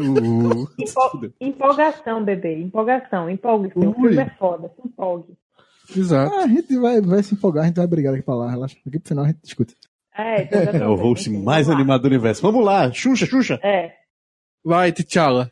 [0.79, 2.59] Empo- Empolgação, bebê.
[2.61, 3.31] Empolgação.
[3.31, 3.79] Empolgue-se.
[3.79, 4.69] O filme é foda.
[4.75, 5.35] Se empolgue.
[5.97, 6.35] Exato.
[6.35, 8.77] Ah, a gente vai, vai se empolgar, a gente vai brigar daqui pra lá, relaxa.
[8.85, 9.75] Daqui pro final a gente discute.
[10.15, 12.43] É, então É o host Enfim, mais animado do universo.
[12.43, 13.59] Vamos lá, Xuxa, Xuxa.
[13.63, 13.95] É.
[14.63, 15.51] Vai, T'Challa.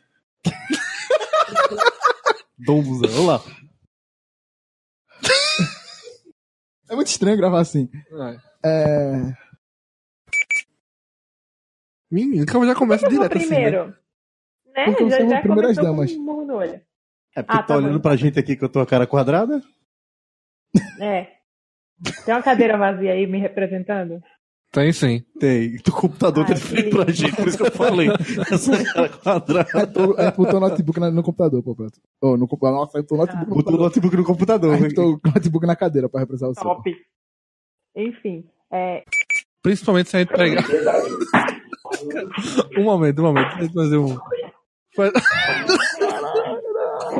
[2.59, 3.41] Dombuzão, vamos lá.
[6.89, 7.89] É muito estranho gravar assim.
[8.65, 9.33] É.
[12.09, 13.49] Menino, calma, já começa eu direto assim.
[13.49, 13.55] né?
[13.55, 13.95] primeiro?
[14.75, 14.85] Né?
[14.85, 16.11] Porque eu Já, sou já a primeiras damas.
[16.13, 16.81] com um no olho.
[17.35, 18.01] É porque Ah, tá tá olhando bom.
[18.01, 19.61] pra gente aqui que eu tô a cara quadrada?
[21.01, 21.35] É.
[22.25, 24.21] Tem uma cadeira vazia aí me representando?
[24.77, 25.23] Tem sim.
[25.39, 25.75] Tem.
[25.87, 28.09] O computador tá Ai, de frente pra gente, por isso que eu falei.
[28.51, 29.69] Essa cara quadrada.
[29.73, 31.99] É, tu, é botou o notebook no computador, pô, pronto.
[32.21, 33.79] Oh, no, nossa, botou o notebook no Botou o computador.
[33.79, 34.75] notebook no computador.
[34.75, 36.61] Aí botou o notebook na cadeira pra representar o seu.
[36.63, 36.95] Top.
[37.95, 38.45] Enfim.
[38.71, 39.03] É,
[39.63, 40.63] Principalmente se a gente pegar.
[42.77, 43.57] um momento, um momento.
[43.57, 44.15] Deixa eu fazer um.
[44.95, 45.21] Faz- Por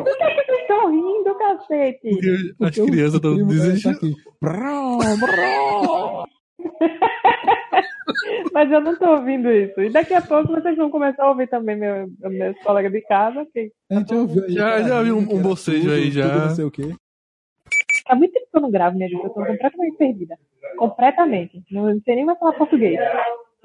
[0.04, 2.08] que que vocês estão rindo, cacete?
[2.10, 4.16] Porque as crianças estão vai desistindo.
[4.40, 5.00] brau.
[8.54, 9.80] Mas eu não tô ouvindo isso.
[9.82, 13.46] E daqui a pouco vocês vão começar a ouvir também meu, meus colegas de casa.
[13.54, 14.52] Que A gente já ouviu aí.
[14.54, 16.28] Já- já vi um- um bocejo aí, já.
[16.30, 16.94] tudo não sei o quê.
[18.08, 19.24] há muito tempo que eu não gravo, minha gente.
[19.24, 20.38] Eu tô completamente perdida.
[20.78, 21.64] Completamente.
[21.72, 22.98] Não sei nem mais falar português.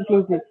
[0.00, 0.42] Inclusive.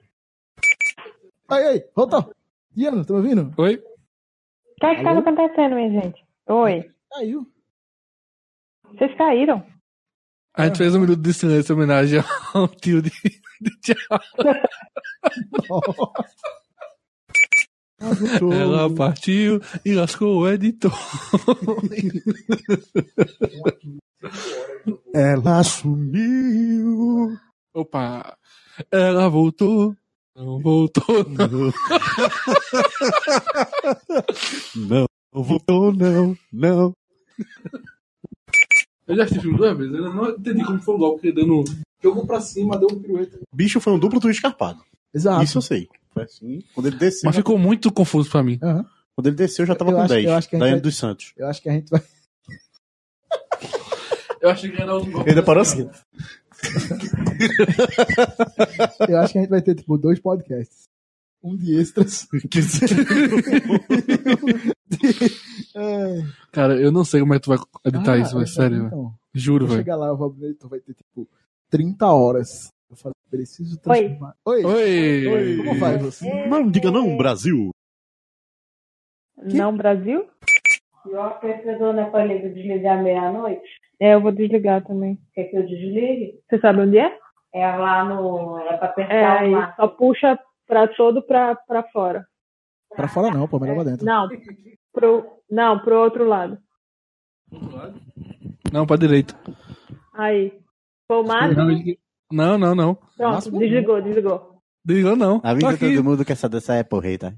[1.49, 2.31] Aí, aí, voltou.
[2.73, 3.51] Diana, tá me ouvindo?
[3.57, 3.75] Oi?
[3.75, 5.19] O que é que tá Alô?
[5.19, 6.23] acontecendo, minha gente?
[6.47, 6.89] Oi.
[7.11, 7.45] Caiu.
[8.93, 9.63] Vocês caíram?
[10.53, 12.23] A gente fez um minuto de silêncio em homenagem
[12.53, 13.11] ao tio de,
[13.61, 14.21] de T'Challa.
[18.41, 20.91] Ela partiu e lascou o editor.
[25.13, 27.37] Ela sumiu.
[27.73, 28.35] Opa!
[28.91, 29.95] Ela voltou.
[30.35, 31.71] Não voltou, não.
[34.75, 36.93] Não, não voltou, não, não.
[39.07, 41.63] Eu já assisti filme duas vezes, eu não entendi como foi o golpe dando.
[42.03, 43.39] Jogou pra cima, deu um pirueta.
[43.53, 44.81] Bicho foi um duplo twist escarpado.
[45.13, 45.43] Exato.
[45.43, 45.87] Isso eu sei.
[46.13, 46.59] Foi assim.
[46.73, 47.21] Quando ele desceu.
[47.27, 48.59] Mas ficou muito confuso pra mim.
[48.61, 48.85] Aham.
[49.15, 50.25] Quando ele desceu, já tava Eu com acho- 10.
[50.25, 51.33] eu acho que a gente vai- dos Santos.
[51.37, 52.01] Eu acho que a gente vai.
[54.41, 55.21] Eu achei que era um gol.
[55.21, 55.89] Ele ainda parou assim.
[59.07, 60.89] Eu acho que a gente vai ter, tipo, dois podcasts.
[61.43, 62.27] Um de extras.
[65.75, 66.21] É.
[66.51, 68.43] Cara, eu não sei como é que tu vai editar Ah, isso, velho.
[68.43, 69.79] eu- Sério, então, Juro, velho.
[69.79, 71.27] chegar lá, eu vou abrir, tu vai ter, tipo,
[71.69, 72.69] 30 horas.
[72.89, 74.35] Eu falei, preciso transformar.
[74.45, 74.65] Oi.
[74.65, 75.57] Oi!
[75.65, 76.45] Como vai você?
[76.47, 77.71] Não, diga não, Brasil.
[79.37, 80.27] Não, Brasil?
[81.05, 83.63] E o aquecedor não é para ele desligar meia-noite?
[83.99, 85.17] É, eu vou desligar também.
[85.33, 86.39] Quer que eu desligue?
[86.49, 87.17] Você sabe onde é?
[87.53, 88.59] É lá no.
[88.59, 89.73] É para apertar É, o lá.
[89.75, 90.37] só puxa
[90.67, 92.25] pra todo pra, pra fora.
[92.95, 94.05] Pra fora não, pô, melhor pra dentro.
[94.05, 94.27] Não,
[94.93, 96.57] pro, não, pro outro lado.
[98.71, 99.35] Não, pra direita.
[100.13, 100.53] Aí.
[101.07, 101.97] Foi o máximo?
[102.31, 102.95] Não, não, não.
[102.95, 104.61] Pronto, Máximo desligou, desligou.
[104.83, 105.41] Desligou não.
[105.43, 105.93] A vida aqui.
[105.95, 107.35] todo mundo quer saber dessa é porreta.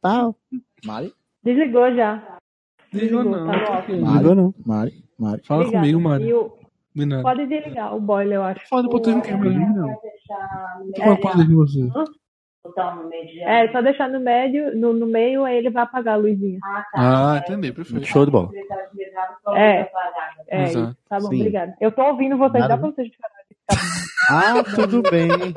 [0.00, 0.36] pau.
[0.84, 1.12] Mari?
[1.42, 2.38] Desligou já.
[2.92, 3.46] Desligou não.
[3.46, 3.78] tá no Tô off.
[3.78, 3.92] aqui.
[3.92, 4.54] Ligou não.
[4.66, 5.04] Mari?
[5.18, 5.42] Mari?
[5.46, 6.00] Fala comigo,
[6.94, 7.22] E De nada.
[7.22, 8.68] Pode desligar o boiler, eu acho.
[8.68, 9.96] Foda, pô, tu não quer mais não.
[10.96, 11.88] Qual é o poder de você?
[12.64, 16.16] Botar no É, só deixar no médio, no, no meio, aí ele vai apagar a
[16.16, 16.58] luzinha.
[16.64, 16.84] Ah,
[17.34, 18.06] Ah, entendi, perfeito.
[18.06, 18.50] Show de bola.
[19.44, 19.90] Tá É.
[20.48, 20.96] É, isso.
[21.08, 21.36] tá bom, Sim.
[21.40, 21.74] obrigada.
[21.80, 23.34] Eu tô ouvindo vocês, Nada dá pra vocês ficarem.
[24.30, 25.28] Ah, tudo bem.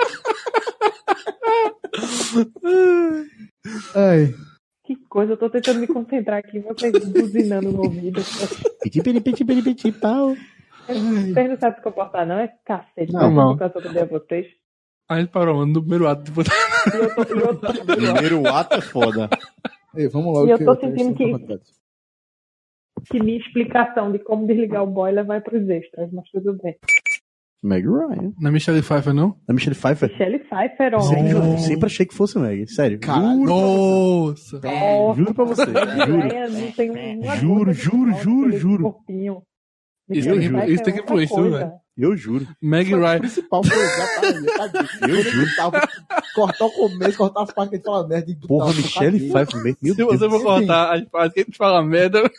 [3.95, 4.33] Ai,
[4.83, 8.21] Que coisa, eu tô tentando me concentrar aqui, vocês buzinando no ouvido.
[8.81, 10.35] Piti, piti, piti, piti, piti, pau.
[10.85, 12.39] Vocês não sabem se comportar, não?
[12.39, 13.11] É cacete.
[13.13, 13.57] Não, Não, não.
[13.57, 14.47] pra atender vocês.
[15.09, 16.23] Aí ele parou, mano, no primeiro ato.
[16.23, 16.41] Tipo,
[17.85, 19.29] Primeiro ato é foda.
[19.95, 20.47] ei, vamos logo.
[20.47, 21.59] E eu tô sentindo que-
[23.09, 26.75] que minha explicação de como desligar o boiler vai pros extras, mas tudo bem.
[27.63, 28.33] Meg Ryan.
[28.39, 29.35] não é Michelle Pfeiffer, não?
[29.47, 30.09] A Michelle Pfeiffer.
[30.11, 31.31] Michelle Pfeiffer, Sempre, homem.
[31.31, 32.67] juro- sempre achei que fosse Meg.
[32.67, 32.99] Sério.
[33.03, 34.59] Juro, Nossa!
[34.59, 35.65] Nossa, juro pra você.
[35.65, 36.21] Juro.
[36.21, 38.95] Ryan não tem uma Juro, juro, juro, juro.
[40.09, 41.57] Isso tem que- Pfeiffer isso tem que é outra influenciar, coisa.
[41.57, 41.71] velho.
[41.97, 42.47] Eu juro.
[42.61, 43.19] Meg O Ryan.
[43.19, 45.09] principal foi tá tá aí.
[45.11, 45.55] Eu juro.
[45.55, 45.89] Tava-
[46.35, 48.35] Cortar o começo, cortar as partes que a gente fala merda.
[48.47, 49.19] Porra, Michelle.
[49.31, 49.63] Pfeiffer.
[49.81, 50.31] Meu Se você Deus.
[50.33, 52.31] for cortar as partes que a gente fala merda.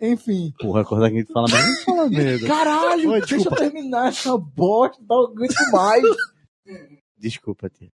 [0.00, 0.52] Enfim.
[0.60, 1.66] Porra, acordar quem fala merda.
[1.66, 2.46] Não fala merda.
[2.46, 6.04] Caralho, Oi, deixa eu terminar essa bosta, não aguento mais.
[7.18, 7.90] Desculpa, tia.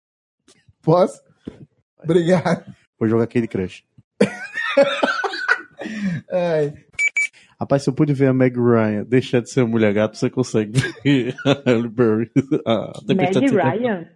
[0.82, 1.20] Posso?
[2.04, 2.72] Obrigado.
[3.00, 3.82] Vou jogar aquele crush.
[6.30, 6.72] Ai,
[7.58, 10.78] Rapaz, se eu pude ver a Meg Ryan deixar de ser mulher gato, você consegue
[11.02, 12.30] ver a Halle Berry.
[12.66, 13.68] A Meg Tempestade Sem Tempo.
[13.68, 14.06] Ryan.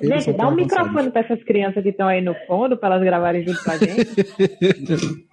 [0.00, 3.02] eles Gente, dá um microfone pra essas crianças que estão aí no fundo, pra elas
[3.02, 5.26] gravarem junto com a gente.